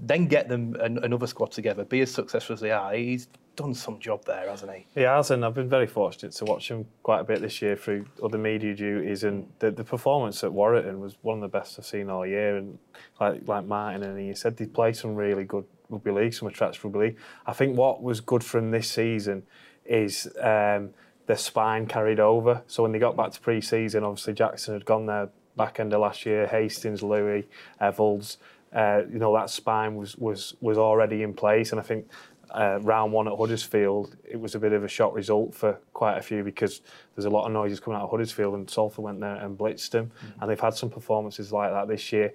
then 0.01 0.27
get 0.27 0.47
them 0.47 0.75
an, 0.79 0.97
another 1.03 1.27
squad 1.27 1.51
together, 1.51 1.83
be 1.83 2.01
as 2.01 2.11
successful 2.11 2.53
as 2.53 2.61
they 2.61 2.71
are. 2.71 2.93
He's 2.93 3.27
done 3.55 3.73
some 3.73 3.99
job 3.99 4.23
there, 4.25 4.49
hasn't 4.49 4.73
he? 4.73 4.85
He 4.95 5.01
has, 5.01 5.31
and 5.31 5.43
I've 5.43 5.53
been 5.53 5.67
very 5.67 5.87
fortunate 5.87 6.31
to 6.33 6.45
watch 6.45 6.69
him 6.71 6.85
quite 7.03 7.19
a 7.19 7.23
bit 7.25 7.41
this 7.41 7.61
year 7.61 7.75
through 7.75 8.05
other 8.23 8.37
media 8.37 8.73
duties. 8.73 9.25
And 9.25 9.51
the, 9.59 9.71
the 9.71 9.83
performance 9.83 10.41
at 10.45 10.53
Warrington 10.53 11.01
was 11.01 11.17
one 11.21 11.39
of 11.39 11.41
the 11.41 11.57
best 11.57 11.77
I've 11.77 11.85
seen 11.85 12.09
all 12.09 12.25
year. 12.25 12.55
And 12.55 12.79
like 13.19 13.41
like 13.45 13.65
Martin 13.65 14.03
and 14.03 14.17
he 14.17 14.33
said, 14.33 14.55
they 14.55 14.65
played 14.65 14.95
some 14.95 15.15
really 15.15 15.43
good 15.43 15.65
rugby 15.89 16.11
league, 16.11 16.33
some 16.33 16.47
attractive 16.47 16.83
rugby 16.83 16.99
league. 16.99 17.17
I 17.45 17.53
think 17.53 17.77
what 17.77 18.01
was 18.01 18.21
good 18.21 18.43
for 18.43 18.59
him 18.59 18.71
this 18.71 18.89
season 18.89 19.43
is 19.85 20.27
um, 20.41 20.91
the 21.25 21.35
spine 21.35 21.87
carried 21.87 22.19
over. 22.19 22.63
So 22.67 22.83
when 22.83 22.91
they 22.91 22.99
got 22.99 23.17
back 23.17 23.31
to 23.31 23.39
pre-season, 23.39 24.03
obviously 24.03 24.33
Jackson 24.33 24.73
had 24.73 24.85
gone 24.85 25.05
there 25.05 25.29
back 25.55 25.79
end 25.79 25.93
of 25.93 26.01
last 26.01 26.25
year. 26.25 26.47
Hastings, 26.47 27.03
Lui, 27.03 27.47
Evalds. 27.81 28.37
Uh, 28.71 29.01
you 29.11 29.17
know 29.17 29.35
that 29.35 29.49
spine 29.49 29.95
was 29.95 30.15
was 30.17 30.55
was 30.61 30.77
already 30.77 31.23
in 31.23 31.33
place, 31.33 31.71
and 31.71 31.79
I 31.79 31.83
think 31.83 32.07
uh, 32.51 32.79
round 32.81 33.11
one 33.11 33.27
at 33.27 33.37
Huddersfield, 33.37 34.15
it 34.23 34.39
was 34.39 34.55
a 34.55 34.59
bit 34.59 34.73
of 34.73 34.83
a 34.83 34.87
shock 34.87 35.13
result 35.13 35.53
for 35.53 35.79
quite 35.93 36.17
a 36.17 36.21
few 36.21 36.43
because 36.43 36.81
there's 37.15 37.25
a 37.25 37.29
lot 37.29 37.45
of 37.45 37.51
noises 37.51 37.79
coming 37.79 37.99
out 37.99 38.03
of 38.03 38.11
Huddersfield, 38.11 38.53
and 38.53 38.69
Salford 38.69 39.03
went 39.03 39.19
there 39.19 39.35
and 39.35 39.57
blitzed 39.57 39.91
them, 39.91 40.11
and 40.39 40.49
they've 40.49 40.59
had 40.59 40.73
some 40.73 40.89
performances 40.89 41.51
like 41.51 41.71
that 41.71 41.87
this 41.87 42.11
year. 42.11 42.33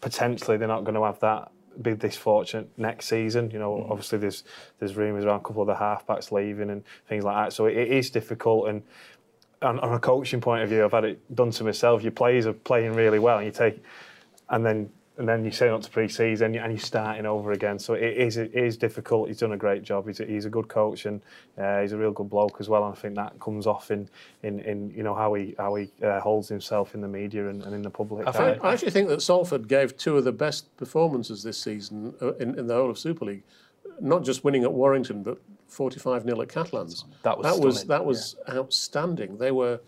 Potentially, 0.00 0.56
they're 0.56 0.68
not 0.68 0.84
going 0.84 0.94
to 0.94 1.04
have 1.04 1.20
that 1.20 1.50
be 1.82 1.92
this 1.94 2.16
fortunate 2.16 2.68
next 2.76 3.06
season. 3.06 3.50
You 3.50 3.58
know, 3.58 3.72
mm. 3.74 3.90
obviously 3.90 4.18
there's 4.18 4.44
there's 4.78 4.96
rumours 4.96 5.24
around 5.24 5.40
a 5.40 5.42
couple 5.42 5.62
of 5.62 5.68
the 5.68 5.74
halfbacks 5.74 6.32
leaving 6.32 6.70
and 6.70 6.84
things 7.08 7.24
like 7.24 7.36
that, 7.36 7.52
so 7.52 7.66
it, 7.66 7.76
it 7.76 7.88
is 7.88 8.10
difficult 8.10 8.68
and. 8.68 8.82
On, 9.62 9.80
on 9.80 9.94
a 9.94 9.98
coaching 9.98 10.42
point 10.42 10.62
of 10.62 10.68
view, 10.68 10.84
I've 10.84 10.92
had 10.92 11.06
it 11.06 11.34
done 11.34 11.50
to 11.52 11.64
myself. 11.64 12.02
Your 12.02 12.12
players 12.12 12.46
are 12.46 12.52
playing 12.52 12.92
really 12.92 13.18
well, 13.18 13.38
and 13.38 13.46
you 13.46 13.52
take, 13.52 13.82
and 14.50 14.64
then 14.64 14.90
and 15.18 15.26
then 15.28 15.44
you 15.44 15.50
send 15.50 15.70
up 15.72 15.82
to 15.82 15.90
pre-season 15.90 16.54
and 16.56 16.72
you're 16.72 16.78
starting 16.78 17.24
over 17.26 17.52
again. 17.52 17.78
So 17.78 17.94
it 17.94 18.16
is 18.16 18.36
it 18.36 18.54
is 18.54 18.76
difficult. 18.76 19.28
He's 19.28 19.38
done 19.38 19.52
a 19.52 19.56
great 19.56 19.82
job. 19.82 20.06
He's 20.06 20.20
a, 20.20 20.24
he's 20.26 20.44
a 20.44 20.50
good 20.50 20.68
coach 20.68 21.06
and 21.06 21.22
uh, 21.56 21.80
he's 21.80 21.92
a 21.92 21.96
real 21.96 22.12
good 22.12 22.28
bloke 22.28 22.56
as 22.60 22.68
well. 22.68 22.84
And 22.84 22.92
I 22.94 23.00
think 23.00 23.14
that 23.16 23.38
comes 23.40 23.66
off 23.66 23.90
in 23.90 24.08
in, 24.42 24.60
in 24.60 24.90
you 24.90 25.02
know 25.02 25.14
how 25.14 25.34
he 25.34 25.54
how 25.58 25.74
he 25.76 25.90
uh, 26.02 26.20
holds 26.20 26.48
himself 26.48 26.94
in 26.94 27.00
the 27.00 27.08
media 27.08 27.48
and, 27.48 27.62
and 27.62 27.74
in 27.74 27.82
the 27.82 27.90
public. 27.90 28.26
I 28.26 28.30
I, 28.30 28.32
think- 28.32 28.64
I 28.64 28.72
actually 28.72 28.90
think 28.90 29.08
that 29.08 29.22
Salford 29.22 29.68
gave 29.68 29.96
two 29.96 30.16
of 30.18 30.24
the 30.24 30.32
best 30.32 30.76
performances 30.76 31.42
this 31.42 31.58
season 31.58 32.14
uh, 32.20 32.34
in, 32.34 32.58
in 32.58 32.66
the 32.66 32.74
whole 32.74 32.90
of 32.90 32.98
Super 32.98 33.24
League. 33.24 33.42
Not 34.00 34.22
just 34.24 34.44
winning 34.44 34.64
at 34.64 34.72
Warrington, 34.72 35.22
but 35.22 35.38
45 35.68 36.22
0 36.24 36.40
at 36.42 36.48
Catalans. 36.48 37.04
That 37.22 37.38
was 37.38 37.46
that 37.46 37.60
was 37.60 37.76
stunning, 37.80 37.88
that 37.88 38.04
was 38.04 38.36
outstanding. 38.50 39.38
They 39.38 39.50
were 39.52 39.80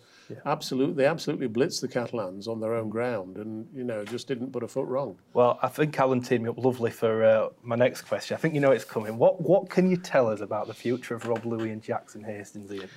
absolute. 0.45 0.97
They 0.97 1.07
absolutely 1.07 1.49
blitzed 1.49 1.81
the 1.81 1.89
Catalans 1.89 2.49
on 2.49 2.61
their 2.61 2.75
own 2.75 2.89
ground, 2.91 3.37
and 3.39 3.67
you 3.75 3.85
know 3.85 4.05
just 4.05 4.29
didn't 4.29 4.53
put 4.53 4.63
a 4.63 4.69
foot 4.69 4.87
wrong. 4.87 5.19
Well, 5.35 5.59
I 5.63 5.69
think 5.69 5.99
Alan 5.99 6.21
teed 6.21 6.43
me 6.43 6.49
up 6.51 6.59
lovely 6.59 6.91
for 6.91 7.25
uh, 7.25 7.49
my 7.63 7.77
next 7.77 8.03
question. 8.03 8.35
I 8.37 8.39
think 8.39 8.55
you 8.55 8.61
know 8.61 8.73
it's 8.73 8.85
coming. 8.85 9.17
What 9.19 9.41
what 9.41 9.71
can 9.71 9.91
you 9.91 9.97
tell 9.97 10.29
us 10.29 10.41
about 10.41 10.67
the 10.67 10.75
future 10.75 11.15
of 11.15 11.27
Rob 11.27 11.45
Lui 11.45 11.71
and 11.71 11.83
Jackson 11.83 12.23
Hastings, 12.25 12.73
Ian? 12.73 12.89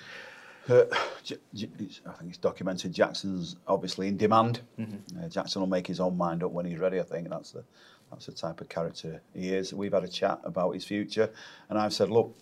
Uh, 0.69 0.83
J- 1.23 1.37
J- 1.55 1.69
it's- 1.79 2.01
I 2.05 2.11
think 2.13 2.29
it's 2.29 2.37
documented. 2.37 2.93
Jackson's 2.93 3.55
obviously 3.67 4.07
in 4.07 4.15
demand. 4.17 4.61
Uh, 4.79 5.27
Jackson 5.27 5.59
will 5.61 5.67
make 5.67 5.87
his 5.87 5.99
own 5.99 6.15
mind 6.17 6.43
up 6.43 6.51
when 6.51 6.65
he's 6.65 6.77
ready. 6.79 6.99
I 6.99 7.03
think 7.03 7.29
that's 7.29 7.51
the 7.51 7.63
that's 8.11 8.25
the 8.25 8.33
type 8.33 8.59
of 8.61 8.67
character 8.69 9.21
he 9.33 9.53
is. 9.55 9.73
We've 9.73 9.93
had 9.93 10.03
a 10.03 10.07
chat 10.07 10.39
about 10.43 10.71
his 10.71 10.83
future, 10.83 11.31
and 11.69 11.79
I've 11.79 11.93
said, 11.93 12.09
look, 12.09 12.35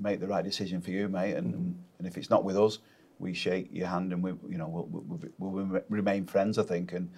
make 0.00 0.20
the 0.20 0.26
right 0.26 0.44
decision 0.44 0.80
for 0.80 0.90
you, 0.90 1.08
mate. 1.08 1.34
And 1.34 1.78
and 1.98 2.06
if 2.06 2.16
it's 2.16 2.30
not 2.30 2.44
with 2.44 2.58
us, 2.58 2.78
we 3.18 3.34
shake 3.34 3.68
your 3.72 3.86
hand 3.86 4.12
and 4.12 4.22
we 4.22 4.30
you 4.48 4.58
know 4.58 4.68
we'll, 4.68 4.86
we'll, 4.90 5.20
we'll, 5.38 5.64
we'll 5.66 5.82
remain 5.88 6.26
friends. 6.26 6.58
I 6.58 6.62
think, 6.62 6.92
and 6.92 7.10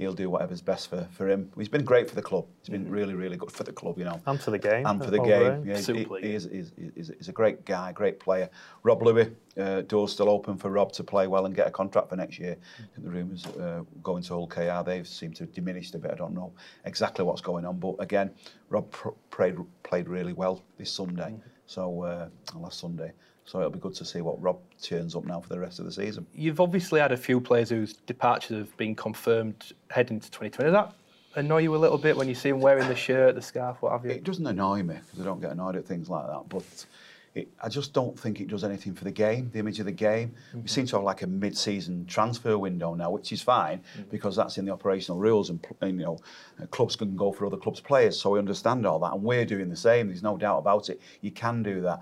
he'll 0.00 0.14
do 0.14 0.30
whatever's 0.30 0.62
best 0.62 0.88
for, 0.88 1.06
for 1.12 1.28
him. 1.28 1.50
He's 1.56 1.68
been 1.68 1.84
great 1.84 2.08
for 2.08 2.14
the 2.14 2.22
club. 2.22 2.46
He's 2.62 2.70
been 2.70 2.90
really, 2.90 3.14
really 3.14 3.36
good 3.36 3.52
for 3.52 3.64
the 3.64 3.72
club, 3.72 3.98
you 3.98 4.04
know. 4.04 4.20
And 4.26 4.40
for 4.40 4.50
the 4.50 4.58
game. 4.58 4.86
And 4.86 5.02
for 5.04 5.10
the 5.10 5.20
overall. 5.20 5.62
game. 5.62 5.68
Yeah, 5.68 5.78
he, 5.78 6.26
he, 6.26 6.34
is, 6.34 6.48
he's, 6.50 6.72
he's, 6.94 7.12
he's 7.18 7.28
a 7.28 7.32
great 7.32 7.64
guy, 7.64 7.92
great 7.92 8.18
player. 8.18 8.48
Rob 8.82 9.02
Lui, 9.02 9.30
uh, 9.58 9.82
door's 9.82 10.12
still 10.12 10.30
open 10.30 10.56
for 10.56 10.70
Rob 10.70 10.92
to 10.92 11.04
play 11.04 11.26
well 11.26 11.44
and 11.46 11.54
get 11.54 11.66
a 11.66 11.70
contract 11.70 12.08
for 12.08 12.16
next 12.16 12.38
year. 12.38 12.56
I 12.78 12.82
think 12.94 13.04
the 13.04 13.10
rumours 13.10 13.46
uh, 13.46 13.82
going 14.02 14.22
to 14.24 14.32
Hull 14.32 14.46
KR, 14.46 14.82
they've 14.84 15.06
seemed 15.06 15.36
to 15.36 15.44
have 15.44 15.52
diminished 15.52 15.94
a 15.94 15.98
bit. 15.98 16.10
I 16.10 16.14
don't 16.14 16.34
know 16.34 16.52
exactly 16.86 17.24
what's 17.24 17.42
going 17.42 17.66
on. 17.66 17.78
But 17.78 17.96
again, 17.98 18.30
Rob 18.70 18.90
pr- 18.90 19.10
played, 19.30 19.56
played 19.82 20.08
really 20.08 20.32
well 20.32 20.62
this 20.78 20.90
Sunday. 20.90 21.34
So, 21.70 22.02
uh, 22.02 22.28
last 22.56 22.80
Sunday. 22.80 23.12
So 23.44 23.60
it'll 23.60 23.70
be 23.70 23.78
good 23.78 23.94
to 23.94 24.04
see 24.04 24.22
what 24.22 24.42
Rob 24.42 24.58
turns 24.82 25.14
up 25.14 25.24
now 25.24 25.40
for 25.40 25.48
the 25.48 25.60
rest 25.60 25.78
of 25.78 25.84
the 25.84 25.92
season. 25.92 26.26
You've 26.34 26.60
obviously 26.60 26.98
had 26.98 27.12
a 27.12 27.16
few 27.16 27.40
players 27.40 27.70
whose 27.70 27.94
departures 27.94 28.58
have 28.58 28.76
been 28.76 28.96
confirmed 28.96 29.72
heading 29.88 30.18
to 30.18 30.28
2020. 30.32 30.72
Does 30.72 30.72
that 30.72 30.94
annoy 31.36 31.58
you 31.58 31.76
a 31.76 31.78
little 31.78 31.96
bit 31.96 32.16
when 32.16 32.28
you 32.28 32.34
see 32.34 32.50
them 32.50 32.60
wearing 32.60 32.88
the 32.88 32.96
shirt, 32.96 33.36
the 33.36 33.42
scarf, 33.42 33.82
what 33.82 33.92
have 33.92 34.04
you? 34.04 34.10
It 34.10 34.24
doesn't 34.24 34.48
annoy 34.48 34.82
me 34.82 34.96
because 34.96 35.20
I 35.20 35.24
don't 35.24 35.40
get 35.40 35.52
annoyed 35.52 35.76
at 35.76 35.86
things 35.86 36.10
like 36.10 36.26
that. 36.26 36.48
But 36.48 36.86
it, 37.34 37.48
I 37.62 37.68
just 37.68 37.92
don't 37.92 38.18
think 38.18 38.40
it 38.40 38.48
does 38.48 38.64
anything 38.64 38.94
for 38.94 39.04
the 39.04 39.12
game, 39.12 39.50
the 39.52 39.60
image 39.60 39.78
of 39.78 39.86
the 39.86 39.92
game. 39.92 40.34
We 40.62 40.68
seem 40.68 40.86
to 40.86 40.96
have 40.96 41.04
like 41.04 41.22
a 41.22 41.26
mid-season 41.28 42.06
transfer 42.06 42.58
window 42.58 42.94
now, 42.94 43.10
which 43.10 43.30
is 43.32 43.40
fine 43.40 43.82
because 44.10 44.34
that's 44.34 44.58
in 44.58 44.64
the 44.64 44.72
operational 44.72 45.18
rules, 45.18 45.48
and, 45.50 45.64
and 45.80 45.98
you 45.98 46.04
know, 46.06 46.18
uh, 46.60 46.66
clubs 46.66 46.96
can 46.96 47.14
go 47.16 47.30
for 47.32 47.46
other 47.46 47.56
clubs' 47.56 47.80
players. 47.80 48.20
So 48.20 48.30
we 48.30 48.38
understand 48.40 48.84
all 48.84 48.98
that, 49.00 49.12
and 49.12 49.22
we're 49.22 49.44
doing 49.44 49.68
the 49.68 49.76
same. 49.76 50.08
There's 50.08 50.24
no 50.24 50.36
doubt 50.36 50.58
about 50.58 50.88
it. 50.88 51.00
You 51.20 51.30
can 51.30 51.62
do 51.62 51.80
that. 51.82 52.00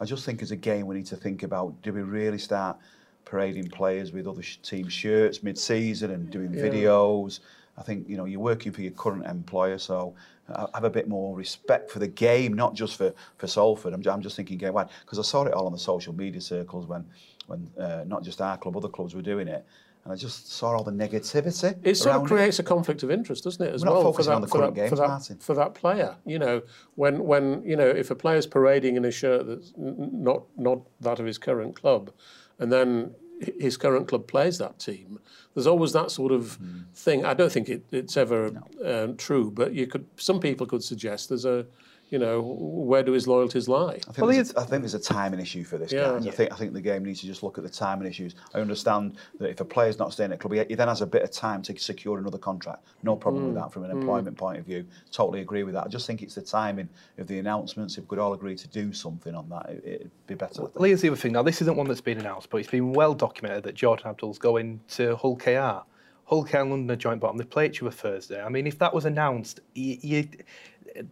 I 0.00 0.06
just 0.06 0.24
think 0.24 0.40
as 0.40 0.50
a 0.50 0.56
game, 0.56 0.86
we 0.86 0.96
need 0.96 1.06
to 1.06 1.16
think 1.16 1.42
about: 1.42 1.82
do 1.82 1.92
we 1.92 2.00
really 2.00 2.38
start 2.38 2.78
parading 3.26 3.68
players 3.68 4.12
with 4.12 4.26
other 4.26 4.42
sh- 4.42 4.56
team 4.62 4.88
shirts 4.88 5.42
mid-season 5.42 6.10
and 6.10 6.30
doing 6.30 6.52
videos? 6.52 7.40
I 7.80 7.82
think 7.82 8.08
you 8.08 8.16
know 8.16 8.26
you're 8.26 8.40
working 8.40 8.72
for 8.72 8.82
your 8.82 8.92
current 8.92 9.26
employer, 9.26 9.78
so 9.78 10.14
uh, 10.52 10.66
have 10.74 10.84
a 10.84 10.90
bit 10.90 11.08
more 11.08 11.34
respect 11.34 11.90
for 11.90 11.98
the 11.98 12.06
game, 12.06 12.52
not 12.52 12.74
just 12.74 12.96
for 12.96 13.12
for 13.38 13.46
Salford. 13.46 13.94
I'm, 13.94 14.06
I'm 14.06 14.20
just 14.20 14.36
thinking 14.36 14.58
game 14.58 14.74
wide 14.74 14.90
because 15.04 15.18
I 15.18 15.22
saw 15.22 15.44
it 15.44 15.54
all 15.54 15.66
on 15.66 15.72
the 15.72 15.78
social 15.78 16.12
media 16.12 16.42
circles 16.42 16.86
when 16.86 17.06
when 17.46 17.70
uh, 17.78 18.04
not 18.06 18.22
just 18.22 18.40
our 18.42 18.58
club, 18.58 18.76
other 18.76 18.88
clubs 18.88 19.14
were 19.14 19.22
doing 19.22 19.48
it, 19.48 19.64
and 20.04 20.12
I 20.12 20.16
just 20.16 20.52
saw 20.52 20.76
all 20.76 20.84
the 20.84 20.92
negativity. 20.92 21.74
It 21.82 21.96
sort 21.96 22.16
of 22.16 22.26
creates 22.26 22.58
a 22.58 22.62
conflict 22.62 23.02
of 23.02 23.10
interest, 23.10 23.44
doesn't 23.44 23.66
it, 23.66 23.74
as 23.74 23.82
We're 23.82 23.86
not 23.86 23.94
well 23.94 24.02
for 24.02 24.12
focusing 24.12 24.30
that, 24.30 24.36
on 24.36 24.42
the 24.42 24.48
for, 24.48 24.58
current 24.58 24.76
that, 24.76 24.88
for, 24.90 24.96
that, 24.96 25.08
Martin. 25.08 25.38
for 25.38 25.54
that 25.54 25.74
player. 25.74 26.16
You 26.26 26.38
know, 26.38 26.62
when 26.96 27.24
when 27.24 27.62
you 27.64 27.76
know 27.76 27.88
if 27.88 28.10
a 28.10 28.14
player's 28.14 28.46
parading 28.46 28.96
in 28.96 29.06
a 29.06 29.10
shirt 29.10 29.46
that's 29.46 29.72
not 29.76 30.42
not 30.58 30.80
that 31.00 31.18
of 31.18 31.24
his 31.24 31.38
current 31.38 31.74
club, 31.80 32.12
and 32.58 32.70
then 32.70 33.14
his 33.58 33.76
current 33.76 34.08
club 34.08 34.26
plays 34.26 34.58
that 34.58 34.78
team, 34.78 35.18
there's 35.54 35.66
always 35.66 35.92
that 35.92 36.10
sort 36.10 36.32
of 36.32 36.54
Hmm. 36.56 36.78
thing. 36.94 37.24
I 37.24 37.34
don't 37.34 37.52
think 37.52 37.68
it, 37.68 37.82
it's 37.90 38.16
ever 38.16 38.52
um, 38.84 39.16
true, 39.16 39.50
but 39.50 39.72
you 39.74 39.86
could 39.86 40.06
some 40.16 40.40
people 40.40 40.66
could 40.66 40.82
suggest 40.84 41.28
there's 41.28 41.44
a, 41.44 41.66
you 42.10 42.18
know, 42.18 42.40
where 42.42 43.04
do 43.04 43.12
his 43.12 43.28
loyalties 43.28 43.68
lie? 43.68 43.92
I 43.92 43.98
think, 43.98 44.18
Well, 44.18 44.26
there's 44.28 44.52
a, 44.52 44.60
I 44.60 44.64
think 44.64 44.82
there's 44.82 44.94
a 44.94 45.00
timing 45.00 45.38
issue 45.38 45.62
for 45.62 45.78
this, 45.78 45.92
Yeah. 45.92 46.10
guys. 46.10 46.26
I 46.26 46.30
think 46.32 46.52
I 46.52 46.56
think 46.56 46.72
the 46.72 46.80
game 46.80 47.04
needs 47.04 47.20
to 47.20 47.26
just 47.26 47.44
look 47.44 47.56
at 47.56 47.62
the 47.62 47.70
timing 47.70 48.08
issues. 48.08 48.34
I 48.52 48.60
understand 48.60 49.16
that 49.38 49.48
if 49.48 49.60
a 49.60 49.64
player's 49.64 49.98
not 49.98 50.12
staying 50.12 50.32
at 50.32 50.40
club, 50.40 50.52
he, 50.52 50.64
he 50.68 50.74
then 50.74 50.88
has 50.88 51.02
a 51.02 51.06
bit 51.06 51.22
of 51.22 51.30
time 51.30 51.62
to 51.62 51.78
secure 51.78 52.18
another 52.18 52.38
contract. 52.38 52.84
No 53.04 53.14
problem 53.14 53.46
with 53.46 53.54
mm. 53.54 53.62
that 53.62 53.72
from 53.72 53.84
an 53.84 53.92
mm. 53.92 54.00
employment 54.00 54.36
point 54.36 54.58
of 54.58 54.66
view. 54.66 54.84
Totally 55.12 55.40
agree 55.40 55.62
with 55.62 55.74
that. 55.74 55.84
I 55.84 55.88
just 55.88 56.06
think 56.06 56.20
it's 56.20 56.34
the 56.34 56.42
timing 56.42 56.88
of 57.18 57.28
the 57.28 57.38
announcements. 57.38 57.96
If 57.96 58.04
we 58.04 58.08
could 58.08 58.18
all 58.18 58.32
agree 58.32 58.56
to 58.56 58.68
do 58.68 58.92
something 58.92 59.36
on 59.36 59.48
that, 59.50 59.70
it, 59.70 59.84
it'd 59.84 60.10
be 60.26 60.34
better. 60.34 60.62
I 60.62 60.64
think. 60.64 60.74
Well, 60.74 60.84
here's 60.84 61.02
the 61.02 61.08
other 61.08 61.16
thing. 61.16 61.32
Now, 61.32 61.44
this 61.44 61.62
isn't 61.62 61.76
one 61.76 61.86
that's 61.86 62.00
been 62.00 62.18
announced, 62.18 62.50
but 62.50 62.58
it's 62.58 62.70
been 62.70 62.92
well 62.92 63.14
documented 63.14 63.62
that 63.62 63.76
Jordan 63.76 64.08
Abdull's 64.08 64.38
going 64.38 64.80
to 64.88 65.14
Hull 65.14 65.36
KR. 65.36 65.86
Hull 66.24 66.44
KR 66.44 66.58
and 66.58 66.70
London 66.70 66.90
are 66.90 66.96
joint 66.96 67.20
bottom. 67.20 67.36
They 67.36 67.44
play 67.44 67.66
each 67.66 67.82
other 67.82 67.92
Thursday. 67.92 68.42
I 68.42 68.48
mean, 68.48 68.66
if 68.66 68.78
that 68.80 68.92
was 68.92 69.04
announced, 69.04 69.60
you, 69.74 69.98
you, 70.00 70.28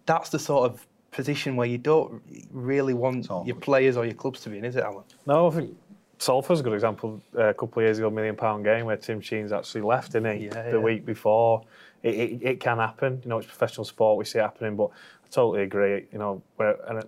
that's 0.06 0.30
the 0.30 0.38
sort 0.38 0.70
of 0.70 0.86
position 1.10 1.56
where 1.56 1.66
you 1.66 1.78
don't 1.78 2.22
really 2.50 2.94
want 2.94 3.28
your 3.44 3.56
players 3.56 3.96
or 3.96 4.04
your 4.04 4.14
clubs 4.14 4.40
to 4.40 4.50
be 4.50 4.58
in, 4.58 4.64
is 4.64 4.76
it, 4.76 4.84
Alan? 4.84 5.04
No, 5.26 5.48
I 5.48 5.50
think 5.50 5.76
Salford's 6.18 6.60
a 6.60 6.62
good 6.62 6.72
example. 6.74 7.20
Uh, 7.36 7.44
a 7.44 7.54
couple 7.54 7.80
of 7.80 7.86
years 7.86 7.98
ago, 7.98 8.10
million 8.10 8.36
pound 8.36 8.64
game 8.64 8.86
where 8.86 8.96
Tim 8.96 9.20
Sheens 9.20 9.52
actually 9.52 9.82
left, 9.82 10.12
didn't 10.12 10.38
he? 10.38 10.46
Yeah, 10.46 10.70
the 10.70 10.76
yeah. 10.76 10.78
week 10.78 11.04
before. 11.04 11.62
It, 12.02 12.14
it, 12.14 12.42
it 12.42 12.60
can 12.60 12.78
happen. 12.78 13.20
You 13.24 13.30
know, 13.30 13.38
it's 13.38 13.46
professional 13.46 13.84
sport. 13.84 14.18
We 14.18 14.24
see 14.24 14.38
it 14.38 14.42
happening, 14.42 14.76
but 14.76 14.90
I 15.17 15.17
totally 15.30 15.62
agree. 15.62 16.06
You 16.12 16.18
know, 16.18 16.42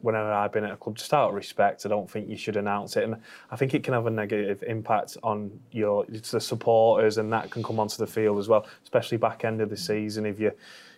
whenever 0.03 0.33
I've 0.33 0.53
been 0.53 0.65
at 0.65 0.73
a 0.73 0.77
club, 0.77 0.97
just 0.97 1.13
out 1.13 1.31
of 1.31 1.35
respect, 1.35 1.87
I 1.87 1.89
don't 1.89 2.11
think 2.11 2.29
you 2.29 2.37
should 2.37 2.57
announce 2.57 2.97
it, 2.97 3.05
and 3.05 3.17
I 3.51 3.57
think 3.57 3.75
it 3.75 3.83
can 3.83 3.95
have 3.95 4.07
a 4.07 4.11
negative 4.11 4.63
impact 4.67 5.17
on 5.23 5.51
your 5.73 6.05
it's 6.09 6.31
the 6.31 6.41
supporters, 6.41 7.19
and 7.19 7.33
that 7.33 7.51
can 7.51 7.63
come 7.63 7.81
onto 7.81 7.97
the 7.97 8.07
field 8.07 8.39
as 8.39 8.49
well, 8.49 8.67
especially 8.83 9.19
back 9.19 9.45
end 9.45 9.61
of 9.61 9.71
the 9.71 9.77
season 9.77 10.27
if 10.27 10.41
you. 10.41 10.53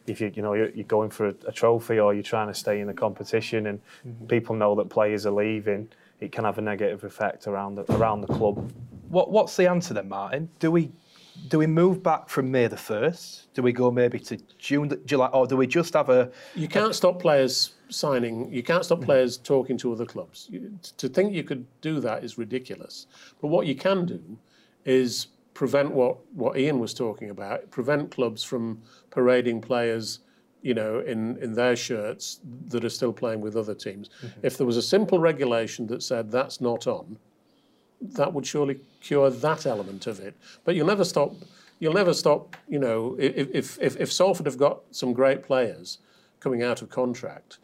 If 0.04 0.20
you 0.20 0.32
you 0.34 0.42
know 0.42 0.54
you're, 0.54 0.70
you're 0.70 0.84
going 0.84 1.10
for 1.10 1.28
a, 1.28 1.34
a 1.46 1.52
trophy 1.52 2.00
or 2.00 2.12
you're 2.12 2.24
trying 2.24 2.48
to 2.48 2.54
stay 2.54 2.80
in 2.80 2.88
the 2.88 2.92
competition 2.92 3.68
and 3.68 3.80
mm-hmm. 4.04 4.26
people 4.26 4.56
know 4.56 4.74
that 4.74 4.90
players 4.90 5.26
are 5.26 5.30
leaving, 5.30 5.88
it 6.18 6.32
can 6.32 6.44
have 6.44 6.58
a 6.58 6.60
negative 6.60 7.04
effect 7.04 7.46
around 7.46 7.76
the, 7.76 7.84
around 7.92 8.20
the 8.20 8.26
club. 8.26 8.72
What, 9.10 9.30
what's 9.30 9.54
the 9.54 9.70
answer 9.70 9.94
then, 9.94 10.08
Martin? 10.08 10.48
Do 10.58 10.72
we 10.72 10.90
do 11.48 11.58
we 11.58 11.66
move 11.66 12.02
back 12.02 12.28
from 12.28 12.50
May 12.50 12.66
the 12.66 12.76
first? 12.76 13.52
Do 13.54 13.62
we 13.62 13.72
go 13.72 13.90
maybe 13.90 14.18
to 14.20 14.36
June, 14.58 15.00
July, 15.04 15.28
or 15.28 15.46
do 15.46 15.56
we 15.56 15.66
just 15.66 15.94
have 15.94 16.08
a? 16.08 16.30
You 16.54 16.68
can't 16.68 16.94
stop 16.94 17.20
players 17.20 17.72
signing. 17.88 18.52
You 18.52 18.62
can't 18.62 18.84
stop 18.84 19.00
players 19.02 19.36
talking 19.36 19.76
to 19.78 19.92
other 19.92 20.06
clubs. 20.06 20.48
You- 20.50 20.78
To 20.98 21.08
think 21.08 21.32
you 21.34 21.44
could 21.44 21.66
do 21.80 22.00
that 22.00 22.24
is 22.24 22.38
ridiculous. 22.38 23.06
But 23.40 23.48
what 23.48 23.66
you 23.66 23.74
can 23.74 24.06
do 24.06 24.20
is 24.84 25.28
prevent 25.54 25.90
what, 25.92 26.16
what 26.34 26.58
Ian 26.58 26.78
was 26.78 26.94
talking 26.94 27.30
about. 27.30 27.70
Prevent 27.70 28.10
clubs 28.10 28.42
from 28.42 28.80
parading 29.10 29.60
players, 29.60 30.20
you 30.62 30.74
know, 30.74 31.00
in, 31.00 31.36
in 31.38 31.52
their 31.54 31.76
shirts 31.76 32.40
that 32.68 32.84
are 32.84 32.90
still 32.90 33.12
playing 33.12 33.40
with 33.40 33.56
other 33.56 33.74
teams. 33.74 34.08
Mm-hmm. 34.24 34.46
If 34.46 34.56
there 34.56 34.66
was 34.66 34.76
a 34.76 34.82
simple 34.82 35.18
regulation 35.18 35.86
that 35.88 36.02
said 36.02 36.30
that's 36.30 36.60
not 36.60 36.86
on, 36.86 37.18
that 38.14 38.32
would 38.32 38.46
surely 38.46 38.80
cure 39.00 39.30
that 39.30 39.66
element 39.66 40.06
of 40.06 40.20
it. 40.20 40.34
But 40.64 40.74
you'll 40.74 40.86
never 40.86 41.04
stop. 41.04 41.34
You'll 41.78 41.94
never 41.94 42.14
stop. 42.14 42.56
You 42.68 42.78
know, 42.78 43.16
if 43.18 43.48
if 43.54 43.78
if, 43.80 44.00
if 44.00 44.12
Salford 44.12 44.46
have 44.46 44.58
got 44.58 44.80
some 44.90 45.12
great 45.12 45.42
players 45.42 45.98
coming 46.40 46.62
out 46.62 46.82
of 46.82 46.90
contract, 46.90 47.58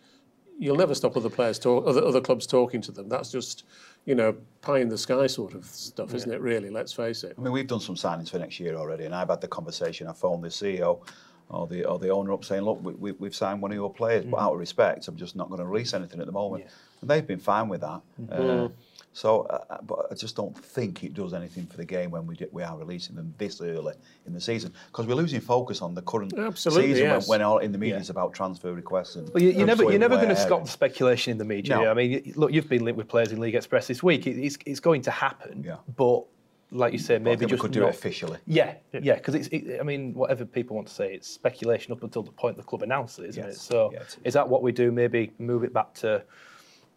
you'll 0.58 0.76
never 0.76 0.94
stop 0.94 1.16
other 1.16 1.30
players 1.30 1.58
talk, 1.58 1.86
other 1.86 2.04
other 2.04 2.20
clubs 2.20 2.46
talking 2.46 2.80
to 2.82 2.92
them. 2.92 3.08
That's 3.08 3.30
just, 3.30 3.64
you 4.04 4.14
know, 4.14 4.36
pie 4.60 4.78
in 4.78 4.88
the 4.88 4.98
sky 4.98 5.26
sort 5.26 5.54
of 5.54 5.64
stuff, 5.64 6.14
isn't 6.14 6.30
it? 6.30 6.40
Really, 6.40 6.70
let's 6.70 6.92
face 6.92 7.24
it. 7.24 7.34
I 7.38 7.40
mean, 7.40 7.52
we've 7.52 7.66
done 7.66 7.80
some 7.80 7.94
signings 7.94 8.30
for 8.30 8.38
next 8.38 8.58
year 8.60 8.76
already, 8.76 9.04
and 9.04 9.14
I've 9.14 9.28
had 9.28 9.40
the 9.40 9.48
conversation. 9.48 10.08
I 10.08 10.12
phoned 10.12 10.42
the 10.42 10.48
CEO 10.48 11.00
or 11.48 11.66
the 11.66 11.84
or 11.84 11.98
the 11.98 12.10
owner 12.10 12.32
up 12.32 12.44
saying, 12.44 12.62
"Look, 12.62 12.82
we, 12.82 12.92
we, 12.94 13.12
we've 13.12 13.34
signed 13.34 13.62
one 13.62 13.70
of 13.70 13.76
your 13.76 13.92
players, 13.92 14.24
but 14.24 14.38
mm. 14.38 14.42
out 14.42 14.52
of 14.52 14.58
respect, 14.58 15.06
I'm 15.08 15.16
just 15.16 15.36
not 15.36 15.48
going 15.48 15.60
to 15.60 15.66
release 15.66 15.94
anything 15.94 16.20
at 16.20 16.26
the 16.26 16.32
moment." 16.32 16.64
And 16.64 16.72
they've 17.02 17.26
been 17.26 17.38
fine 17.38 17.68
with 17.68 17.80
that. 17.82 18.00
Uh, 18.30 18.68
so, 19.12 19.42
uh, 19.44 19.78
but 19.82 20.06
I 20.10 20.14
just 20.14 20.36
don't 20.36 20.56
think 20.56 21.02
it 21.02 21.12
does 21.14 21.34
anything 21.34 21.66
for 21.66 21.76
the 21.76 21.84
game 21.84 22.10
when 22.10 22.26
we 22.26 22.36
do, 22.36 22.46
we 22.52 22.62
are 22.62 22.76
releasing 22.78 23.16
them 23.16 23.34
this 23.38 23.60
early 23.60 23.94
in 24.26 24.32
the 24.32 24.40
season 24.40 24.72
because 24.86 25.06
we're 25.06 25.14
losing 25.16 25.40
focus 25.40 25.82
on 25.82 25.94
the 25.94 26.02
current 26.02 26.32
Absolutely, 26.38 26.92
season 26.92 27.04
yes. 27.04 27.26
when, 27.28 27.40
when 27.40 27.46
all 27.46 27.58
in 27.58 27.72
the 27.72 27.78
media 27.78 27.96
is 27.98 28.10
about 28.10 28.32
transfer 28.32 28.72
requests. 28.72 29.16
And 29.16 29.28
Well, 29.34 29.42
you, 29.42 29.50
you're 29.50 29.66
never, 29.66 29.82
you're 29.84 29.98
never 29.98 30.16
going 30.16 30.28
to 30.28 30.36
stop 30.36 30.64
the 30.64 30.70
speculation 30.70 31.32
in 31.32 31.38
the 31.38 31.44
media. 31.44 31.76
No. 31.76 31.90
I 31.90 31.94
mean, 31.94 32.32
look, 32.36 32.52
you've 32.52 32.68
been 32.68 32.84
linked 32.84 32.98
with 32.98 33.08
players 33.08 33.32
in 33.32 33.40
League 33.40 33.56
Express 33.56 33.88
this 33.88 34.02
week. 34.02 34.26
It, 34.26 34.38
it's, 34.40 34.56
it's 34.66 34.80
going 34.80 35.02
to 35.02 35.10
happen. 35.10 35.64
Yeah. 35.66 35.76
But 35.96 36.24
like 36.70 36.92
you 36.92 36.98
say, 36.98 37.16
but 37.16 37.22
I 37.22 37.24
maybe 37.24 37.38
think 37.40 37.50
we 37.50 37.52
just 37.52 37.62
could 37.62 37.72
do 37.72 37.80
not- 37.80 37.88
it 37.88 37.94
officially. 37.94 38.38
Yeah, 38.46 38.74
yeah, 38.92 39.14
because 39.14 39.34
it's. 39.34 39.48
It, 39.48 39.78
I 39.80 39.82
mean, 39.82 40.12
whatever 40.12 40.44
people 40.44 40.76
want 40.76 40.86
to 40.88 40.94
say, 40.94 41.14
it's 41.14 41.26
speculation 41.26 41.92
up 41.92 42.02
until 42.02 42.22
the 42.22 42.30
point 42.30 42.56
the 42.58 42.62
club 42.62 42.82
announces 42.82 43.18
it, 43.20 43.28
isn't 43.30 43.44
Yes, 43.44 43.54
it? 43.54 43.60
So, 43.60 43.90
yeah, 43.92 44.00
it 44.00 44.06
is. 44.06 44.18
is 44.24 44.34
that 44.34 44.46
what 44.48 44.62
we 44.62 44.70
do? 44.70 44.92
Maybe 44.92 45.32
move 45.38 45.64
it 45.64 45.72
back 45.72 45.94
to, 45.94 46.22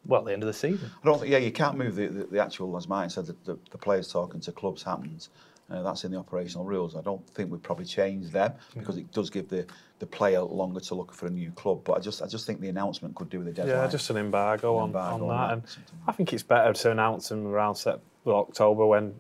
well, 0.05 0.23
the 0.23 0.33
end 0.33 0.43
of 0.43 0.47
the 0.47 0.53
season. 0.53 0.89
I 1.03 1.05
don't 1.05 1.19
think, 1.19 1.31
yeah, 1.31 1.37
you 1.37 1.51
can't 1.51 1.77
move 1.77 1.95
the, 1.95 2.07
the, 2.07 2.23
the 2.25 2.39
actual, 2.43 2.75
as 2.77 2.87
Martin 2.87 3.09
said, 3.09 3.27
the, 3.27 3.57
the, 3.69 3.77
players 3.77 4.07
talking 4.07 4.39
to 4.41 4.51
clubs 4.51 4.83
happens. 4.83 5.29
Uh, 5.69 5.81
that's 5.83 6.03
in 6.03 6.11
the 6.11 6.17
operational 6.17 6.65
rules. 6.65 6.95
I 6.95 7.01
don't 7.01 7.25
think 7.29 7.49
we'd 7.49 7.63
probably 7.63 7.85
change 7.85 8.29
them 8.29 8.53
because 8.73 8.97
it 8.97 9.09
does 9.13 9.29
give 9.29 9.47
the, 9.47 9.65
the 9.99 10.05
player 10.05 10.41
longer 10.41 10.81
to 10.81 10.95
look 10.95 11.13
for 11.13 11.27
a 11.27 11.29
new 11.29 11.51
club. 11.51 11.81
But 11.85 11.93
I 11.93 11.99
just 11.99 12.21
I 12.21 12.27
just 12.27 12.45
think 12.45 12.59
the 12.59 12.67
announcement 12.67 13.15
could 13.15 13.29
do 13.29 13.37
with 13.37 13.47
the 13.47 13.53
deadline. 13.53 13.77
Yeah, 13.77 13.87
just 13.87 14.09
an 14.09 14.17
embargo, 14.17 14.75
An 14.75 14.81
on, 14.81 14.89
embargo 14.89 15.15
on 15.15 15.21
on 15.21 15.27
that. 15.29 15.47
that, 15.47 15.53
And 15.53 15.69
something. 15.69 15.99
I 16.07 16.11
think 16.11 16.33
it's 16.33 16.43
better 16.43 16.73
to 16.73 16.91
announce 16.91 17.29
them 17.29 17.47
around 17.47 17.81
October 18.27 18.85
when 18.85 19.13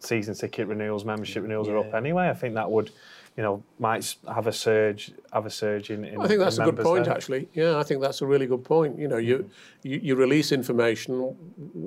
season 0.00 0.34
ticket 0.34 0.68
renewals, 0.68 1.04
membership 1.04 1.42
renewals 1.42 1.68
are 1.68 1.78
up 1.78 1.94
anyway. 1.94 2.28
I 2.28 2.34
think 2.34 2.54
that 2.54 2.70
would, 2.70 2.90
you 3.36 3.42
know, 3.42 3.64
might 3.78 4.14
have 4.32 4.46
a 4.46 4.52
surge, 4.52 5.12
have 5.32 5.44
a 5.44 5.50
surge 5.50 5.90
in. 5.90 6.04
in 6.04 6.20
I 6.20 6.28
think 6.28 6.38
that's 6.38 6.58
in 6.58 6.62
a 6.62 6.70
good 6.70 6.84
point, 6.84 7.06
then. 7.06 7.14
actually. 7.14 7.48
Yeah, 7.52 7.78
I 7.78 7.82
think 7.82 8.00
that's 8.00 8.22
a 8.22 8.26
really 8.26 8.46
good 8.46 8.64
point. 8.64 8.98
You 8.98 9.08
know, 9.08 9.16
you, 9.16 9.50
you 9.82 9.98
you 10.02 10.14
release 10.14 10.52
information 10.52 11.34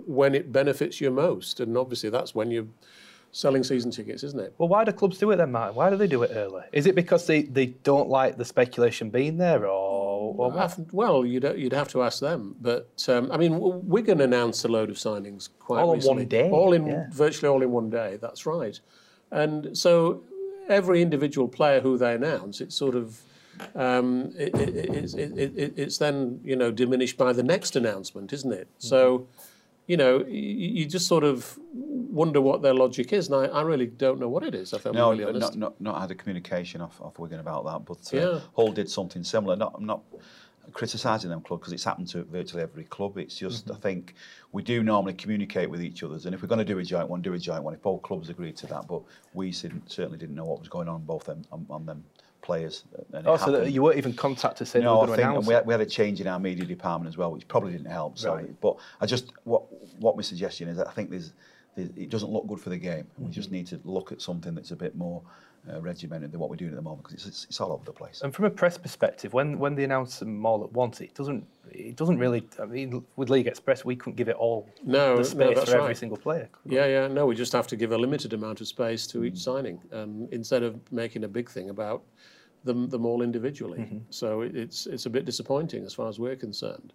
when 0.05 0.35
it 0.35 0.51
benefits 0.51 0.99
you 0.99 1.09
most, 1.09 1.61
and 1.61 1.77
obviously 1.77 2.09
that's 2.09 2.35
when 2.35 2.51
you're 2.51 2.67
selling 3.31 3.63
season 3.63 3.91
tickets, 3.91 4.23
isn't 4.23 4.39
it? 4.39 4.53
Well, 4.57 4.67
why 4.67 4.83
do 4.83 4.91
clubs 4.91 5.19
do 5.19 5.31
it 5.31 5.37
then, 5.37 5.51
Martin? 5.51 5.75
Why 5.75 5.89
do 5.89 5.95
they 5.95 6.07
do 6.07 6.23
it 6.23 6.31
early? 6.33 6.63
Is 6.73 6.85
it 6.85 6.95
because 6.95 7.27
they, 7.27 7.43
they 7.43 7.67
don't 7.67 8.09
like 8.09 8.37
the 8.37 8.45
speculation 8.45 9.09
being 9.09 9.37
there, 9.37 9.65
or, 9.65 10.35
or 10.37 10.51
what? 10.51 10.77
Well, 10.91 11.25
you'd 11.25 11.43
you'd 11.57 11.73
have 11.73 11.87
to 11.89 12.03
ask 12.03 12.19
them, 12.19 12.57
but 12.59 13.05
um, 13.07 13.31
I 13.31 13.37
mean, 13.37 13.57
Wigan 13.87 14.19
announced 14.19 14.65
a 14.65 14.67
load 14.67 14.89
of 14.89 14.97
signings 14.97 15.47
quite 15.59 15.81
All 15.81 15.95
recently. 15.95 16.23
one 16.23 16.27
day, 16.27 16.49
all 16.49 16.73
in 16.73 16.87
yeah. 16.87 17.05
virtually 17.11 17.47
all 17.47 17.61
in 17.61 17.71
one 17.71 17.89
day. 17.89 18.17
That's 18.19 18.45
right, 18.45 18.77
and 19.31 19.77
so 19.77 20.23
every 20.69 21.01
individual 21.01 21.47
player 21.47 21.79
who 21.81 21.97
they 21.97 22.13
announce, 22.13 22.61
it's 22.61 22.75
sort 22.75 22.95
of 22.95 23.21
um, 23.75 24.33
it, 24.37 24.53
it, 24.55 24.75
it's, 24.95 25.13
it, 25.15 25.31
it, 25.37 25.73
it's 25.77 25.97
then 25.97 26.39
you 26.43 26.55
know 26.55 26.71
diminished 26.71 27.17
by 27.17 27.33
the 27.33 27.43
next 27.43 27.75
announcement, 27.75 28.31
isn't 28.33 28.51
it? 28.53 28.67
So, 28.77 29.27
you 29.87 29.97
know, 29.97 30.19
you, 30.25 30.67
you 30.79 30.85
just 30.85 31.07
sort 31.07 31.23
of 31.23 31.57
wonder 31.73 32.39
what 32.41 32.61
their 32.61 32.73
logic 32.73 33.13
is, 33.13 33.29
and 33.29 33.35
I, 33.35 33.45
I 33.59 33.61
really 33.63 33.87
don't 33.87 34.19
know 34.19 34.29
what 34.29 34.43
it 34.43 34.53
is. 34.53 34.73
If 34.73 34.85
I'm 34.85 34.93
No, 34.93 35.11
really 35.11 35.23
honest. 35.23 35.55
not, 35.55 35.57
not, 35.57 35.81
not 35.81 36.01
had 36.01 36.11
a 36.11 36.15
communication 36.15 36.81
off, 36.81 36.99
off 37.01 37.17
Wigan 37.19 37.39
about 37.39 37.65
that, 37.65 37.85
but 37.85 38.13
uh, 38.13 38.17
Yeah. 38.33 38.39
Hull 38.55 38.71
did 38.71 38.89
something 38.89 39.23
similar. 39.23 39.55
Not, 39.55 39.81
not 39.81 40.01
criticising 40.73 41.29
them 41.29 41.41
club 41.41 41.59
because 41.59 41.73
it's 41.73 41.83
happened 41.83 42.07
to 42.09 42.23
virtually 42.23 42.63
every 42.63 42.83
club. 42.85 43.17
It's 43.17 43.35
just, 43.35 43.65
mm 43.65 43.71
-hmm. 43.71 43.71
I 43.71 43.73
mm-hmm. 43.73 43.81
think, 43.81 44.15
we 44.51 44.61
do 44.63 44.83
normally 44.83 45.15
communicate 45.15 45.67
with 45.69 45.81
each 45.81 46.03
other. 46.03 46.15
And 46.25 46.33
if 46.33 46.41
we're 46.41 46.53
going 46.55 46.65
to 46.67 46.73
do 46.73 46.79
a 46.79 46.83
joint 46.83 47.09
one, 47.09 47.21
do 47.21 47.33
a 47.33 47.39
joint 47.39 47.63
one. 47.63 47.75
If 47.75 47.81
both 47.81 48.01
clubs 48.01 48.29
agreed 48.29 48.57
to 48.57 48.67
that, 48.67 48.87
but 48.87 49.01
we 49.33 49.51
didn't, 49.51 49.91
certainly 49.91 50.17
didn't 50.17 50.35
know 50.35 50.47
what 50.51 50.59
was 50.59 50.69
going 50.69 50.89
on 50.89 51.05
both 51.05 51.25
them, 51.25 51.41
on, 51.51 51.65
on 51.69 51.85
them 51.85 52.03
players. 52.41 52.85
And 53.13 53.27
oh, 53.27 53.37
so 53.37 53.51
that 53.51 53.71
you 53.71 53.83
weren't 53.83 53.97
even 53.97 54.13
contacted 54.13 54.57
to 54.59 54.65
say 54.65 54.79
no, 54.79 55.01
I 55.01 55.15
think, 55.15 55.47
we 55.47 55.53
had, 55.53 55.65
we 55.65 55.73
had, 55.73 55.81
a 55.81 55.85
change 55.85 56.21
in 56.21 56.27
our 56.27 56.39
media 56.39 56.65
department 56.65 57.09
as 57.09 57.17
well, 57.17 57.31
which 57.31 57.47
probably 57.47 57.71
didn't 57.73 57.91
help. 57.91 58.17
So, 58.17 58.35
right. 58.35 58.61
but 58.61 58.77
I 59.01 59.05
just 59.05 59.25
what 59.43 59.63
what 59.99 60.15
my 60.15 60.23
suggestion 60.23 60.67
is, 60.69 60.79
I 60.79 60.91
think 60.91 61.09
there's 61.09 61.33
it 61.77 62.09
doesn't 62.09 62.29
look 62.31 62.47
good 62.47 62.59
for 62.59 62.69
the 62.69 62.77
game. 62.77 63.05
We 63.17 63.25
Mm-hmm. 63.25 63.31
just 63.31 63.51
need 63.51 63.67
to 63.67 63.79
look 63.83 64.11
at 64.11 64.21
something 64.21 64.55
that's 64.55 64.71
a 64.71 64.75
bit 64.75 64.95
more 64.95 65.21
uh, 65.71 65.81
regimented 65.81 66.31
than 66.31 66.39
what 66.39 66.49
we're 66.49 66.55
doing 66.55 66.71
at 66.71 66.77
the 66.77 66.81
moment 66.81 67.03
because 67.03 67.15
it's, 67.15 67.27
it's, 67.27 67.45
it's 67.49 67.59
all 67.61 67.73
over 67.73 67.83
the 67.83 67.91
place. 67.91 68.21
And 68.21 68.33
from 68.33 68.45
a 68.45 68.49
press 68.49 68.77
perspective, 68.77 69.33
when 69.33 69.59
when 69.59 69.75
they 69.75 69.83
announce 69.83 70.19
them 70.19 70.45
all 70.45 70.63
at 70.63 70.71
once, 70.71 71.01
it 71.01 71.13
doesn't 71.13 71.45
it 71.71 71.95
doesn't 71.97 72.17
really. 72.19 72.47
I 72.61 72.65
mean, 72.65 73.03
with 73.17 73.29
League 73.29 73.47
Express, 73.47 73.83
we 73.83 73.95
couldn't 73.95 74.15
give 74.15 74.29
it 74.29 74.35
all 74.37 74.69
No, 74.83 75.11
the 75.11 75.17
no, 75.17 75.23
space 75.23 75.55
that's 75.57 75.69
for 75.69 75.75
every 75.77 75.87
right. 75.89 75.97
single 75.97 76.17
player. 76.17 76.47
could 76.51 76.71
we? 76.71 76.77
Yeah, 76.77 76.85
yeah. 76.85 77.07
No, 77.07 77.25
we 77.25 77.35
just 77.35 77.51
have 77.53 77.67
to 77.67 77.75
give 77.75 77.91
a 77.91 77.97
limited 77.97 78.33
amount 78.33 78.61
of 78.61 78.67
space 78.67 79.05
to 79.07 79.23
each 79.25 79.37
signing 79.39 79.79
um, 79.91 80.27
instead 80.31 80.63
of 80.63 80.79
making 80.91 81.23
a 81.25 81.27
big 81.27 81.49
thing 81.49 81.69
about 81.69 82.01
them, 82.63 82.87
them 82.89 83.05
all 83.05 83.21
individually. 83.21 83.79
Mm-hmm. 83.79 83.97
So 84.09 84.41
it, 84.41 84.55
it's 84.55 84.87
it's 84.87 85.05
a 85.05 85.09
bit 85.09 85.25
disappointing 85.25 85.85
as 85.85 85.93
far 85.93 86.07
as 86.07 86.17
we're 86.17 86.35
concerned. 86.37 86.93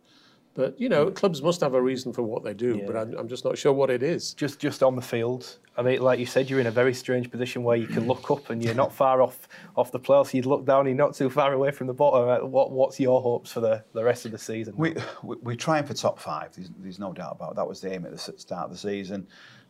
But 0.55 0.79
you 0.79 0.89
know, 0.91 1.11
clubs 1.11 1.41
must 1.41 1.61
have 1.63 1.73
a 1.73 1.81
reason 1.81 2.13
for 2.13 2.23
what 2.23 2.45
they 2.45 2.53
do, 2.53 2.83
but 2.87 2.95
I'm, 2.95 3.15
I'm 3.17 3.29
just 3.29 3.45
not 3.45 3.57
sure 3.57 3.73
what 3.73 3.89
it 3.89 4.03
is. 4.03 4.35
Just 4.35 4.59
just 4.59 4.83
on 4.83 4.97
the 4.97 5.03
field. 5.03 5.57
I 5.79 5.83
mean, 5.83 6.03
like 6.03 6.19
you 6.19 6.27
said, 6.27 6.51
you're 6.51 6.61
in 6.61 6.67
a 6.67 6.71
very 6.71 6.93
strange 6.93 7.31
position 7.31 7.63
where 7.63 7.79
you 7.79 7.87
can 7.87 8.07
look 8.07 8.31
up 8.31 8.51
and 8.51 8.63
you're 8.63 8.75
not 8.75 8.93
far 8.93 9.23
off 9.23 9.49
off 9.77 9.91
the 9.91 9.99
playoffs. 9.99 10.35
You'd 10.35 10.45
look 10.45 10.67
down, 10.67 10.81
and 10.81 10.91
you're 10.91 11.07
not 11.07 11.15
too 11.15 11.31
far 11.31 11.55
away 11.55 11.71
from 11.71 11.87
the 11.87 11.95
bottom. 11.95 12.29
Uh, 12.29 12.47
What 12.47 12.71
what's 12.71 13.01
your 13.01 13.23
hopes 13.23 13.51
for 13.51 13.61
the, 13.61 13.83
the 13.95 14.05
rest 14.05 14.27
of 14.27 14.33
the 14.33 14.39
season? 14.39 14.75
We, 14.77 14.95
we 15.23 15.37
we're 15.37 15.57
trying 15.57 15.85
for 15.85 15.95
top 15.95 16.19
five. 16.19 16.55
There's, 16.55 16.71
there's 16.79 16.99
no 16.99 17.15
doubt 17.15 17.37
about 17.37 17.53
it. 17.53 17.57
that. 17.57 17.67
Was 17.67 17.81
the 17.81 17.93
aim 17.95 18.05
at 18.05 18.13
the 18.13 18.19
start 18.19 18.67
of 18.67 18.71
the 18.73 18.77
season. 18.79 19.27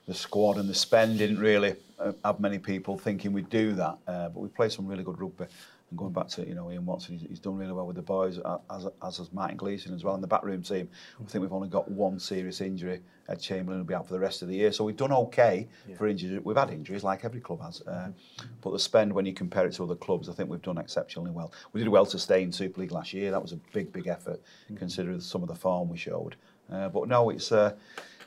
The 0.08 0.14
squad 0.14 0.56
and 0.56 0.68
the 0.68 0.74
spend 0.74 1.18
didn't 1.18 1.38
really 1.38 1.76
uh, 2.00 2.10
have 2.24 2.40
many 2.40 2.58
people 2.58 2.98
thinking 2.98 3.32
we'd 3.32 3.48
do 3.50 3.72
that, 3.74 3.98
uh, 4.08 4.28
but 4.30 4.40
we 4.40 4.48
played 4.48 4.72
some 4.72 4.88
really 4.88 5.04
good 5.04 5.20
rugby. 5.20 5.44
And 5.92 5.98
going 5.98 6.12
back 6.14 6.28
to 6.28 6.48
you 6.48 6.54
know 6.54 6.70
Ian 6.70 6.86
Watson, 6.86 7.18
he's, 7.18 7.28
he's 7.28 7.38
done 7.38 7.54
really 7.54 7.74
well 7.74 7.86
with 7.86 7.96
the 7.96 8.02
boys, 8.02 8.38
as 8.70 8.86
as 9.02 9.18
has 9.18 9.30
Martin 9.30 9.58
Gleeson 9.58 9.94
as 9.94 10.04
well 10.04 10.14
in 10.14 10.22
the 10.22 10.26
backroom 10.26 10.62
team. 10.62 10.88
I 11.20 11.28
think 11.28 11.42
we've 11.42 11.52
only 11.52 11.68
got 11.68 11.90
one 11.90 12.18
serious 12.18 12.62
injury. 12.62 13.02
Ed 13.28 13.40
Chamberlain 13.40 13.80
will 13.80 13.86
be 13.86 13.92
out 13.92 14.06
for 14.06 14.14
the 14.14 14.18
rest 14.18 14.40
of 14.40 14.48
the 14.48 14.54
year, 14.54 14.72
so 14.72 14.84
we've 14.84 14.96
done 14.96 15.12
okay 15.12 15.68
yeah. 15.86 15.96
for 15.96 16.08
injuries. 16.08 16.40
We've 16.42 16.56
had 16.56 16.70
injuries 16.70 17.04
like 17.04 17.26
every 17.26 17.40
club 17.40 17.60
has, 17.60 17.82
uh, 17.82 18.08
but 18.62 18.70
the 18.70 18.78
spend 18.78 19.12
when 19.12 19.26
you 19.26 19.34
compare 19.34 19.66
it 19.66 19.74
to 19.74 19.82
other 19.84 19.96
clubs, 19.96 20.30
I 20.30 20.32
think 20.32 20.48
we've 20.48 20.62
done 20.62 20.78
exceptionally 20.78 21.30
well. 21.30 21.52
We 21.74 21.80
did 21.80 21.88
well 21.90 22.06
to 22.06 22.18
stay 22.18 22.42
in 22.42 22.52
Super 22.52 22.80
League 22.80 22.92
last 22.92 23.12
year. 23.12 23.30
That 23.30 23.42
was 23.42 23.52
a 23.52 23.60
big, 23.74 23.92
big 23.92 24.06
effort 24.06 24.40
mm 24.40 24.74
-hmm. 24.74 24.78
considering 24.78 25.20
some 25.20 25.42
of 25.44 25.50
the 25.50 25.60
form 25.60 25.90
we 25.90 25.98
showed. 25.98 26.36
Uh, 26.70 26.88
but 26.88 27.06
no, 27.06 27.30
it's. 27.30 27.52
Uh, 27.52 27.72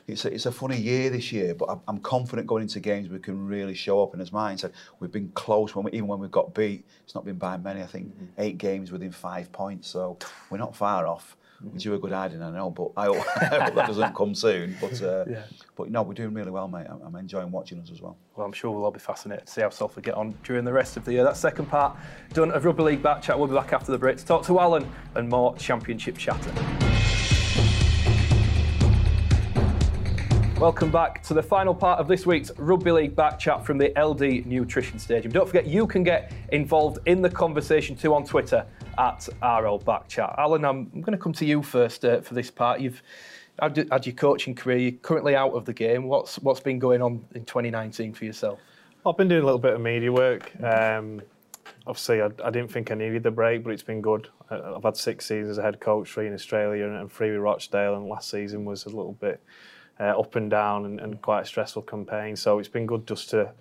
it's 0.06 0.24
a, 0.24 0.32
it's 0.32 0.46
a 0.46 0.52
funny 0.52 0.76
year 0.76 1.10
this 1.10 1.32
year. 1.32 1.54
But 1.54 1.68
I'm, 1.70 1.80
I'm 1.88 1.98
confident 1.98 2.46
going 2.46 2.62
into 2.62 2.80
games 2.80 3.08
we 3.08 3.18
can 3.18 3.46
really 3.46 3.74
show 3.74 4.02
up. 4.02 4.12
And 4.12 4.22
as 4.22 4.32
mine 4.32 4.58
said, 4.58 4.72
we've 5.00 5.12
been 5.12 5.30
close 5.34 5.74
when 5.74 5.84
we, 5.84 5.92
even 5.92 6.06
when 6.06 6.18
we've 6.20 6.30
got 6.30 6.54
beat. 6.54 6.84
It's 7.04 7.14
not 7.14 7.24
been 7.24 7.36
by 7.36 7.56
many. 7.56 7.82
I 7.82 7.86
think 7.86 8.12
eight 8.38 8.58
games 8.58 8.92
within 8.92 9.12
five 9.12 9.50
points. 9.52 9.88
So 9.88 10.18
we're 10.50 10.58
not 10.58 10.76
far 10.76 11.06
off. 11.06 11.36
Which 11.72 11.86
you 11.86 11.94
a 11.94 11.98
good 11.98 12.12
hiding, 12.12 12.42
I 12.42 12.50
know, 12.50 12.68
but 12.68 12.90
I 12.98 13.06
hope, 13.06 13.16
I 13.40 13.44
hope 13.46 13.74
that 13.76 13.86
doesn't 13.86 14.14
come 14.14 14.34
soon. 14.34 14.76
But 14.78 15.00
uh, 15.00 15.24
Yeah. 15.30 15.42
but 15.74 15.90
no, 15.90 16.02
we're 16.02 16.12
doing 16.12 16.34
really 16.34 16.50
well, 16.50 16.68
mate. 16.68 16.86
I'm, 16.86 17.00
I'm 17.02 17.16
enjoying 17.16 17.50
watching 17.50 17.80
us 17.80 17.90
as 17.90 18.02
well. 18.02 18.18
Well, 18.36 18.46
I'm 18.46 18.52
sure 18.52 18.70
we'll 18.70 18.84
all 18.84 18.90
be 18.90 19.00
fascinated 19.00 19.46
to 19.46 19.52
see 19.54 19.62
how 19.62 19.70
Salford 19.70 20.04
get 20.04 20.16
on 20.16 20.34
during 20.44 20.66
the 20.66 20.72
rest 20.74 20.98
of 20.98 21.06
the 21.06 21.14
year. 21.14 21.24
That 21.24 21.38
second 21.38 21.66
part 21.66 21.96
done 22.34 22.50
of 22.50 22.66
Rugby 22.66 22.82
League 22.82 23.02
Back 23.02 23.22
Chat. 23.22 23.38
We'll 23.38 23.48
be 23.48 23.54
back 23.54 23.72
after 23.72 23.90
the 23.90 23.96
break 23.96 24.18
to 24.18 24.26
talk 24.26 24.44
to 24.46 24.60
Alan 24.60 24.86
and 25.14 25.30
more 25.30 25.56
Championship 25.56 26.18
chatter. 26.18 26.52
Welcome 30.58 30.90
back 30.90 31.22
to 31.24 31.34
the 31.34 31.42
final 31.42 31.74
part 31.74 32.00
of 32.00 32.08
this 32.08 32.24
week's 32.24 32.50
Rugby 32.56 32.90
League 32.90 33.14
Back 33.14 33.38
Chat 33.38 33.66
from 33.66 33.76
the 33.76 33.92
LD 33.94 34.46
Nutrition 34.46 34.98
Stadium. 34.98 35.30
Don't 35.30 35.46
forget, 35.46 35.66
you 35.66 35.86
can 35.86 36.02
get 36.02 36.32
involved 36.48 36.98
in 37.04 37.20
the 37.20 37.28
conversation 37.28 37.94
too 37.94 38.14
on 38.14 38.24
Twitter 38.24 38.64
at 38.96 39.28
RL 39.42 39.76
Back 39.76 40.08
Chat. 40.08 40.34
Alan, 40.38 40.64
I'm, 40.64 40.86
going 40.88 41.12
to 41.12 41.18
come 41.18 41.34
to 41.34 41.44
you 41.44 41.62
first 41.62 42.06
uh, 42.06 42.22
for 42.22 42.32
this 42.32 42.50
part. 42.50 42.80
You've 42.80 43.02
had, 43.60 43.86
had 43.92 44.06
your 44.06 44.14
coaching 44.14 44.54
career. 44.54 44.78
You're 44.78 44.92
currently 44.92 45.36
out 45.36 45.52
of 45.52 45.66
the 45.66 45.74
game. 45.74 46.04
What's 46.04 46.38
what's 46.38 46.60
been 46.60 46.78
going 46.78 47.02
on 47.02 47.22
in 47.34 47.44
2019 47.44 48.14
for 48.14 48.24
yourself? 48.24 48.58
I've 49.04 49.18
been 49.18 49.28
doing 49.28 49.42
a 49.42 49.44
little 49.44 49.60
bit 49.60 49.74
of 49.74 49.82
media 49.82 50.10
work. 50.10 50.52
Um, 50.64 51.20
obviously, 51.86 52.22
I, 52.22 52.30
I 52.42 52.48
didn't 52.48 52.72
think 52.72 52.90
I 52.90 52.94
needed 52.94 53.24
the 53.24 53.30
break, 53.30 53.62
but 53.62 53.74
it's 53.74 53.82
been 53.82 54.00
good. 54.00 54.30
I've 54.50 54.84
had 54.84 54.96
six 54.96 55.26
seasons 55.26 55.50
as 55.50 55.58
a 55.58 55.62
head 55.62 55.80
coach, 55.80 56.10
three 56.10 56.26
in 56.26 56.32
Australia 56.32 56.88
and 56.88 57.12
three 57.12 57.30
with 57.30 57.40
Rochdale, 57.40 57.94
and 57.96 58.06
last 58.06 58.30
season 58.30 58.64
was 58.64 58.86
a 58.86 58.88
little 58.88 59.12
bit 59.12 59.42
uh, 60.00 60.18
up 60.18 60.36
and 60.36 60.50
down 60.50 60.84
and, 60.84 61.00
and 61.00 61.22
quite 61.22 61.42
a 61.42 61.46
stressful 61.46 61.82
campaign. 61.82 62.36
So 62.36 62.58
it's 62.58 62.68
been 62.68 62.86
good 62.86 63.06
just 63.06 63.30
to 63.30 63.52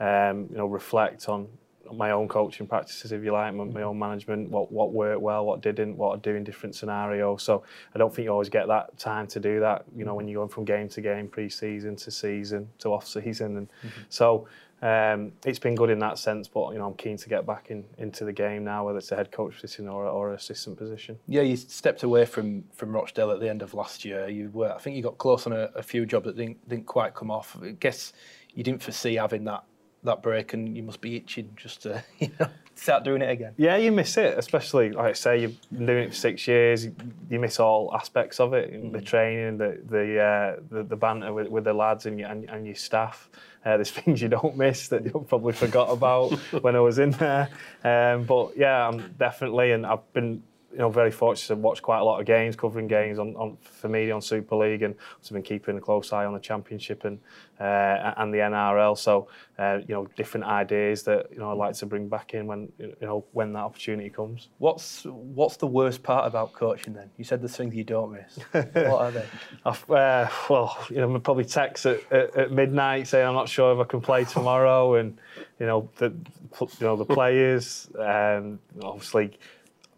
um, 0.00 0.48
you 0.50 0.56
know 0.56 0.66
reflect 0.66 1.28
on 1.28 1.48
my 1.92 2.12
own 2.12 2.28
coaching 2.28 2.66
practices, 2.66 3.12
if 3.12 3.22
you 3.22 3.32
like, 3.32 3.54
my, 3.54 3.64
my 3.64 3.82
own 3.82 3.98
management, 3.98 4.50
what 4.50 4.72
what 4.72 4.92
worked 4.92 5.20
well, 5.20 5.44
what 5.44 5.60
didn't, 5.60 5.96
what 5.96 6.16
I 6.16 6.18
do 6.18 6.34
in 6.34 6.44
different 6.44 6.74
scenarios. 6.74 7.42
So 7.42 7.62
I 7.94 7.98
don't 7.98 8.14
think 8.14 8.24
you 8.24 8.32
always 8.32 8.48
get 8.48 8.68
that 8.68 8.98
time 8.98 9.26
to 9.28 9.40
do 9.40 9.60
that. 9.60 9.84
You 9.94 10.04
know, 10.04 10.14
when 10.14 10.26
you're 10.28 10.40
going 10.40 10.48
from 10.48 10.64
game 10.64 10.88
to 10.90 11.00
game, 11.00 11.28
pre-season 11.28 11.96
to 11.96 12.10
season 12.10 12.68
to 12.78 12.92
off-season, 12.92 13.56
and 13.56 13.68
so 14.08 14.48
um, 14.84 15.32
it's 15.46 15.58
been 15.58 15.74
good 15.74 15.88
in 15.88 15.98
that 16.00 16.18
sense. 16.18 16.46
But 16.46 16.72
you 16.72 16.78
know, 16.78 16.86
I'm 16.86 16.94
keen 16.94 17.16
to 17.16 17.28
get 17.28 17.46
back 17.46 17.70
in 17.70 17.84
into 17.96 18.24
the 18.26 18.32
game 18.32 18.64
now, 18.64 18.84
whether 18.84 18.98
it's 18.98 19.10
a 19.12 19.16
head 19.16 19.32
coach 19.32 19.54
position 19.54 19.88
or 19.88 20.04
or 20.04 20.28
an 20.28 20.36
assistant 20.36 20.76
position. 20.76 21.18
Yeah, 21.26 21.40
you 21.40 21.56
stepped 21.56 22.02
away 22.02 22.26
from 22.26 22.64
from 22.74 22.92
Rochdale 22.92 23.30
at 23.30 23.40
the 23.40 23.48
end 23.48 23.62
of 23.62 23.72
last 23.72 24.04
year. 24.04 24.28
You 24.28 24.50
were, 24.52 24.72
I 24.72 24.78
think, 24.78 24.96
you 24.96 25.02
got 25.02 25.16
close 25.16 25.46
on 25.46 25.54
a, 25.54 25.70
a 25.74 25.82
few 25.82 26.04
jobs 26.04 26.26
that 26.26 26.36
didn't 26.36 26.68
didn't 26.68 26.86
quite 26.86 27.14
come 27.14 27.30
off. 27.30 27.56
I 27.62 27.70
guess 27.70 28.12
you 28.52 28.62
didn't 28.62 28.82
foresee 28.82 29.14
having 29.14 29.44
that 29.44 29.64
that 30.02 30.22
break, 30.22 30.52
and 30.52 30.76
you 30.76 30.82
must 30.82 31.00
be 31.00 31.16
itching 31.16 31.56
just 31.56 31.82
to 31.84 32.04
you 32.18 32.28
know 32.38 32.48
start 32.74 33.04
doing 33.04 33.22
it 33.22 33.30
again. 33.30 33.54
Yeah, 33.56 33.76
you 33.76 33.90
miss 33.90 34.18
it, 34.18 34.36
especially 34.36 34.90
like 34.90 35.06
I 35.06 35.12
say, 35.12 35.40
you've 35.40 35.58
been 35.70 35.86
doing 35.86 36.04
it 36.04 36.08
for 36.10 36.16
six 36.16 36.46
years. 36.46 36.84
You, 36.84 36.94
you 37.30 37.40
miss 37.40 37.58
all 37.58 37.90
aspects 37.94 38.38
of 38.38 38.52
it: 38.52 38.92
the 38.92 39.00
training, 39.00 39.56
the 39.56 39.80
the 39.88 40.20
uh, 40.20 40.60
the, 40.70 40.82
the 40.82 40.96
banter 40.96 41.32
with, 41.32 41.48
with 41.48 41.64
the 41.64 41.72
lads 41.72 42.04
and 42.06 42.18
your, 42.18 42.28
and, 42.28 42.48
and 42.50 42.66
your 42.66 42.74
staff. 42.74 43.30
Uh, 43.64 43.76
there's 43.76 43.90
things 44.02 44.20
you 44.20 44.28
don't 44.28 44.56
miss 44.56 44.88
that 44.88 45.04
you 45.04 45.24
probably 45.28 45.52
forgot 45.52 45.90
about 45.90 46.32
when 46.62 46.76
I 46.76 46.80
was 46.80 46.98
in 46.98 47.12
there. 47.12 47.48
Um, 47.82 48.24
but 48.24 48.56
yeah, 48.56 48.88
I'm 48.88 49.14
definitely, 49.18 49.72
and 49.72 49.86
I've 49.86 50.12
been 50.12 50.42
you 50.74 50.80
know 50.80 50.88
very 50.88 51.12
fortunate 51.12 51.54
to 51.54 51.60
watch 51.60 51.80
quite 51.80 52.00
a 52.00 52.04
lot 52.04 52.18
of 52.18 52.26
games, 52.26 52.56
covering 52.56 52.88
games 52.88 53.20
on, 53.20 53.36
on 53.36 53.56
for 53.62 53.88
me 53.88 54.10
on 54.10 54.20
Super 54.20 54.56
League, 54.56 54.82
and 54.82 54.96
also 55.16 55.34
been 55.34 55.42
keeping 55.42 55.78
a 55.78 55.80
close 55.80 56.12
eye 56.12 56.24
on 56.24 56.34
the 56.34 56.40
Championship 56.40 57.04
and 57.04 57.20
uh, 57.60 58.12
and 58.16 58.34
the 58.34 58.38
NRL. 58.38 58.98
So 58.98 59.28
uh, 59.56 59.78
you 59.86 59.94
know 59.94 60.06
different 60.16 60.46
ideas 60.46 61.04
that 61.04 61.28
you 61.30 61.38
know 61.38 61.52
I'd 61.52 61.58
like 61.58 61.76
to 61.76 61.86
bring 61.86 62.08
back 62.08 62.34
in 62.34 62.48
when 62.48 62.72
you 62.78 62.96
know 63.00 63.24
when 63.30 63.52
that 63.52 63.60
opportunity 63.60 64.10
comes. 64.10 64.48
What's 64.58 65.04
what's 65.04 65.56
the 65.56 65.68
worst 65.68 66.02
part 66.02 66.26
about 66.26 66.52
coaching 66.52 66.92
then? 66.92 67.08
You 67.18 67.24
said 67.24 67.40
there's 67.40 67.56
things 67.56 67.72
you 67.72 67.84
don't 67.84 68.12
miss. 68.12 68.38
what 68.52 68.76
are 68.76 69.10
they? 69.12 69.26
Uh, 69.64 70.28
well, 70.48 70.76
you 70.90 70.96
know, 70.96 71.14
I'm 71.14 71.20
probably 71.20 71.44
text 71.44 71.86
at, 71.86 72.00
at, 72.12 72.36
at 72.36 72.50
midnight 72.50 73.06
saying 73.06 73.26
I'm 73.26 73.34
not 73.34 73.48
sure 73.48 73.72
if 73.72 73.78
I 73.78 73.88
can 73.88 74.00
play 74.00 74.24
tomorrow, 74.24 74.94
and 74.96 75.20
you 75.60 75.66
know 75.66 75.88
the 75.98 76.12
you 76.60 76.68
know 76.80 76.96
the 76.96 77.04
players, 77.04 77.88
and 77.96 78.58
obviously 78.82 79.38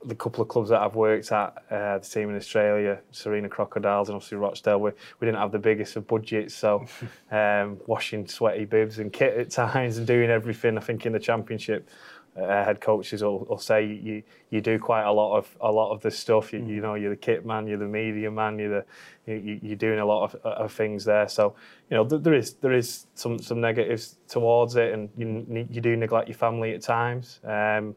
the 0.05 0.15
couple 0.15 0.43
of 0.43 0.49
clubs 0.49 0.69
that 0.71 0.81
I've 0.81 0.95
worked 0.95 1.33
at, 1.33 1.63
uh, 1.71 1.99
the 1.99 2.07
team 2.07 2.31
in 2.31 2.37
Australia, 2.37 3.01
Sarina 3.13 3.51
Crocodiles, 3.51 4.09
and 4.09 4.17
obviously 4.17 4.39
Rochdale, 4.39 4.81
we, 4.81 4.91
we 5.21 5.27
didn't 5.27 5.39
have 5.39 5.53
the 5.53 5.59
biggest 5.59 5.97
of 5.97 6.07
budgets, 6.07 6.55
so 6.55 6.85
um, 7.31 7.79
washing 7.87 8.27
sweaty 8.27 8.65
bibs 8.65 8.99
and 8.99 9.13
kit 9.13 9.37
at 9.37 9.51
times 9.51 9.99
and 9.99 10.07
doing 10.07 10.31
everything. 10.31 10.77
I 10.77 10.81
think 10.81 11.07
in 11.07 11.13
the 11.13 11.19
championship, 11.19 11.89
uh, 12.37 12.65
head 12.65 12.81
coaches 12.81 13.23
will, 13.23 13.45
will 13.47 13.59
say 13.59 13.87
you 13.87 14.23
you 14.51 14.61
do 14.61 14.79
quite 14.79 15.05
a 15.05 15.13
lot 15.13 15.39
of 15.39 15.57
a 15.61 15.73
lot 15.73 15.93
of 15.93 16.03
the 16.03 16.11
stuff. 16.11 16.53
You, 16.53 16.59
you 16.61 16.81
know, 16.83 16.95
you're 16.95 17.11
the 17.11 17.17
kit 17.17 17.47
man, 17.47 17.67
you're 17.67 17.79
the 17.79 17.87
media 17.87 18.31
man, 18.31 18.59
you're 18.59 18.85
the 19.27 19.33
you, 19.33 19.59
you're 19.63 19.77
doing 19.77 20.01
a 20.01 20.05
lot 20.05 20.25
of, 20.25 20.35
of 20.45 20.73
things 20.73 21.05
there. 21.05 21.29
So 21.29 21.55
you 21.91 21.97
know 21.97 22.07
th- 22.07 22.23
there 22.23 22.35
is 22.35 22.55
there 22.55 22.75
is 22.75 23.07
some 23.15 23.39
some 23.39 23.61
negatives 23.61 24.19
towards 24.29 24.77
it, 24.77 24.93
and 24.93 25.09
you 25.17 25.67
you 25.71 25.81
do 25.81 25.97
neglect 25.97 26.29
your 26.29 26.37
family 26.37 26.75
at 26.75 26.83
times. 26.83 27.41
Um, 27.43 27.95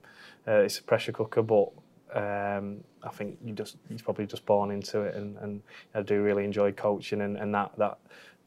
uh, 0.48 0.62
it's 0.62 0.80
a 0.80 0.84
pressure 0.84 1.12
cooker, 1.12 1.42
but 1.42 1.70
um, 2.14 2.84
I 3.04 3.10
think 3.10 3.38
you 3.44 3.54
just 3.54 3.78
you're 3.90 4.00
probably 4.00 4.26
just 4.26 4.46
born 4.46 4.72
into 4.72 5.02
it, 5.02 5.16
and, 5.16 5.38
and 5.38 5.62
I 5.94 6.02
do 6.02 6.22
really 6.22 6.44
enjoy 6.44 6.72
coaching, 6.72 7.22
and, 7.22 7.38
and 7.38 7.54
that 7.54 7.72
that 7.78 7.98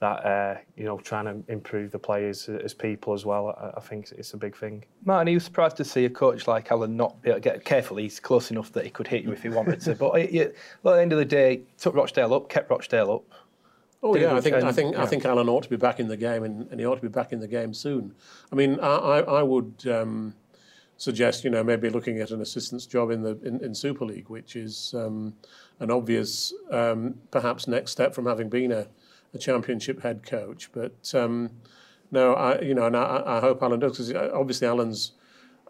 that 0.03 0.27
uh, 0.27 0.57
you 0.77 0.85
know 0.85 0.99
trying 0.99 1.27
to 1.27 1.53
improve 1.53 1.93
the 1.93 1.99
players 1.99 2.49
as 2.49 2.75
people 2.75 3.15
as 3.15 3.25
well. 3.25 3.51
I, 3.51 3.79
I 3.79 3.81
think 3.81 4.11
it's 4.13 4.35
a 4.35 4.37
big 4.37 4.57
thing. 4.57 4.85
Martin, 5.05 5.29
are 5.29 5.31
you 5.31 5.41
surprised 5.41 5.77
to 5.77 5.85
see 5.85 6.05
a 6.05 6.11
coach 6.11 6.49
like 6.49 6.71
Alan 6.73 6.97
not 6.97 7.23
be 7.23 7.31
able 7.31 7.41
to 7.41 7.41
get 7.41 7.65
careful? 7.65 7.97
He's 7.97 8.19
close 8.19 8.51
enough 8.51 8.73
that 8.73 8.85
he 8.85 8.91
could 8.91 9.07
hit 9.07 9.23
you 9.23 9.33
if 9.33 9.43
he 9.43 9.49
wanted 9.49 9.81
to. 9.83 9.95
But 9.95 10.13
it, 10.21 10.35
it, 10.35 10.49
at 10.49 10.57
the 10.83 11.01
end 11.01 11.13
of 11.13 11.19
the 11.19 11.25
day, 11.25 11.63
took 11.79 11.95
Rochdale 11.95 12.35
up, 12.35 12.49
kept 12.49 12.69
Rochdale 12.69 13.13
up. 13.13 13.25
Oh 14.03 14.17
yeah, 14.17 14.25
a 14.25 14.31
I 14.31 14.35
good 14.35 14.43
think 14.43 14.57
I 14.57 14.61
change, 14.61 14.75
think 14.75 14.97
I 14.97 15.07
think 15.07 15.25
Alan 15.25 15.49
ought 15.49 15.63
to 15.63 15.71
be 15.71 15.77
back 15.77 16.01
in 16.01 16.09
the 16.09 16.17
game, 16.17 16.43
and, 16.43 16.69
and 16.73 16.81
he 16.81 16.85
ought 16.85 16.97
to 16.97 17.03
be 17.03 17.07
back 17.07 17.33
in 17.33 17.39
the 17.39 17.47
game 17.47 17.73
soon. 17.73 18.13
I 18.51 18.57
mean, 18.57 18.81
I 18.81 18.97
I, 18.97 19.21
I 19.21 19.43
would 19.43 19.85
um, 19.89 20.35
suggest 21.03 21.43
you 21.43 21.51
know 21.51 21.65
maybe 21.65 21.91
looking 21.91 22.21
at 22.21 22.31
an 22.31 22.41
assistant's 22.41 22.87
job 22.87 23.11
in 23.11 23.23
the 23.23 23.37
in, 23.43 23.63
in 23.65 23.75
Super 23.75 24.05
League, 24.05 24.29
which 24.29 24.55
is 24.55 24.95
um, 24.97 25.35
an 25.81 25.91
obvious 25.91 26.55
um, 26.71 27.17
perhaps 27.33 27.67
next 27.67 27.91
step 27.91 28.15
from 28.15 28.27
having 28.27 28.49
been 28.49 28.71
a, 28.71 28.87
a 29.35 29.39
championship 29.39 30.01
head 30.03 30.23
coach. 30.25 30.71
But 30.73 31.13
um, 31.13 31.51
no, 32.13 32.35
I 32.35 32.61
you 32.61 32.75
know, 32.75 32.87
and 32.87 32.97
I, 32.97 33.23
I 33.27 33.41
hope 33.41 33.63
Alan 33.63 33.81
does 33.81 33.93
because 33.93 34.13
obviously 34.33 34.69
Alan's. 34.69 35.13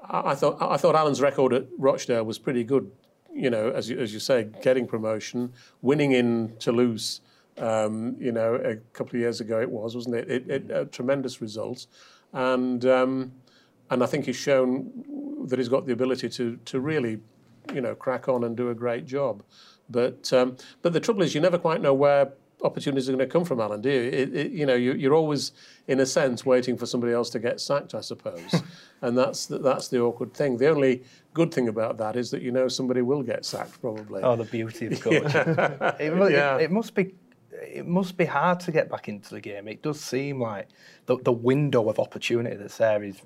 I, 0.06 0.32
I 0.32 0.34
thought 0.34 0.60
I 0.60 0.76
thought 0.76 0.94
Alan's 0.94 1.22
record 1.22 1.54
at 1.54 1.64
Rochdale 1.78 2.24
was 2.24 2.38
pretty 2.38 2.62
good. 2.62 2.90
You 3.34 3.48
know, 3.48 3.70
as 3.70 3.88
you, 3.88 3.98
as 3.98 4.12
you 4.12 4.20
say, 4.20 4.50
getting 4.60 4.86
promotion, 4.86 5.54
winning 5.80 6.12
in 6.12 6.54
Toulouse. 6.58 7.22
Um, 7.58 8.16
you 8.18 8.32
know, 8.32 8.54
a 8.54 8.76
couple 8.96 9.16
of 9.16 9.20
years 9.20 9.40
ago 9.40 9.60
it 9.60 9.70
was, 9.70 9.94
wasn't 9.94 10.14
it? 10.14 10.30
It, 10.30 10.50
it 10.50 10.70
a 10.70 10.86
tremendous 10.86 11.42
result, 11.42 11.86
and 12.32 12.84
um, 12.86 13.32
and 13.92 14.02
I 14.02 14.06
think 14.06 14.24
he's 14.26 14.36
shown 14.36 14.90
that 15.48 15.58
he's 15.58 15.68
got 15.68 15.86
the 15.86 15.92
ability 15.92 16.28
to 16.30 16.56
to 16.64 16.80
really, 16.80 17.20
you 17.74 17.80
know, 17.80 17.94
crack 17.94 18.28
on 18.28 18.44
and 18.44 18.56
do 18.56 18.70
a 18.70 18.74
great 18.74 19.04
job. 19.06 19.42
But 19.90 20.32
um, 20.32 20.56
but 20.82 20.92
the 20.92 21.00
trouble 21.00 21.22
is, 21.22 21.34
you 21.34 21.40
never 21.40 21.58
quite 21.58 21.80
know 21.82 21.92
where 21.94 22.32
opportunities 22.64 23.08
are 23.08 23.12
going 23.12 23.28
to 23.28 23.32
come 23.32 23.44
from, 23.44 23.60
Alan. 23.60 23.80
Do 23.82 23.90
you? 23.90 24.02
It, 24.20 24.34
it, 24.34 24.52
you 24.52 24.64
know, 24.64 24.74
you, 24.76 24.92
you're 24.94 25.14
always, 25.14 25.52
in 25.88 25.98
a 26.00 26.06
sense, 26.06 26.46
waiting 26.46 26.76
for 26.78 26.86
somebody 26.86 27.12
else 27.12 27.28
to 27.30 27.40
get 27.40 27.60
sacked, 27.60 27.94
I 27.94 28.00
suppose, 28.00 28.62
and 29.02 29.18
that's 29.18 29.46
the, 29.46 29.58
that's 29.58 29.88
the 29.88 30.00
awkward 30.00 30.32
thing. 30.32 30.56
The 30.56 30.68
only 30.68 31.02
good 31.34 31.52
thing 31.52 31.68
about 31.68 31.98
that 31.98 32.16
is 32.16 32.30
that 32.30 32.40
you 32.40 32.52
know 32.52 32.68
somebody 32.68 33.02
will 33.02 33.22
get 33.22 33.44
sacked, 33.44 33.80
probably. 33.80 34.22
Oh, 34.22 34.36
the 34.36 34.44
beauty 34.44 34.86
of 34.86 35.00
coaching. 35.00 35.20
it, 36.06 36.14
mu- 36.16 36.24
it- 36.26 36.32
Yeah. 36.32 36.56
it 36.58 36.70
must 36.70 36.94
be. 36.94 37.14
It 37.80 37.86
must 37.86 38.16
be 38.16 38.24
hard 38.24 38.58
to 38.60 38.72
get 38.72 38.88
back 38.90 39.08
into 39.08 39.30
the 39.30 39.40
game. 39.40 39.68
It 39.68 39.82
does 39.82 40.00
seem 40.00 40.40
like 40.40 40.68
the, 41.06 41.16
the 41.18 41.32
window 41.32 41.88
of 41.88 41.98
opportunity 42.00 42.56
that's 42.56 42.78
there 42.78 43.04
is 43.04 43.20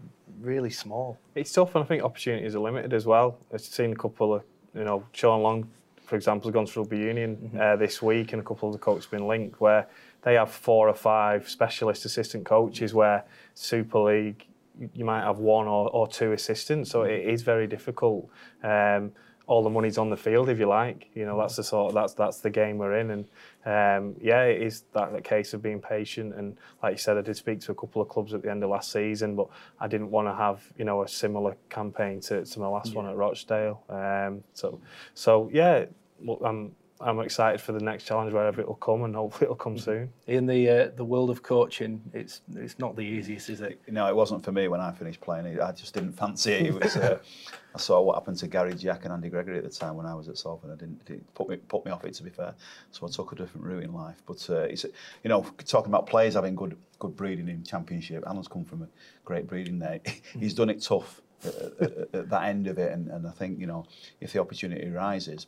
really 0.46 0.70
small. 0.70 1.18
It's 1.34 1.52
tough, 1.52 1.74
and 1.74 1.84
I 1.84 1.86
think 1.86 2.02
opportunities 2.02 2.54
are 2.54 2.60
limited 2.60 2.92
as 2.94 3.04
well. 3.04 3.38
I've 3.52 3.60
seen 3.60 3.92
a 3.92 3.96
couple 3.96 4.34
of, 4.34 4.42
you 4.74 4.84
know, 4.84 5.04
Sean 5.12 5.42
Long, 5.42 5.68
for 6.04 6.16
example, 6.16 6.48
has 6.48 6.54
gone 6.54 6.66
to 6.66 6.80
Rugby 6.80 6.98
Union 6.98 7.50
uh, 7.60 7.76
this 7.76 8.00
week, 8.00 8.32
and 8.32 8.40
a 8.40 8.44
couple 8.44 8.68
of 8.68 8.72
the 8.72 8.78
coaches 8.78 9.04
have 9.04 9.10
been 9.10 9.26
linked 9.26 9.60
where 9.60 9.86
they 10.22 10.34
have 10.34 10.50
four 10.50 10.88
or 10.88 10.94
five 10.94 11.48
specialist 11.48 12.04
assistant 12.04 12.44
coaches. 12.46 12.94
Where 12.94 13.24
Super 13.54 13.98
League, 13.98 14.46
you- 14.78 14.90
you 14.94 15.04
might 15.04 15.22
have 15.22 15.38
one 15.38 15.66
or, 15.66 15.90
or 15.90 16.06
two 16.06 16.32
assistants, 16.32 16.90
so 16.90 17.02
it 17.02 17.20
is 17.26 17.42
very 17.42 17.66
difficult. 17.66 18.28
Um, 18.62 19.12
all 19.46 19.62
the 19.62 19.70
money's 19.70 19.96
on 19.96 20.10
the 20.10 20.16
field, 20.16 20.48
if 20.48 20.58
you 20.58 20.66
like. 20.66 21.08
You 21.14 21.24
know, 21.24 21.38
that's 21.38 21.56
the 21.56 21.62
sort. 21.62 21.90
of, 21.90 21.94
that's 21.94 22.14
that's 22.14 22.38
the 22.38 22.50
game 22.50 22.78
we're 22.78 22.98
in, 22.98 23.10
and 23.10 23.24
um, 23.64 24.16
yeah, 24.20 24.42
it 24.44 24.60
is 24.60 24.84
that, 24.92 25.12
that 25.12 25.24
case 25.24 25.54
of 25.54 25.62
being 25.62 25.80
patient. 25.80 26.34
And 26.34 26.56
like 26.82 26.94
you 26.94 26.98
said, 26.98 27.16
I 27.16 27.20
did 27.20 27.36
speak 27.36 27.60
to 27.60 27.72
a 27.72 27.74
couple 27.74 28.02
of 28.02 28.08
clubs 28.08 28.34
at 28.34 28.42
the 28.42 28.50
end 28.50 28.64
of 28.64 28.70
last 28.70 28.90
season, 28.90 29.36
but 29.36 29.48
I 29.80 29.86
didn't 29.86 30.10
want 30.10 30.28
to 30.28 30.34
have 30.34 30.62
you 30.76 30.84
know 30.84 31.02
a 31.02 31.08
similar 31.08 31.56
campaign 31.68 32.20
to, 32.22 32.44
to 32.44 32.60
my 32.60 32.68
last 32.68 32.94
one 32.94 33.06
at 33.06 33.16
Rochdale. 33.16 33.82
Um, 33.88 34.42
so 34.52 34.80
so 35.14 35.48
yeah, 35.52 35.86
well, 36.20 36.40
I'm 36.44 36.74
I'm 36.98 37.20
excited 37.20 37.60
for 37.60 37.72
the 37.72 37.80
next 37.80 38.04
challenge 38.04 38.32
wherever 38.32 38.60
it'll 38.60 38.74
come, 38.74 39.02
and 39.04 39.14
hopefully 39.14 39.44
it'll 39.44 39.56
come 39.56 39.76
soon. 39.76 40.10
In 40.26 40.46
the 40.46 40.68
uh, 40.68 40.90
the 40.96 41.04
world 41.04 41.28
of 41.28 41.42
coaching, 41.42 42.00
it's 42.14 42.40
it's 42.54 42.78
not 42.78 42.96
the 42.96 43.02
easiest, 43.02 43.50
is 43.50 43.60
it? 43.60 43.80
No, 43.88 44.08
it 44.08 44.16
wasn't 44.16 44.42
for 44.42 44.50
me 44.50 44.68
when 44.68 44.80
I 44.80 44.92
finished 44.92 45.20
playing. 45.20 45.60
I 45.60 45.72
just 45.72 45.92
didn't 45.92 46.12
fancy 46.14 46.52
it. 46.52 46.66
it 46.66 46.82
was, 46.82 46.96
uh, 46.96 47.18
I 47.74 47.78
saw 47.78 48.00
what 48.00 48.14
happened 48.14 48.38
to 48.38 48.46
Gary 48.46 48.74
Jack 48.74 49.04
and 49.04 49.12
Andy 49.12 49.28
Gregory 49.28 49.58
at 49.58 49.64
the 49.64 49.70
time 49.70 49.96
when 49.96 50.06
I 50.06 50.14
was 50.14 50.28
at 50.30 50.38
Salford. 50.38 50.70
I 50.70 50.76
didn't 50.76 51.02
it 51.10 51.34
put 51.34 51.50
me 51.50 51.56
put 51.56 51.84
me 51.84 51.90
off 51.90 52.04
it 52.04 52.14
to 52.14 52.22
be 52.22 52.30
fair. 52.30 52.54
So 52.92 53.06
I 53.06 53.10
took 53.10 53.30
a 53.32 53.34
different 53.34 53.66
route 53.66 53.84
in 53.84 53.92
life. 53.92 54.22
But 54.26 54.48
uh, 54.48 54.60
it's 54.60 54.84
you 54.84 55.28
know 55.28 55.44
talking 55.66 55.90
about 55.90 56.06
players 56.06 56.32
having 56.32 56.54
good 56.54 56.78
good 56.98 57.14
breeding 57.14 57.48
in 57.48 57.62
Championship. 57.62 58.24
Alan's 58.26 58.48
come 58.48 58.64
from 58.64 58.82
a 58.82 58.88
great 59.26 59.46
breeding 59.46 59.78
there. 59.78 60.00
He's 60.38 60.54
done 60.54 60.70
it 60.70 60.82
tough 60.82 61.20
at, 61.44 61.54
at, 61.54 62.14
at 62.14 62.30
that 62.30 62.44
end 62.44 62.68
of 62.68 62.78
it, 62.78 62.90
and, 62.92 63.08
and 63.08 63.26
I 63.26 63.32
think 63.32 63.60
you 63.60 63.66
know 63.66 63.84
if 64.22 64.32
the 64.32 64.40
opportunity 64.40 64.88
arises. 64.88 65.46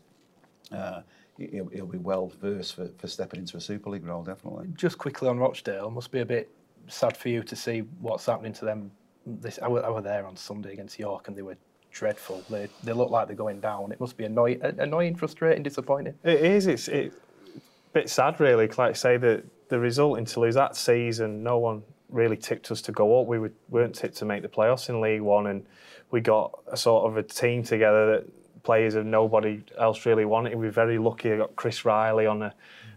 Uh, 0.71 1.01
He'll, 1.39 1.69
he'll 1.69 1.87
be 1.87 1.99
well 1.99 2.33
versed 2.41 2.75
for, 2.75 2.91
for 2.99 3.07
stepping 3.07 3.41
into 3.41 3.57
a 3.57 3.61
Super 3.61 3.91
League 3.91 4.05
role, 4.05 4.25
definitely. 4.25 4.69
Just 4.75 4.99
quickly 4.99 5.29
on 5.29 5.39
Rochdale, 5.39 5.91
must 5.91 6.11
be 6.11 6.21
a 6.21 6.27
bit 6.27 6.51
sad 6.89 7.17
for 7.17 7.29
you 7.29 7.43
to 7.45 7.55
see 7.55 7.81
what's 8.01 8.27
happening 8.27 8.53
to 8.55 8.65
them. 8.65 8.91
This 9.25 9.59
I 9.63 9.69
were, 9.69 9.85
I 9.85 9.91
were 9.91 10.03
there 10.03 10.27
on 10.27 10.37
Sunday 10.37 10.73
against 10.73 10.99
York, 10.99 11.29
and 11.29 11.37
they 11.37 11.43
were 11.43 11.57
dreadful. 11.93 12.43
They 12.51 12.69
they 12.83 12.93
look 12.93 13.11
like 13.11 13.29
they're 13.29 13.37
going 13.37 13.61
down. 13.61 13.93
It 13.93 14.01
must 14.01 14.17
be 14.17 14.25
annoying, 14.25 14.61
annoying, 14.63 15.15
frustrating, 15.15 15.63
disappointing. 15.63 16.15
It 16.25 16.41
is. 16.41 16.67
It's 16.67 16.89
it, 16.89 17.13
a 17.57 17.91
bit 17.93 18.11
sad, 18.11 18.41
really. 18.41 18.67
Like 18.67 18.81
I 18.81 18.93
say, 18.93 19.17
the 19.17 19.45
the 19.69 19.79
result 19.79 20.19
in 20.19 20.25
Toulouse 20.25 20.55
that 20.55 20.77
season, 20.77 21.43
no 21.43 21.59
one 21.59 21.83
really 22.09 22.37
tipped 22.37 22.71
us 22.71 22.81
to 22.83 22.93
go 22.93 23.21
up. 23.21 23.27
We 23.27 23.39
were, 23.39 23.53
weren't 23.69 23.95
tipped 23.95 24.17
to 24.17 24.25
make 24.25 24.43
the 24.43 24.49
playoffs 24.49 24.89
in 24.89 25.01
League 25.01 25.21
One, 25.21 25.47
and 25.47 25.67
we 26.11 26.21
got 26.21 26.59
a 26.67 26.77
sort 26.77 27.11
of 27.11 27.17
a 27.17 27.23
team 27.23 27.63
together 27.63 28.07
that 28.13 28.27
players 28.63 28.95
that 28.95 29.05
nobody 29.05 29.63
else 29.79 30.05
really 30.07 30.25
wanted. 30.25 30.55
We 30.55 30.67
were 30.67 30.73
very 30.73 30.99
lucky. 30.99 31.33
I 31.33 31.37
got 31.39 31.57
Chris 31.57 31.85
Riley 31.85 32.27
on 32.27 32.43
a 32.43 32.55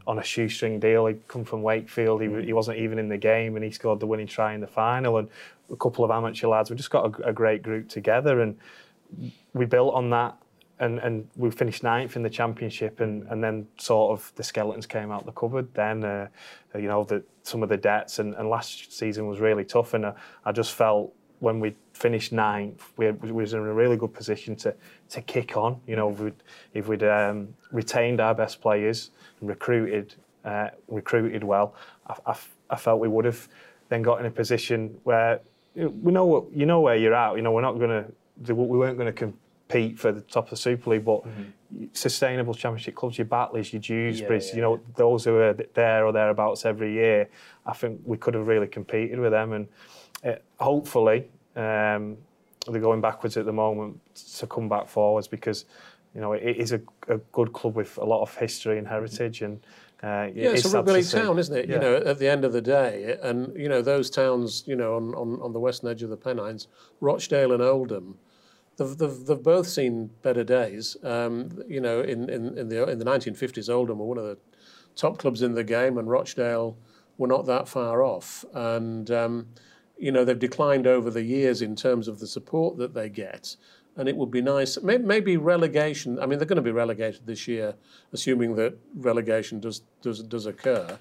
on 0.08 0.18
a 0.18 0.24
shoestring 0.24 0.80
deal. 0.80 1.06
He'd 1.06 1.28
come 1.28 1.46
from 1.46 1.62
Wakefield. 1.62 2.22
He, 2.22 2.46
he 2.46 2.54
wasn't 2.54 2.80
even 2.80 2.98
in 2.98 3.08
the 3.08 3.18
game, 3.18 3.56
and 3.56 3.64
he 3.64 3.72
scored 3.72 4.00
the 4.00 4.08
winning 4.08 4.28
try 4.28 4.54
in 4.54 4.62
the 4.62 4.68
final. 4.68 5.18
And 5.18 5.30
a 5.72 5.76
couple 5.76 6.04
of 6.04 6.12
amateur 6.12 6.48
lads. 6.48 6.70
We 6.70 6.76
just 6.76 6.90
got 6.90 7.20
a, 7.20 7.30
a 7.30 7.34
great 7.34 7.62
group 7.62 7.88
together, 7.90 8.42
and 8.42 8.58
we 9.54 9.66
built 9.66 9.94
on 9.94 10.10
that 10.12 10.38
and, 10.82 10.98
and 11.00 11.28
we 11.38 11.52
finished 11.52 11.84
ninth 11.84 12.16
in 12.16 12.24
the 12.24 12.30
championship 12.30 13.00
and, 13.00 13.24
and 13.28 13.44
then 13.44 13.68
sort 13.78 14.18
of 14.20 14.32
the 14.36 14.44
skeletons 14.44 14.88
came 14.88 15.12
out 15.12 15.26
the 15.26 15.32
cupboard 15.32 15.72
then 15.74 16.04
uh, 16.04 16.28
you 16.76 16.88
know 16.88 17.04
the, 17.04 17.24
some 17.44 17.62
of 17.62 17.70
the 17.70 17.78
debts 17.78 18.20
and, 18.20 18.34
and 18.36 18.50
last 18.50 18.92
season 18.92 19.28
was 19.28 19.40
really 19.40 19.64
tough 19.64 19.94
and 19.94 20.06
uh, 20.06 20.14
I 20.44 20.52
just 20.52 20.74
felt 20.74 21.14
when 21.42 21.60
we 21.60 21.76
finished 21.94 22.32
ninth 22.32 22.92
we, 22.98 23.12
we 23.12 23.32
was 23.32 23.54
in 23.54 23.60
a 23.60 23.74
really 23.74 23.98
good 23.98 24.14
position 24.14 24.56
to 24.56 24.74
to 25.10 25.22
kick 25.22 25.58
on. 25.58 25.80
You 25.86 25.96
know 25.98 26.10
if 26.10 26.20
we'd, 26.20 26.44
if 26.74 26.88
we'd 26.88 27.04
um, 27.04 27.54
retained 27.72 28.22
our 28.22 28.34
best 28.34 28.62
players 28.62 29.12
and 29.40 29.50
recruited 29.50 30.16
uh, 30.46 30.70
recruited 30.88 31.44
well 31.44 31.76
I, 32.08 32.16
I, 32.26 32.38
I 32.70 32.76
felt 32.78 33.00
we 33.00 33.08
would 33.08 33.26
have 33.26 33.48
then 33.90 34.02
got 34.02 34.20
in 34.20 34.26
a 34.26 34.32
position 34.32 34.98
where 35.04 35.42
you 35.76 35.84
know, 35.84 35.90
we 35.90 36.12
know 36.12 36.26
what 36.26 36.52
you 36.54 36.66
know 36.66 36.82
where 36.82 36.96
you're 36.96 37.14
at. 37.14 37.36
You 37.36 37.42
know 37.42 37.52
we're 37.52 37.62
not 37.62 37.78
going 37.78 38.06
to 38.46 38.54
we 38.54 38.78
weren't 38.78 38.98
going 38.98 39.14
to 39.14 39.20
compete 39.72 40.00
for 40.00 40.12
the 40.12 40.22
top 40.22 40.46
of 40.46 40.50
the 40.52 40.58
Super 40.58 40.92
League, 40.92 41.06
but 41.06 41.24
sustainable 41.94 42.54
Championship 42.54 42.96
clubs, 42.96 43.18
your 43.18 43.26
Batleys, 43.26 43.72
your 43.72 43.82
Dewsburys, 43.82 44.50
yeah, 44.50 44.56
you 44.56 44.62
know, 44.62 44.80
those 44.96 45.26
who 45.26 45.38
are 45.38 45.54
there 45.54 46.06
or 46.06 46.12
thereabouts 46.12 46.66
every 46.66 46.94
year, 46.94 47.30
I 47.66 47.74
think 47.74 48.02
we 48.04 48.18
could 48.18 48.34
have 48.34 48.48
really 48.48 48.68
competed 48.68 49.20
with 49.20 49.32
them. 49.32 49.54
And 49.54 49.68
uh, 50.24 50.36
hopefully, 50.60 51.30
um, 51.56 52.18
they're 52.68 52.82
going 52.82 53.02
backwards 53.02 53.38
at 53.38 53.46
the 53.46 53.54
moment 53.54 54.00
to 54.38 54.48
come 54.48 54.70
back 54.70 54.88
forwards 54.88 55.28
because, 55.28 55.66
you 56.14 56.22
know, 56.22 56.34
it 56.34 56.58
is 56.58 56.72
a, 56.72 56.82
a 57.08 57.18
good 57.32 57.54
club 57.54 57.76
with 57.76 57.98
a 57.98 58.06
lot 58.06 58.22
of 58.22 58.36
history 58.36 58.78
and 58.78 58.88
heritage. 58.88 59.42
And 59.42 59.60
uh, 60.04 60.30
Yeah, 60.34 60.52
it's, 60.52 60.66
a 60.66 60.70
rugby 60.70 60.94
league 60.94 61.10
town, 61.10 61.40
isn't 61.40 61.56
it? 61.56 61.68
Yeah. 61.68 61.76
You 61.76 61.82
know, 61.82 61.96
at 61.96 62.20
the 62.20 62.28
end 62.28 62.46
of 62.46 62.54
the 62.54 62.62
day, 62.62 63.18
and 63.22 63.56
you 63.56 63.68
know 63.68 63.82
those 63.82 64.10
towns, 64.10 64.64
you 64.68 64.76
know, 64.76 64.96
on, 64.96 65.16
on, 65.16 65.42
on 65.42 65.54
the 65.54 65.60
western 65.60 65.90
edge 65.90 66.04
of 66.04 66.10
the 66.10 66.18
Pennines, 66.18 66.68
Rochdale 67.00 67.52
and 67.52 67.64
Oldham, 67.64 68.18
they've, 68.78 68.98
they've, 68.98 69.26
they've 69.26 69.44
both 69.44 69.68
seen 69.68 70.12
better 70.22 70.44
days. 70.44 70.98
Um, 71.04 71.64
you 71.68 71.82
know, 71.82 72.02
in, 72.02 72.30
in, 72.30 72.58
in 72.58 72.70
the 72.70 72.88
in 72.88 73.00
the 73.00 73.06
1950s, 73.06 73.70
Oldham 73.70 74.00
were 74.00 74.06
one 74.06 74.18
of 74.18 74.26
the 74.26 74.38
top 74.96 75.18
clubs 75.18 75.42
in 75.42 75.54
the 75.54 75.64
game, 75.64 75.98
and 75.98 76.10
Rochdale 76.10 76.78
were 77.18 77.28
not 77.28 77.46
that 77.46 77.68
far 77.68 78.04
off. 78.04 78.46
And 78.54 79.10
um, 79.12 79.48
you 80.02 80.12
know, 80.12 80.26
they've 80.26 80.38
declined 80.38 80.88
over 80.88 81.12
the 81.12 81.22
years 81.22 81.62
in 81.62 81.76
terms 81.76 82.08
of 82.08 82.20
the 82.20 82.28
support 82.28 82.78
that 82.78 82.94
they 82.94 83.08
get. 83.08 83.56
And 83.98 84.10
it 84.10 84.16
would 84.16 84.32
be 84.32 84.42
nice, 84.42 84.82
maybe 84.82 85.38
relegation. 85.38 86.18
I 86.18 86.26
mean, 86.26 86.40
they're 86.40 86.48
going 86.48 86.56
to 86.56 86.62
be 86.62 86.72
relegated 86.72 87.28
this 87.28 87.48
year, 87.48 87.76
assuming 88.14 88.56
that 88.56 88.78
relegation 88.96 89.60
does 89.60 89.82
does 90.02 90.24
does 90.24 90.46
occur. 90.46 90.98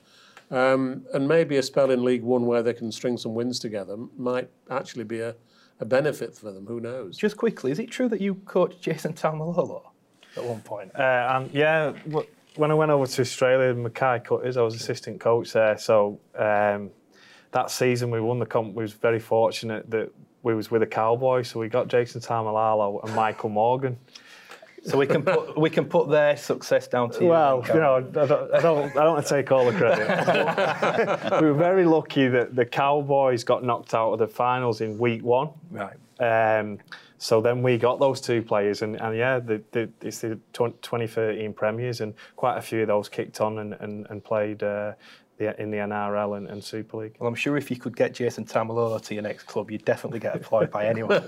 Um, 0.50 1.06
and 1.14 1.28
maybe 1.28 1.56
a 1.56 1.62
spell 1.62 1.92
in 1.92 2.04
League 2.04 2.24
One 2.24 2.46
where 2.46 2.62
they 2.62 2.74
can 2.74 2.90
string 2.90 3.16
some 3.16 3.34
wins 3.34 3.60
together 3.60 3.96
might 4.18 4.50
actually 4.68 5.04
be 5.04 5.20
a, 5.20 5.36
a 5.78 5.84
benefit 5.84 6.34
for 6.34 6.50
them. 6.50 6.66
Who 6.66 6.80
knows? 6.80 7.16
Just 7.16 7.36
quickly, 7.36 7.70
is 7.70 7.78
it 7.78 7.90
true 7.92 8.08
that 8.08 8.20
you 8.20 8.34
coached 8.34 8.82
Jason 8.82 9.12
Taumalolo 9.12 9.82
at 10.36 10.44
one 10.44 10.60
point? 10.60 10.90
Uh, 10.96 11.28
and 11.30 11.54
yeah, 11.54 11.92
when 12.56 12.70
I 12.72 12.74
went 12.74 12.90
over 12.90 13.06
to 13.06 13.22
Australia, 13.22 13.72
Mackay 13.72 14.20
Cutters, 14.24 14.56
I 14.56 14.62
was 14.62 14.74
assistant 14.74 15.20
coach 15.20 15.52
there. 15.52 15.78
So 15.78 16.18
um, 16.34 16.90
that 17.52 17.70
season 17.70 18.10
we 18.10 18.20
won 18.20 18.38
the 18.38 18.46
comp. 18.46 18.74
We 18.74 18.82
was 18.82 18.92
very 18.92 19.20
fortunate 19.20 19.90
that 19.90 20.12
we 20.42 20.54
was 20.54 20.70
with 20.70 20.82
a 20.82 20.86
cowboy. 20.86 21.42
So 21.42 21.60
we 21.60 21.68
got 21.68 21.88
Jason 21.88 22.20
Taumalolo 22.20 23.04
and 23.04 23.14
Michael 23.14 23.50
Morgan. 23.50 23.98
So 24.82 24.96
we 24.96 25.06
can 25.06 25.22
put 25.22 25.58
we 25.58 25.68
can 25.68 25.84
put 25.84 26.08
their 26.08 26.36
success 26.36 26.88
down 26.88 27.10
to 27.10 27.20
you. 27.20 27.28
Well, 27.28 27.62
you 27.68 27.74
know, 27.74 27.96
I 27.96 28.00
don't, 28.00 28.54
I 28.54 28.60
don't, 28.60 28.96
I 28.96 29.04
don't 29.04 29.14
want 29.14 29.26
to 29.26 29.34
take 29.34 29.52
all 29.52 29.70
the 29.70 29.76
credit. 29.76 31.40
we 31.42 31.48
were 31.48 31.54
very 31.54 31.84
lucky 31.84 32.28
that 32.28 32.56
the 32.56 32.64
Cowboys 32.64 33.44
got 33.44 33.62
knocked 33.62 33.92
out 33.92 34.12
of 34.12 34.18
the 34.18 34.26
finals 34.26 34.80
in 34.80 34.98
week 34.98 35.22
one. 35.22 35.50
right. 35.70 35.96
Um, 36.20 36.78
so 37.18 37.42
then 37.42 37.62
we 37.62 37.76
got 37.76 38.00
those 38.00 38.18
two 38.18 38.40
players, 38.40 38.80
and, 38.80 38.98
and 38.98 39.14
yeah, 39.14 39.38
the, 39.38 39.62
the, 39.72 39.90
it's 40.00 40.20
the 40.20 40.38
2013 40.54 41.52
Premiers, 41.52 42.00
and 42.00 42.14
quite 42.34 42.56
a 42.56 42.62
few 42.62 42.80
of 42.80 42.88
those 42.88 43.10
kicked 43.10 43.42
on 43.42 43.58
and, 43.58 43.74
and, 43.74 44.06
and 44.08 44.24
played 44.24 44.62
uh, 44.62 44.94
the, 45.40 45.60
in 45.60 45.70
the 45.70 45.78
NRL 45.78 46.36
and, 46.36 46.46
and 46.48 46.62
Super 46.62 46.98
League. 46.98 47.16
Well, 47.18 47.26
I'm 47.26 47.34
sure 47.34 47.56
if 47.56 47.70
you 47.70 47.76
could 47.76 47.96
get 47.96 48.14
Jason 48.14 48.44
Taumalolo 48.44 49.00
to 49.00 49.14
your 49.14 49.22
next 49.22 49.44
club, 49.44 49.70
you'd 49.70 49.84
definitely 49.84 50.20
get 50.20 50.36
employed 50.36 50.70
by 50.70 50.86
anyone. 50.94 51.24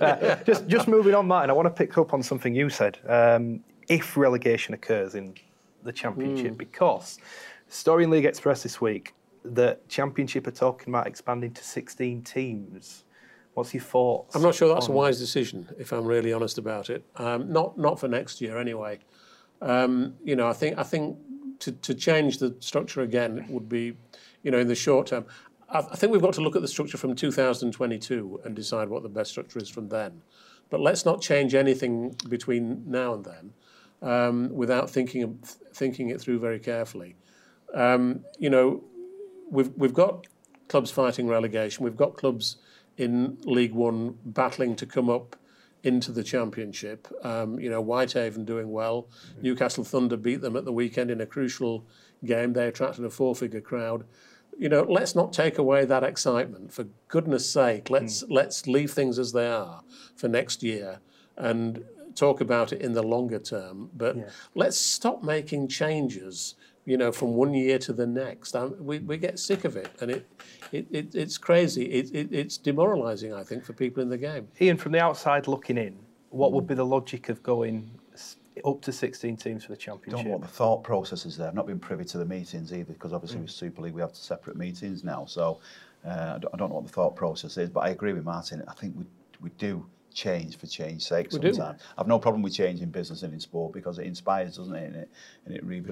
Just, 0.46 0.68
just 0.68 0.86
moving 0.86 1.14
on, 1.14 1.26
Martin, 1.26 1.50
I 1.50 1.54
want 1.54 1.66
to 1.66 1.70
pick 1.70 1.96
up 1.96 2.12
on 2.12 2.22
something 2.22 2.54
you 2.54 2.68
said. 2.68 2.98
Um, 3.08 3.64
if 3.88 4.16
relegation 4.16 4.74
occurs 4.74 5.14
in 5.14 5.34
the 5.82 5.92
Championship, 5.92 6.58
because 6.58 7.18
story 7.68 8.04
in 8.04 8.10
League 8.10 8.26
Express 8.26 8.62
this 8.62 8.80
week, 8.80 9.14
the 9.44 9.78
Championship 9.88 10.46
are 10.46 10.52
talking 10.52 10.92
about 10.92 11.06
expanding 11.06 11.52
to 11.54 11.64
16 11.64 12.22
teams. 12.22 13.04
What's 13.54 13.72
your 13.74 13.82
thoughts? 13.82 14.36
I'm 14.36 14.42
not 14.42 14.54
sure 14.54 14.72
that's 14.72 14.88
a 14.88 14.92
wise 14.92 15.18
decision, 15.18 15.68
if 15.78 15.92
I'm 15.92 16.04
really 16.04 16.32
honest 16.32 16.58
about 16.58 16.90
it. 16.90 17.04
Um, 17.16 17.52
not 17.52 17.76
not 17.76 17.98
for 18.00 18.08
next 18.08 18.40
year 18.40 18.58
anyway. 18.58 18.98
Um, 19.60 20.14
you 20.24 20.36
know, 20.36 20.48
I 20.48 20.54
think 20.54 20.78
I 20.78 20.84
think 20.84 21.18
to, 21.62 21.72
to 21.72 21.94
change 21.94 22.38
the 22.38 22.56
structure 22.58 23.02
again 23.02 23.46
would 23.48 23.68
be, 23.68 23.96
you 24.42 24.50
know, 24.50 24.58
in 24.58 24.66
the 24.66 24.74
short 24.74 25.06
term. 25.06 25.24
I, 25.68 25.78
I 25.78 25.96
think 25.96 26.12
we've 26.12 26.22
got 26.22 26.34
to 26.34 26.40
look 26.40 26.56
at 26.56 26.62
the 26.62 26.68
structure 26.68 26.98
from 26.98 27.14
2022 27.14 28.40
and 28.44 28.54
decide 28.54 28.88
what 28.88 29.02
the 29.04 29.08
best 29.08 29.30
structure 29.30 29.60
is 29.60 29.68
from 29.68 29.88
then. 29.88 30.22
But 30.70 30.80
let's 30.80 31.04
not 31.04 31.20
change 31.20 31.54
anything 31.54 32.16
between 32.28 32.82
now 32.86 33.14
and 33.14 33.24
then 33.24 33.52
um, 34.02 34.50
without 34.52 34.90
thinking 34.90 35.38
thinking 35.72 36.08
it 36.08 36.20
through 36.20 36.40
very 36.40 36.58
carefully. 36.58 37.14
Um, 37.74 38.24
you 38.38 38.50
know, 38.50 38.82
we've 39.50 39.70
we've 39.76 39.94
got 39.94 40.26
clubs 40.68 40.90
fighting 40.90 41.28
relegation. 41.28 41.84
We've 41.84 41.96
got 41.96 42.16
clubs 42.16 42.56
in 42.96 43.38
League 43.44 43.74
One 43.74 44.18
battling 44.24 44.74
to 44.76 44.86
come 44.86 45.08
up 45.08 45.36
into 45.82 46.12
the 46.12 46.22
Championship. 46.22 47.08
Um, 47.22 47.58
you 47.58 47.68
know, 47.68 47.80
Whitehaven 47.80 48.44
doing 48.44 48.70
well. 48.70 49.08
Newcastle 49.40 49.84
Thunder 49.84 50.16
beat 50.16 50.40
them 50.40 50.56
at 50.56 50.64
the 50.64 50.72
weekend 50.72 51.10
in 51.10 51.20
a 51.20 51.26
crucial 51.26 51.84
game. 52.24 52.52
They 52.52 52.68
attracted 52.68 53.04
a 53.04 53.10
four-figure 53.10 53.60
crowd. 53.60 54.04
You 54.58 54.68
know, 54.68 54.82
let's 54.82 55.14
not 55.14 55.32
take 55.32 55.58
away 55.58 55.84
that 55.84 56.04
excitement. 56.04 56.72
For 56.72 56.86
goodness' 57.08 57.50
sake, 57.50 57.90
let's 57.90 58.22
let's 58.28 58.66
leave 58.66 58.92
things 58.92 59.18
as 59.18 59.32
they 59.32 59.48
are 59.48 59.82
for 60.14 60.28
next 60.28 60.62
year 60.62 61.00
and 61.36 61.84
talk 62.14 62.40
about 62.40 62.72
it 62.72 62.82
in 62.82 62.92
the 62.92 63.02
longer 63.02 63.38
term. 63.38 63.90
But 63.94 64.16
let's 64.54 64.76
stop 64.76 65.22
making 65.22 65.68
changes 65.68 66.54
you 66.84 66.96
know, 66.96 67.12
from 67.12 67.34
one 67.34 67.54
year 67.54 67.78
to 67.78 67.92
the 67.92 68.06
next. 68.06 68.56
Um, 68.56 68.74
we, 68.80 68.98
we 69.00 69.16
get 69.16 69.38
sick 69.38 69.64
of 69.64 69.76
it, 69.76 69.90
and 70.00 70.10
it, 70.10 70.26
it, 70.72 70.86
it 70.90 71.14
it's 71.14 71.38
crazy. 71.38 71.84
It, 71.84 72.14
it, 72.14 72.32
it's 72.32 72.56
demoralising, 72.58 73.32
I 73.32 73.42
think, 73.44 73.64
for 73.64 73.72
people 73.72 74.02
in 74.02 74.08
the 74.08 74.18
game. 74.18 74.48
Ian, 74.60 74.76
from 74.76 74.92
the 74.92 75.00
outside 75.00 75.46
looking 75.46 75.78
in, 75.78 75.96
what 76.30 76.52
would 76.52 76.66
be 76.66 76.74
the 76.74 76.84
logic 76.84 77.28
of 77.28 77.42
going 77.42 77.90
up 78.66 78.80
to 78.82 78.92
16 78.92 79.36
teams 79.36 79.64
for 79.64 79.72
the 79.72 79.76
championship? 79.76 80.10
don't 80.10 80.18
Championship? 80.18 80.26
know 80.26 80.38
what 80.38 80.42
the 80.42 80.48
thought 80.54 80.82
process 80.84 81.24
is 81.24 81.36
there. 81.36 81.48
I've 81.48 81.54
not 81.54 81.66
been 81.66 81.78
privy 81.78 82.04
to 82.04 82.18
the 82.18 82.24
meetings 82.24 82.72
either 82.72 82.92
because 82.92 83.12
obviously 83.12 83.38
Mm. 83.38 83.42
with 83.42 83.50
Super 83.50 83.82
League 83.82 83.94
we 83.94 84.00
have 84.02 84.14
separate 84.14 84.56
meetings 84.56 85.04
now. 85.04 85.24
So 85.24 85.60
uh, 86.06 86.10
I, 86.36 86.38
don't, 86.38 86.54
I 86.54 86.56
don't 86.58 86.68
know 86.68 86.74
what 86.76 86.84
the 86.86 86.92
thought 86.92 87.16
process 87.16 87.56
is, 87.56 87.70
but 87.70 87.80
I 87.80 87.90
agree 87.90 88.12
with 88.12 88.24
Martin. 88.24 88.62
I 88.68 88.74
think 88.74 88.94
we 88.96 89.04
we 89.40 89.50
do 89.58 89.84
change 90.12 90.56
for 90.58 90.66
change's 90.66 91.06
sake 91.06 91.30
We 91.32 91.38
do. 91.38 91.52
sometimes. 91.54 91.80
I've 91.98 92.06
no 92.06 92.18
problem 92.18 92.42
with 92.42 92.54
change 92.54 92.80
in 92.80 92.90
business 92.90 93.22
and 93.22 93.32
in 93.32 93.40
sport 93.40 93.72
because 93.72 93.98
it 93.98 94.06
inspires, 94.06 94.56
doesn't 94.56 94.74
it? 94.74 94.86
And 94.86 94.96
it, 94.96 95.10
and 95.46 95.56
it 95.56 95.64
re- 95.64 95.82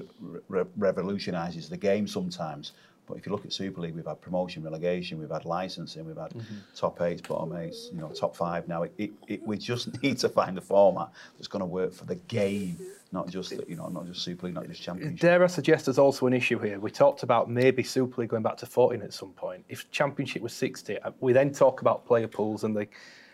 re- 0.47 0.63
revolutionises 0.79 1.69
the 1.69 1.77
game 1.77 2.07
sometimes. 2.07 2.73
But 3.07 3.17
if 3.17 3.25
you 3.25 3.31
look 3.33 3.45
at 3.45 3.51
Super 3.51 3.81
League, 3.81 3.95
we've 3.95 4.05
had 4.05 4.21
promotion, 4.21 4.63
relegation, 4.63 5.19
we've 5.19 5.31
had 5.31 5.43
licensing, 5.43 6.05
we've 6.05 6.15
had 6.15 6.33
top 6.75 7.01
eights, 7.01 7.21
bottom 7.21 7.53
eights, 7.57 7.89
you 7.91 7.99
know, 7.99 8.07
top 8.09 8.35
five. 8.35 8.67
Now 8.69 8.83
it, 8.83 8.93
it, 8.97 9.11
it, 9.27 9.45
we 9.45 9.57
just 9.57 10.01
need 10.03 10.17
to 10.19 10.29
find 10.29 10.57
a 10.57 10.61
format 10.61 11.09
that's 11.35 11.47
going 11.47 11.59
to 11.59 11.65
work 11.65 11.93
for 11.93 12.05
the 12.05 12.15
game, 12.15 12.77
not 13.11 13.27
just 13.27 13.49
the, 13.49 13.65
you 13.67 13.75
know, 13.75 13.87
not 13.89 14.05
just 14.05 14.21
Super 14.21 14.45
League, 14.45 14.55
not 14.55 14.67
just 14.67 14.81
Championship. 14.81 15.19
Dare 15.19 15.43
I 15.43 15.47
suggest 15.47 15.85
there's 15.85 15.97
also 15.97 16.25
an 16.27 16.33
issue 16.33 16.59
here? 16.59 16.79
We 16.79 16.89
talked 16.91 17.23
about 17.23 17.49
maybe 17.49 17.83
Super 17.83 18.21
League 18.21 18.29
going 18.29 18.43
back 18.43 18.55
to 18.57 18.65
14 18.65 19.01
at 19.01 19.13
some 19.13 19.31
point. 19.31 19.65
If 19.67 19.89
Championship 19.91 20.41
was 20.41 20.53
60, 20.53 20.99
uh, 20.99 21.11
we 21.19 21.33
then 21.33 21.51
talk 21.51 21.81
about 21.81 22.05
player 22.05 22.27
pools 22.27 22.63
and 22.63 22.75
the. 22.75 22.87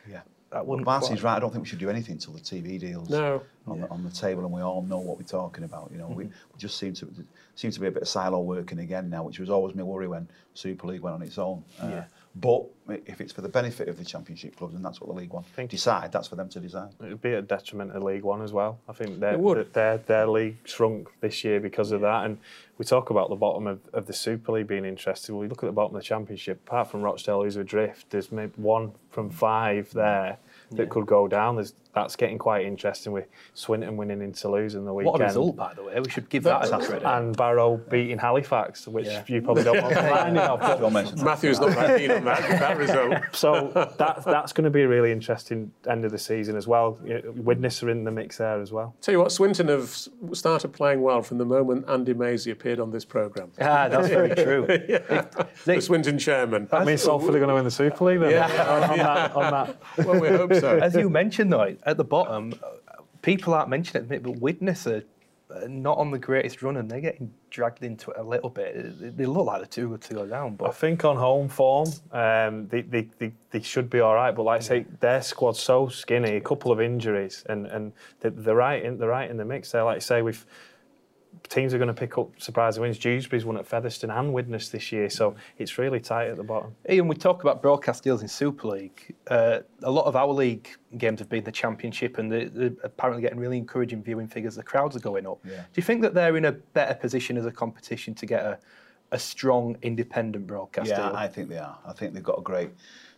Yeah. 0.09 0.21
That 0.57 0.65
Well, 0.65 0.77
wouldn't 0.77 0.87
Martin's 0.87 1.21
right. 1.21 1.35
I 1.35 1.39
don't 1.39 1.51
think 1.51 1.61
we 1.63 1.69
should 1.69 1.77
do 1.77 1.87
anything 1.91 2.13
until 2.13 2.33
the 2.33 2.39
TV 2.39 2.79
deals 2.79 3.09
No. 3.11 3.43
on, 3.67 3.79
the, 3.81 3.87
on 3.89 4.03
the 4.03 4.09
table, 4.09 4.43
and 4.43 4.51
we 4.51 4.61
all 4.61 4.81
know 4.81 4.97
what 4.97 5.17
we're 5.17 5.23
talking 5.23 5.63
about. 5.63 5.89
You 5.91 5.99
know, 5.99 6.07
we, 6.07 6.23
we 6.25 6.31
just 6.57 6.77
seem 6.79 6.93
to 6.95 7.07
seem 7.53 7.69
to 7.69 7.79
be 7.79 7.85
a 7.85 7.91
bit 7.91 8.01
of 8.01 8.07
silo 8.07 8.39
working 8.41 8.79
again 8.79 9.07
now, 9.07 9.21
which 9.23 9.37
was 9.39 9.51
always 9.51 9.75
my 9.75 9.83
worry 9.83 10.07
when 10.07 10.27
Super 10.55 10.87
League 10.87 11.01
went 11.01 11.13
on 11.13 11.21
its 11.21 11.37
own. 11.37 11.63
Uh, 11.81 11.87
Yeah. 11.89 12.03
But 12.39 12.65
if 13.07 13.19
it's 13.19 13.33
for 13.33 13.41
the 13.41 13.49
benefit 13.49 13.87
of 13.89 13.97
the 13.97 14.05
Championship 14.05 14.55
clubs, 14.55 14.75
and 14.75 14.85
that's 14.85 15.01
what 15.01 15.07
the 15.07 15.13
League 15.19 15.31
One 15.33 15.41
think- 15.55 15.71
decide, 15.71 16.11
that's 16.11 16.27
for 16.27 16.35
them 16.35 16.49
to 16.49 16.59
decide. 16.59 16.89
It 17.01 17.05
would 17.09 17.21
be 17.21 17.33
a 17.33 17.41
detriment 17.41 17.93
to 17.93 17.99
League 17.99 18.21
One 18.23 18.43
as 18.43 18.51
well. 18.53 18.77
I 18.87 18.93
think 18.93 19.19
their, 19.19 19.37
their, 19.73 19.97
their 19.97 20.27
league 20.27 20.57
shrunk 20.63 21.07
this 21.19 21.43
year 21.43 21.59
because 21.59 21.91
of 21.91 22.01
that. 22.01 22.25
And 22.25 22.37
we 22.77 22.85
talk 22.85 23.09
about 23.09 23.29
the 23.29 23.35
bottom 23.35 23.65
of, 23.65 23.79
of 23.91 24.05
the 24.05 24.13
Super 24.13 24.51
League 24.51 24.67
being 24.67 24.85
interested. 24.85 25.31
Well, 25.31 25.41
we 25.41 25.47
look 25.47 25.63
at 25.63 25.65
the 25.67 25.71
bottom 25.71 25.95
of 25.95 26.01
the 26.03 26.05
Championship, 26.07 26.61
apart 26.67 26.91
from 26.91 27.01
Rochdale, 27.01 27.41
who's 27.43 27.55
adrift, 27.55 28.11
there's 28.11 28.31
maybe 28.31 28.53
one 28.57 28.91
from 29.09 29.31
five 29.31 29.91
there 29.93 30.37
that 30.71 30.89
could 30.89 31.05
go 31.05 31.27
down. 31.27 31.55
There's, 31.55 31.73
that's 31.93 32.15
getting 32.15 32.37
quite 32.37 32.65
interesting 32.65 33.11
with 33.11 33.25
Swinton 33.53 33.97
winning 33.97 34.21
in 34.21 34.33
Toulouse 34.33 34.75
in 34.75 34.85
the 34.85 34.93
weekend. 34.93 35.11
What 35.13 35.21
a 35.21 35.25
result, 35.25 35.55
by 35.55 35.73
the 35.73 35.83
way. 35.83 35.99
We 35.99 36.09
should 36.09 36.29
give 36.29 36.43
that 36.43 36.65
a 36.65 36.67
Fantastic. 36.67 36.89
credit. 37.01 37.07
And 37.17 37.35
Barrow 37.35 37.77
beating 37.77 38.17
Halifax, 38.19 38.87
which 38.87 39.05
Yeah. 39.07 39.23
you 39.27 39.41
probably 39.41 39.63
don't 39.63 39.81
want 39.81 39.95
to 39.95 40.01
remind 40.03 40.37
of. 40.37 40.59
but- 40.59 40.79
John 40.79 40.93
mentioned 40.93 41.19
that. 41.19 41.25
Matthew's 41.25 41.59
not 41.59 41.71
that 41.71 41.97
keen 41.99 42.11
on 42.11 42.23
that, 42.25 42.41
that 42.59 42.77
result. 42.85 43.15
So 43.33 43.71
that, 43.97 44.23
that's 44.23 44.53
going 44.53 44.65
to 44.65 44.69
be 44.69 44.83
a 44.83 44.87
really 44.87 45.11
interesting 45.11 45.71
end 45.89 46.05
of 46.05 46.11
the 46.11 46.17
season 46.19 46.55
as 46.55 46.67
well. 46.67 46.99
You 47.03 47.15
know, 47.21 47.31
Widnes 47.37 47.81
are 47.83 47.89
in 47.89 48.03
the 48.03 48.11
mix 48.11 48.37
there 48.37 48.61
as 48.61 48.71
well. 48.71 48.93
Tell 49.01 49.13
you 49.13 49.19
what, 49.19 49.31
Swinton 49.31 49.67
have 49.69 49.89
started 50.33 50.73
playing 50.73 51.01
well 51.01 51.21
from 51.21 51.37
the 51.39 51.45
moment 51.45 51.85
Andy 51.89 52.13
Mazey 52.13 52.51
appeared 52.51 52.79
on 52.79 52.91
this 52.91 53.05
programme. 53.05 53.51
Ah, 53.59 53.87
that's 53.89 54.07
very 54.09 54.35
true. 54.35 54.67
The 55.65 55.81
Swinton 55.81 56.17
chairman. 56.17 56.67
That 56.71 56.85
means 56.85 57.01
Salford 57.01 57.35
are 57.35 57.39
going 57.39 57.49
to 57.49 57.55
win 57.55 57.63
the 57.65 57.71
Super 57.71 58.05
League 58.05 58.19
then. 58.19 58.41
on, 58.43 58.83
on 58.91 58.97
that, 58.97 59.35
on 59.35 59.51
that. 59.51 60.05
Well, 60.05 60.19
we 60.19 60.27
hope 60.29 60.53
so. 60.53 60.77
As 60.77 60.95
you 60.95 61.09
mentioned, 61.09 61.51
though, 61.51 61.75
at 61.85 61.97
the 61.97 62.03
bottom, 62.03 62.53
people 63.21 63.53
aren't 63.53 63.69
mentioning 63.69 64.09
it, 64.11 64.23
but 64.23 64.39
Widnes 64.39 64.87
are 64.87 65.03
not 65.67 65.97
on 65.97 66.11
the 66.11 66.19
greatest 66.19 66.61
run 66.61 66.77
and 66.77 66.89
they're 66.91 67.01
getting 67.01 67.33
dragged 67.49 67.83
into 67.83 68.11
it 68.11 68.17
a 68.17 68.23
little 68.23 68.49
bit. 68.49 69.17
They- 69.17 69.25
look 69.25 69.45
like 69.45 69.61
the 69.61 69.67
two 69.67 69.89
good 69.89 70.01
to 70.01 70.13
go 70.13 70.25
down, 70.25 70.55
But 70.55 70.69
I 70.69 70.73
think 70.73 71.05
on 71.05 71.15
home 71.15 71.47
form, 71.47 71.89
um, 72.11 72.67
they, 72.67 72.81
they, 72.81 73.09
they, 73.17 73.31
they 73.51 73.61
should 73.61 73.89
be 73.89 73.99
all 74.01 74.15
right. 74.15 74.31
But 74.31 74.43
like 74.43 74.61
I 74.61 74.63
say, 74.63 74.85
their 74.99 75.21
squad's 75.21 75.59
so 75.59 75.87
skinny, 75.87 76.35
a 76.35 76.41
couple 76.41 76.71
of 76.71 76.81
injuries, 76.81 77.43
and, 77.49 77.65
and 77.67 77.93
they're, 78.19 78.31
they're 78.31 78.55
right 78.55 78.83
in 78.83 78.97
they're 78.97 79.09
right 79.09 79.29
in 79.29 79.37
the 79.37 79.45
mix 79.45 79.71
there. 79.71 79.83
Like 79.83 79.97
I 79.97 79.99
say, 79.99 80.21
we've 80.21 80.45
teams 81.49 81.73
are 81.73 81.77
going 81.77 81.87
to 81.87 81.93
pick 81.93 82.17
up 82.17 82.29
surprising 82.37 82.81
wins. 82.81 82.97
Dewsbury's 82.97 83.45
won 83.45 83.57
at 83.57 83.65
Featherstone 83.65 84.09
and 84.09 84.33
Widnes 84.33 84.69
this 84.69 84.91
year, 84.91 85.09
so 85.09 85.35
it's 85.57 85.77
really 85.77 85.99
tight 85.99 86.27
at 86.27 86.37
the 86.37 86.43
bottom. 86.43 86.75
Ian, 86.89 87.07
we 87.07 87.15
talk 87.15 87.41
about 87.41 87.61
broadcast 87.61 88.03
deals 88.03 88.21
in 88.21 88.27
Super 88.27 88.67
League. 88.67 89.15
Uh, 89.27 89.59
a 89.83 89.91
lot 89.91 90.05
of 90.05 90.15
our 90.15 90.27
league 90.27 90.67
games 90.97 91.19
have 91.19 91.29
been 91.29 91.43
the 91.43 91.51
Championship, 91.51 92.17
and 92.17 92.31
they're, 92.31 92.49
they're 92.49 92.73
apparently 92.83 93.21
getting 93.21 93.39
really 93.39 93.57
encouraging 93.57 94.03
viewing 94.03 94.27
figures. 94.27 94.55
The 94.55 94.63
crowds 94.63 94.95
are 94.95 94.99
going 94.99 95.25
up. 95.25 95.39
Yeah. 95.45 95.55
Do 95.55 95.63
you 95.75 95.83
think 95.83 96.01
that 96.01 96.13
they're 96.13 96.37
in 96.37 96.45
a 96.45 96.51
better 96.51 96.95
position 96.95 97.37
as 97.37 97.45
a 97.45 97.51
competition 97.51 98.13
to 98.15 98.25
get 98.25 98.43
a, 98.43 98.59
a 99.11 99.19
strong 99.19 99.77
independent 99.81 100.47
broadcast 100.47 100.89
Yeah, 100.89 101.09
deal? 101.09 101.15
I 101.15 101.27
think 101.27 101.49
they 101.49 101.59
are. 101.59 101.77
I 101.85 101.93
think 101.93 102.13
they've 102.13 102.23
got 102.23 102.39
a 102.39 102.43
great, 102.43 102.71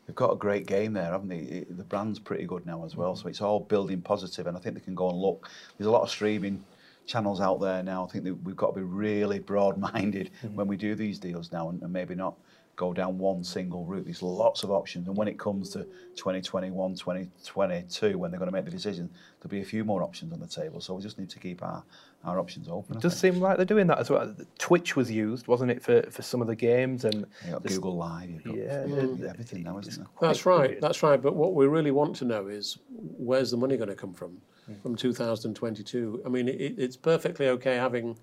they've 0.05 0.16
got 0.16 0.32
a 0.32 0.36
great 0.36 0.68
game 0.68 0.93
there, 0.93 1.12
haven't 1.12 1.30
they? 1.30 1.66
The 1.70 1.84
brand's 1.84 2.20
pretty 2.20 2.45
good 2.45 2.66
now 2.66 2.86
as 2.86 2.95
well, 2.95 3.16
so 3.16 3.28
it's 3.28 3.41
all 3.41 3.60
building 3.60 4.01
positive, 4.01 4.45
and 4.45 4.55
I 4.55 4.60
think 4.60 4.76
they 4.76 4.82
can 4.82 4.95
go 4.95 5.10
and 5.10 5.18
look. 5.18 5.49
There's 5.78 5.88
a 5.88 5.91
lot 5.91 6.03
of 6.03 6.10
streaming 6.12 6.64
channels 7.10 7.41
out 7.41 7.60
there 7.60 7.82
now. 7.84 8.05
I 8.05 8.07
think 8.12 8.24
that 8.26 8.36
we've 8.43 8.55
got 8.55 8.74
to 8.74 8.80
be 8.80 8.84
really 8.84 9.39
broad-minded 9.39 10.30
mm-hmm. 10.43 10.55
when 10.55 10.68
we 10.68 10.78
do 10.78 10.95
these 10.95 11.20
deals 11.20 11.51
now, 11.51 11.70
and, 11.70 11.82
and 11.82 11.91
maybe 11.91 12.16
not 12.16 12.36
go 12.76 12.93
down 12.93 13.18
one 13.18 13.43
single 13.43 13.84
route. 13.84 14.05
There's 14.05 14.22
lots 14.22 14.64
of 14.64 14.72
options, 14.72 15.07
and 15.07 15.18
when 15.18 15.28
it 15.28 15.38
comes 15.38 15.70
to 15.72 15.80
2021, 16.16 16.93
2022, 16.95 18.18
when 18.18 18.32
they're 18.32 18.39
going 18.39 18.47
to 18.49 18.55
make 18.55 18.64
the 18.64 18.72
decision, 18.72 19.10
there'll 19.41 19.49
be 19.49 19.62
a 19.62 19.66
few 19.66 19.84
more 19.84 20.01
options 20.03 20.32
on 20.32 20.39
the 20.39 20.47
table. 20.47 20.80
So 20.80 20.93
we 20.93 21.01
just 21.01 21.20
need 21.20 21.30
to 21.32 21.39
keep 21.39 21.62
our, 21.64 21.84
our 22.24 22.39
options 22.39 22.70
open. 22.70 22.95
I 22.95 22.99
It 22.99 23.01
does 23.01 23.20
think. 23.20 23.34
seem 23.34 23.41
like 23.43 23.57
they're 23.57 23.66
doing 23.66 23.88
that 23.88 23.97
as 23.97 24.10
well. 24.10 24.34
Twitch 24.60 24.95
was 24.95 25.12
used, 25.12 25.47
wasn't 25.47 25.72
it, 25.72 25.82
for, 25.84 26.03
for 26.10 26.22
some 26.22 26.41
of 26.41 26.47
the 26.47 26.55
games? 26.55 27.03
And 27.03 27.26
You've 27.43 27.53
got 27.53 27.64
this- 27.64 27.74
Google 27.74 27.97
Live, 27.97 28.30
you've 28.30 28.43
got 28.43 28.55
Yeah, 28.55 28.84
Facebook, 28.84 29.20
yeah. 29.20 29.30
everything 29.30 29.64
now, 29.64 29.80
isn't 29.80 29.97
there? 29.97 30.07
That's 30.22 30.45
right. 30.45 30.80
That's 30.80 31.03
right. 31.03 31.22
But 31.22 31.36
what 31.36 31.55
we 31.55 31.66
really 31.66 31.91
want 31.91 32.16
to 32.18 32.26
know 32.26 32.47
is 32.47 32.78
where's 33.18 33.51
the 33.51 33.57
money 33.57 33.76
going 33.76 33.89
to 33.89 33.95
come 33.95 34.14
from 34.14 34.38
from 34.82 34.95
2022? 34.95 36.24
I 36.26 36.30
mean, 36.30 36.47
it, 36.47 36.76
it's 36.78 36.97
perfectly 36.97 37.47
okay 37.49 37.76
having 37.76 38.17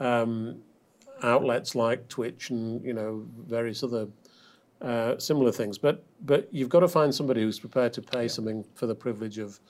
um, 0.00 0.62
outlets 1.22 1.74
like 1.74 2.08
Twitch 2.08 2.50
and 2.50 2.84
you 2.84 2.92
know 2.92 3.26
various 3.46 3.82
other 3.82 4.08
uh, 4.80 5.18
similar 5.18 5.52
things, 5.52 5.78
but 5.78 6.04
but 6.20 6.48
you've 6.52 6.68
got 6.68 6.80
to 6.80 6.88
find 6.88 7.14
somebody 7.14 7.42
who's 7.42 7.58
prepared 7.58 7.92
to 7.94 8.02
pay 8.02 8.28
something 8.28 8.64
for 8.74 8.86
the 8.86 8.94
privilege 8.94 9.38
of 9.38 9.60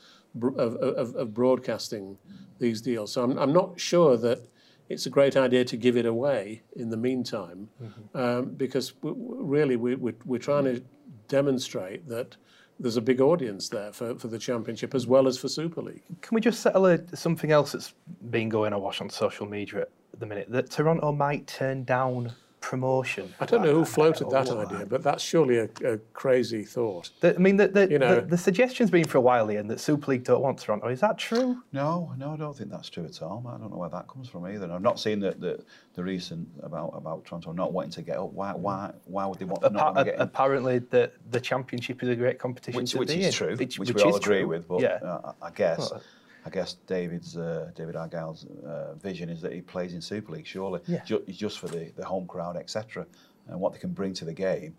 of, 0.43 0.77
of, 0.77 1.15
of 1.17 1.35
broadcasting 1.35 2.19
these 2.59 2.81
deals. 2.83 3.13
So 3.13 3.25
I'm, 3.25 3.39
I'm 3.39 3.53
not 3.53 3.81
sure 3.81 4.17
that 4.19 4.47
it's 4.89 5.07
a 5.07 5.11
great 5.11 5.37
idea 5.37 5.65
to 5.65 5.77
give 5.77 5.97
it 5.97 6.07
away 6.07 6.63
in 6.77 6.91
the 6.91 6.97
meantime, 6.97 7.69
mm-hmm. 7.83 8.19
um, 8.19 8.45
because 8.51 8.95
we, 9.03 9.13
really 9.15 9.77
we, 9.77 9.95
we, 9.95 10.13
we're 10.25 10.39
trying 10.39 10.65
to 10.65 10.83
demonstrate 11.29 12.09
that 12.09 12.37
there's 12.81 12.97
a 12.97 13.03
big 13.03 13.21
audience 13.21 13.69
there 13.69 13.93
for, 13.93 14.15
for 14.17 14.29
the 14.29 14.39
championship 14.39 14.95
as 14.95 15.07
well 15.07 15.27
as 15.27 15.39
for 15.39 15.49
Super 15.49 15.83
League. 15.83 16.03
Can 16.21 16.35
we 16.35 16.41
just 16.41 16.61
settle 16.61 16.87
a, 16.87 17.17
something 17.17 17.51
else 17.51 17.73
that's 17.73 17.95
been 18.31 18.49
going 18.49 18.73
awash 18.73 19.01
on 19.01 19.11
social 19.11 19.47
media 19.47 19.83
at 20.13 20.21
the 20.21 20.27
minute? 20.27 20.51
That 20.51 20.71
Toronto 20.71 21.13
might 21.13 21.47
turn 21.47 21.85
down 21.85 22.33
promotion. 22.61 23.33
I 23.41 23.47
don't 23.47 23.63
know 23.63 23.75
who 23.75 23.85
floated 23.85 24.31
that 24.31 24.49
idea, 24.51 24.87
but 24.87 25.03
that's 25.03 25.23
surely 25.23 25.59
a, 25.59 25.69
a 25.85 25.99
crazy 26.13 26.65
thought. 26.65 27.11
The, 27.21 27.35
I 27.35 27.39
mean, 27.39 27.57
the, 27.57 27.69
the, 27.69 27.91
you 27.91 27.99
know, 27.99 28.17
the, 28.17 28.23
the, 28.23 28.39
suggestion's 28.39 28.91
been 28.91 29.07
for 29.07 29.19
a 29.19 29.21
while, 29.21 29.51
Ian, 29.51 29.69
that 29.69 29.81
Super 29.81 30.13
League 30.13 30.25
don't 30.25 30.43
want 30.43 30.59
Toronto. 30.59 30.89
Is 30.89 31.01
that 31.01 31.19
true? 31.19 31.63
No, 31.73 32.13
no, 32.19 32.33
I 32.33 32.37
don't 32.37 32.57
think 32.57 32.71
that's 32.71 32.89
true 32.89 33.05
at 33.05 33.23
all. 33.23 33.45
I 33.49 33.59
don't 33.59 33.71
know 33.71 33.77
where 33.77 33.89
that 33.91 34.09
comes 34.09 34.29
from 34.29 34.47
either. 34.47 34.71
I've 34.71 34.83
not 34.83 34.99
seen 34.99 35.21
the, 35.21 35.33
the, 35.33 35.65
the 35.95 36.03
recent 36.03 36.49
about 36.63 36.93
about 36.95 37.25
Toronto 37.25 37.53
not 37.53 37.73
wanting 37.73 37.93
to 37.93 38.03
get 38.03 38.19
up. 38.19 38.33
Why 38.33 38.53
why 38.53 38.93
why 39.05 39.27
would 39.27 39.39
they 39.39 39.45
want 39.45 39.65
Appa- 39.65 39.75
not 39.75 40.05
get 40.05 40.17
Apparently, 40.19 40.79
the 40.79 41.11
the 41.31 41.41
championship 41.41 42.03
is 42.03 42.09
a 42.09 42.17
great 42.17 42.39
competition 42.39 42.81
which, 42.81 42.93
to 42.93 42.99
which 42.99 43.09
be 43.09 43.21
is 43.21 43.27
in. 43.27 43.33
true, 43.33 43.57
which, 43.57 43.79
which, 43.79 43.89
which 43.89 43.95
we 43.95 44.03
all 44.03 44.17
agree 44.17 44.41
true. 44.41 44.49
with. 44.49 44.69
But 44.69 44.81
yeah. 44.81 44.99
uh, 45.03 45.33
I 45.43 45.51
guess. 45.51 45.91
Well, 45.91 46.03
I 46.47 46.51
guess 46.51 46.75
David's 46.87 47.37
uh, 47.37 47.71
David 47.75 47.97
Argyle's 47.97 48.47
uh, 48.67 48.95
vision 48.95 49.29
is 49.29 49.41
that 49.43 49.53
he 49.53 49.61
plays 49.61 49.95
in 49.95 50.01
Super 50.01 50.33
League. 50.33 50.47
Surely, 50.47 50.81
yeah. 50.87 51.05
Ju- 51.05 51.25
just 51.29 51.59
for 51.59 51.69
the, 51.69 51.93
the 51.97 52.05
home 52.05 52.27
crowd, 52.27 52.57
etc 52.57 53.07
and 53.49 53.61
what 53.61 53.73
they 53.73 53.79
can 53.79 53.93
bring 53.93 54.15
to 54.15 54.25
the 54.25 54.33
game. 54.33 54.77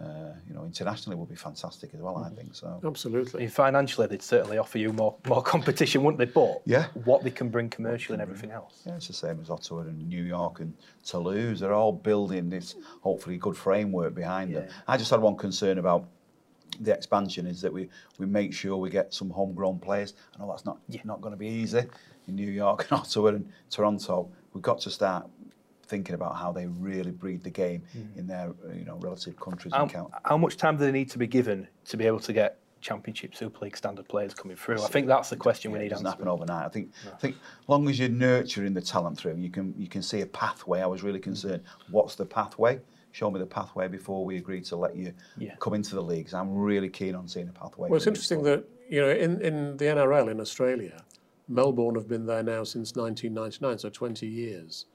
Uh, 0.00 0.32
you 0.48 0.54
know, 0.54 0.64
internationally 0.64 1.16
would 1.16 1.28
be 1.28 1.34
fantastic 1.34 1.90
as 1.92 2.00
well. 2.00 2.16
I 2.16 2.30
think 2.34 2.54
so. 2.54 2.80
Absolutely. 2.82 3.40
I 3.40 3.42
mean, 3.42 3.50
financially, 3.50 4.06
they'd 4.06 4.22
certainly 4.22 4.56
offer 4.56 4.78
you 4.78 4.90
more 4.90 5.14
more 5.26 5.42
competition, 5.42 6.02
wouldn't 6.02 6.18
they? 6.18 6.32
But 6.32 6.62
yeah, 6.64 6.86
what 7.04 7.22
they 7.22 7.30
can 7.30 7.50
bring 7.50 7.68
commercially 7.68 8.14
and 8.14 8.22
everything 8.22 8.52
else. 8.52 8.80
Yeah, 8.86 8.96
it's 8.96 9.08
the 9.08 9.12
same 9.12 9.38
as 9.42 9.50
Ottawa 9.50 9.82
and 9.82 10.08
New 10.08 10.22
York 10.22 10.60
and 10.60 10.72
Toulouse. 11.04 11.60
They're 11.60 11.74
all 11.74 11.92
building 11.92 12.48
this 12.48 12.74
hopefully 13.02 13.36
good 13.36 13.54
framework 13.54 14.14
behind 14.14 14.50
yeah. 14.50 14.60
them. 14.60 14.70
I 14.88 14.96
just 14.96 15.10
had 15.10 15.20
one 15.20 15.36
concern 15.36 15.76
about 15.76 16.08
the 16.80 16.92
expansion 16.92 17.46
is 17.46 17.60
that 17.60 17.72
we, 17.72 17.88
we 18.18 18.26
make 18.26 18.52
sure 18.52 18.76
we 18.76 18.90
get 18.90 19.12
some 19.12 19.30
homegrown 19.30 19.78
players. 19.78 20.14
I 20.34 20.42
know 20.42 20.48
that's 20.48 20.64
not 20.64 20.78
yeah. 20.88 21.00
not 21.04 21.20
going 21.20 21.32
to 21.32 21.38
be 21.38 21.48
easy 21.48 21.84
in 22.28 22.34
New 22.34 22.50
York 22.50 22.86
and 22.90 22.92
Ottawa 23.00 23.28
and 23.28 23.50
Toronto. 23.70 24.30
We've 24.52 24.62
got 24.62 24.80
to 24.80 24.90
start 24.90 25.28
thinking 25.86 26.14
about 26.14 26.36
how 26.36 26.52
they 26.52 26.66
really 26.66 27.10
breed 27.10 27.42
the 27.42 27.50
game 27.50 27.82
mm. 27.96 28.16
in 28.16 28.26
their 28.26 28.52
you 28.74 28.84
know 28.84 28.96
relative 28.96 29.38
countries 29.38 29.74
how, 29.74 29.82
and 29.82 29.92
count. 29.92 30.12
How 30.24 30.38
much 30.38 30.56
time 30.56 30.76
do 30.76 30.84
they 30.84 30.92
need 30.92 31.10
to 31.10 31.18
be 31.18 31.26
given 31.26 31.68
to 31.86 31.96
be 31.96 32.06
able 32.06 32.20
to 32.20 32.32
get 32.32 32.58
Championship, 32.80 33.34
Super 33.34 33.64
League 33.64 33.76
standard 33.76 34.08
players 34.08 34.34
coming 34.34 34.56
through? 34.56 34.82
I 34.82 34.88
think 34.88 35.06
that's 35.06 35.30
the 35.30 35.36
question 35.36 35.70
yeah, 35.70 35.78
we 35.78 35.78
need. 35.80 35.86
It 35.86 35.90
doesn't 35.90 36.06
happen 36.06 36.28
overnight. 36.28 36.66
I 36.66 36.68
think 36.68 36.92
no. 37.04 37.12
I 37.12 37.16
think 37.16 37.36
as 37.36 37.68
long 37.68 37.88
as 37.88 37.98
you're 37.98 38.08
nurturing 38.08 38.74
the 38.74 38.80
talent 38.80 39.18
through, 39.18 39.36
you 39.36 39.50
can 39.50 39.74
you 39.76 39.88
can 39.88 40.02
see 40.02 40.22
a 40.22 40.26
pathway. 40.26 40.80
I 40.80 40.86
was 40.86 41.02
really 41.02 41.20
concerned. 41.20 41.62
What's 41.90 42.14
the 42.14 42.26
pathway? 42.26 42.80
Show 43.12 43.30
me 43.30 43.38
the 43.38 43.46
pathway 43.46 43.88
before 43.88 44.24
we 44.24 44.36
agree 44.38 44.60
to 44.62 44.76
let 44.76 44.96
you 44.96 45.12
yeah. 45.38 45.54
come 45.60 45.74
into 45.74 45.94
the 45.94 46.02
leagues. 46.02 46.34
I'm 46.34 46.54
really 46.54 46.88
keen 46.88 47.14
on 47.14 47.28
seeing 47.28 47.48
a 47.48 47.52
pathway. 47.52 47.88
Well, 47.88 47.96
it's 47.96 48.06
interesting 48.06 48.42
that 48.44 48.64
you 48.88 49.00
know 49.00 49.10
in, 49.10 49.40
in 49.40 49.76
the 49.76 49.84
NRL 49.84 50.30
in 50.30 50.40
Australia, 50.40 51.04
Melbourne 51.48 51.94
have 51.94 52.08
been 52.08 52.26
there 52.26 52.42
now 52.42 52.64
since 52.64 52.96
1999, 52.96 53.78
so 53.78 53.88
20 53.90 54.26
years. 54.26 54.86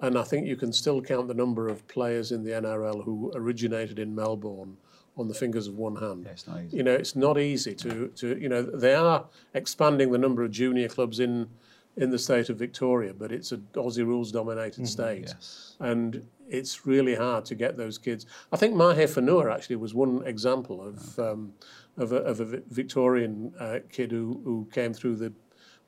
And 0.00 0.18
I 0.18 0.22
think 0.22 0.46
you 0.46 0.56
can 0.56 0.72
still 0.72 1.00
count 1.00 1.28
the 1.28 1.34
number 1.34 1.68
of 1.68 1.86
players 1.86 2.32
in 2.32 2.42
the 2.42 2.50
NRL 2.50 3.04
who 3.04 3.30
originated 3.34 3.98
in 3.98 4.14
Melbourne 4.14 4.76
on 5.16 5.28
the 5.28 5.34
fingers 5.34 5.68
of 5.68 5.76
one 5.76 5.96
hand. 5.96 6.24
Yeah, 6.24 6.32
it's 6.32 6.46
not 6.46 6.60
easy. 6.60 6.76
You 6.76 6.82
know, 6.82 6.92
it's 6.92 7.16
not 7.16 7.38
easy 7.38 7.74
to, 7.76 8.08
to 8.08 8.38
you 8.38 8.48
know, 8.48 8.62
they 8.62 8.94
are 8.94 9.26
expanding 9.54 10.10
the 10.10 10.18
number 10.18 10.42
of 10.42 10.50
junior 10.50 10.88
clubs 10.88 11.20
in 11.20 11.48
in 11.96 12.10
the 12.10 12.18
state 12.18 12.48
of 12.48 12.56
Victoria, 12.56 13.14
but 13.14 13.30
it's 13.30 13.52
an 13.52 13.66
Aussie 13.74 14.04
rules 14.04 14.32
dominated 14.32 14.80
mm-hmm, 14.80 14.84
state. 14.84 15.24
Yes. 15.28 15.76
And 15.78 16.26
it's 16.48 16.86
really 16.86 17.14
hard 17.14 17.44
to 17.46 17.54
get 17.54 17.76
those 17.76 17.98
kids. 17.98 18.26
I 18.52 18.56
think 18.56 18.74
Mahe 18.74 19.04
Fonua 19.06 19.52
actually 19.52 19.76
was 19.76 19.94
one 19.94 20.22
example 20.26 20.82
of 20.82 21.18
um, 21.18 21.52
of, 21.96 22.12
a, 22.12 22.16
of, 22.16 22.40
a, 22.40 22.60
Victorian 22.70 23.52
uh, 23.58 23.78
kid 23.90 24.10
who, 24.10 24.40
who 24.44 24.66
came 24.72 24.92
through 24.92 25.16
the 25.16 25.32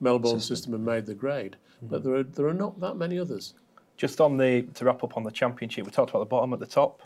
Melbourne 0.01 0.39
system, 0.39 0.57
system 0.57 0.75
and 0.75 0.85
made 0.85 1.07
the 1.07 1.15
grade. 1.15 1.57
Mm-hmm. 1.77 1.87
But 1.89 2.05
there 2.05 2.15
are 2.15 2.23
there 2.23 2.47
are 2.47 2.55
not 2.55 2.81
that 2.81 2.97
many 2.97 3.19
others. 3.19 3.55
Just 3.97 4.21
on 4.21 4.37
the 4.37 4.63
to 4.75 4.85
wrap 4.85 5.03
up 5.03 5.17
on 5.17 5.23
the 5.23 5.31
championship, 5.31 5.85
we 5.85 5.91
talked 5.91 6.11
about 6.11 6.21
the 6.21 6.27
bottom 6.27 6.53
at 6.53 6.61
the 6.61 6.67
top. 6.67 7.03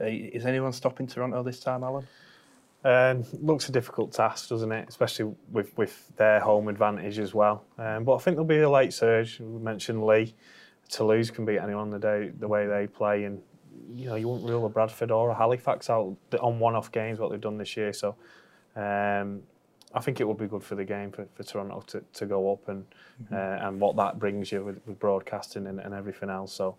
Uh, 0.00 0.04
is 0.06 0.44
anyone 0.44 0.72
stopping 0.72 1.06
Toronto 1.06 1.42
this 1.42 1.60
time, 1.60 1.82
Alan? 1.82 2.06
Um, 2.84 3.24
looks 3.42 3.68
a 3.68 3.72
difficult 3.72 4.12
task, 4.12 4.48
doesn't 4.48 4.70
it? 4.70 4.88
Especially 4.88 5.34
with, 5.50 5.76
with 5.76 6.08
their 6.16 6.38
home 6.38 6.68
advantage 6.68 7.18
as 7.18 7.34
well. 7.34 7.64
Um, 7.78 8.04
but 8.04 8.14
I 8.14 8.18
think 8.18 8.36
there'll 8.36 8.44
be 8.44 8.58
a 8.58 8.70
late 8.70 8.92
surge. 8.92 9.40
We 9.40 9.58
mentioned 9.58 10.04
Leigh. 10.04 10.34
Toulouse 10.88 11.30
can 11.30 11.44
beat 11.44 11.58
anyone 11.58 11.90
the 11.90 11.98
day 11.98 12.30
the 12.38 12.48
way 12.48 12.66
they 12.66 12.86
play, 12.86 13.24
and 13.24 13.40
you 13.94 14.06
know 14.06 14.14
you 14.14 14.28
won't 14.28 14.48
rule 14.48 14.66
a 14.66 14.68
Bradford 14.68 15.10
or 15.10 15.30
a 15.30 15.34
Halifax 15.34 15.90
out 15.90 16.16
on 16.40 16.58
one-off 16.58 16.92
games 16.92 17.18
what 17.18 17.30
they've 17.30 17.40
done 17.40 17.58
this 17.58 17.76
year. 17.76 17.92
So 17.92 18.14
um, 18.76 19.42
I 19.94 20.00
think 20.00 20.20
it 20.20 20.24
would 20.24 20.38
be 20.38 20.46
good 20.46 20.62
for 20.62 20.74
the 20.74 20.84
game 20.84 21.10
for, 21.10 21.26
for 21.34 21.42
Toronto 21.42 21.82
to, 21.88 22.04
to 22.14 22.26
go 22.26 22.52
up 22.52 22.68
and 22.68 22.84
mm-hmm. 23.22 23.34
uh, 23.34 23.68
and 23.68 23.80
what 23.80 23.96
that 23.96 24.18
brings 24.18 24.52
you 24.52 24.64
with, 24.64 24.80
with 24.86 24.98
broadcasting 24.98 25.66
and, 25.66 25.80
and 25.80 25.94
everything 25.94 26.30
else. 26.30 26.52
So, 26.52 26.76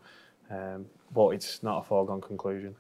um, 0.52 0.86
but 1.14 1.30
it's 1.30 1.64
not 1.64 1.80
a 1.80 1.84
foregone 1.84 2.22
conclusion. 2.22 2.76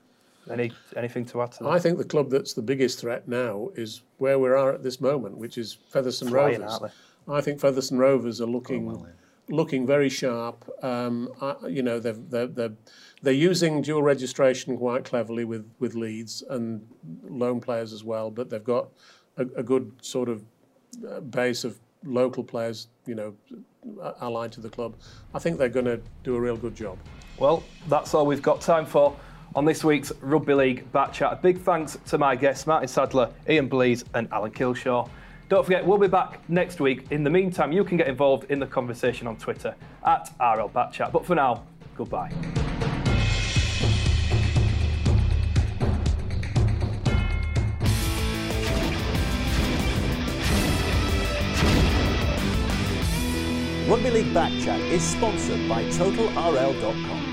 Any 0.49 0.71
anything 0.95 1.25
to 1.25 1.41
add 1.41 1.51
to 1.53 1.63
that? 1.63 1.69
I 1.69 1.79
think 1.79 1.97
the 1.97 2.05
club 2.05 2.29
that's 2.29 2.53
the 2.53 2.61
biggest 2.61 2.99
threat 2.99 3.27
now 3.27 3.69
is 3.75 4.03
where 4.17 4.39
we 4.39 4.49
are 4.49 4.73
at 4.73 4.83
this 4.83 5.01
moment, 5.01 5.37
which 5.37 5.57
is 5.57 5.77
Featherstone 5.89 6.29
Flying, 6.29 6.61
Rovers. 6.61 6.91
I 7.27 7.41
think 7.41 7.59
Featherstone 7.59 7.97
Rovers 7.97 8.39
are 8.39 8.45
looking 8.45 8.87
oh, 8.87 8.91
well, 8.91 9.05
yeah. 9.07 9.26
Looking 9.49 9.87
very 9.87 10.09
sharp. 10.09 10.69
Um, 10.83 11.29
you 11.69 11.81
know, 11.81 11.99
they're, 11.99 12.13
they're, 12.13 12.47
they're, 12.47 12.73
they're 13.21 13.33
using 13.33 13.81
dual 13.81 14.03
registration 14.03 14.77
quite 14.77 15.05
cleverly 15.05 15.45
with, 15.45 15.69
with 15.79 15.95
Leeds 15.95 16.43
and 16.49 16.85
loan 17.23 17.61
players 17.61 17.93
as 17.93 18.03
well, 18.03 18.29
but 18.29 18.49
they've 18.49 18.63
got 18.63 18.89
a, 19.37 19.43
a 19.55 19.63
good 19.63 19.91
sort 20.01 20.27
of 20.29 20.43
uh, 21.07 21.21
base 21.21 21.63
of 21.63 21.79
local 22.03 22.43
players, 22.43 22.87
you 23.05 23.15
know, 23.15 23.33
allied 24.21 24.51
to 24.51 24.61
the 24.61 24.69
club. 24.69 24.95
I 25.33 25.39
think 25.39 25.57
they're 25.57 25.69
going 25.69 25.85
to 25.85 26.01
do 26.23 26.35
a 26.35 26.39
real 26.39 26.57
good 26.57 26.75
job. 26.75 26.97
Well, 27.37 27.63
that's 27.87 28.13
all 28.13 28.25
we've 28.25 28.41
got 28.41 28.61
time 28.61 28.85
for 28.85 29.15
on 29.55 29.65
this 29.65 29.83
week's 29.83 30.11
Rugby 30.21 30.53
League 30.53 30.91
Back 30.91 31.13
Chat. 31.13 31.33
A 31.33 31.35
big 31.35 31.61
thanks 31.61 31.97
to 32.07 32.17
my 32.17 32.35
guests, 32.35 32.67
Martin 32.67 32.87
Sadler, 32.87 33.31
Ian 33.49 33.67
Blease, 33.67 34.03
and 34.13 34.27
Alan 34.31 34.51
Kilshaw. 34.51 35.09
Don't 35.49 35.63
forget, 35.63 35.85
we'll 35.85 35.97
be 35.97 36.07
back 36.07 36.41
next 36.49 36.81
week. 36.81 37.09
In 37.09 37.23
the 37.23 37.29
meantime, 37.29 37.71
you 37.71 37.85
can 37.85 37.95
get 37.95 38.07
involved 38.07 38.51
in 38.51 38.59
the 38.59 38.67
conversation 38.67 39.27
on 39.27 39.37
Twitter 39.37 39.75
at 40.05 40.29
RL 40.41 40.67
Back 40.67 40.91
Chat. 40.91 41.13
But 41.13 41.25
for 41.25 41.35
now, 41.35 41.63
goodbye. 41.95 42.31
Rugby 53.87 54.11
League 54.11 54.33
Back 54.33 54.51
Chat 54.61 54.81
is 54.81 55.01
sponsored 55.01 55.69
by 55.69 55.85
TotalRL.com. 55.85 57.26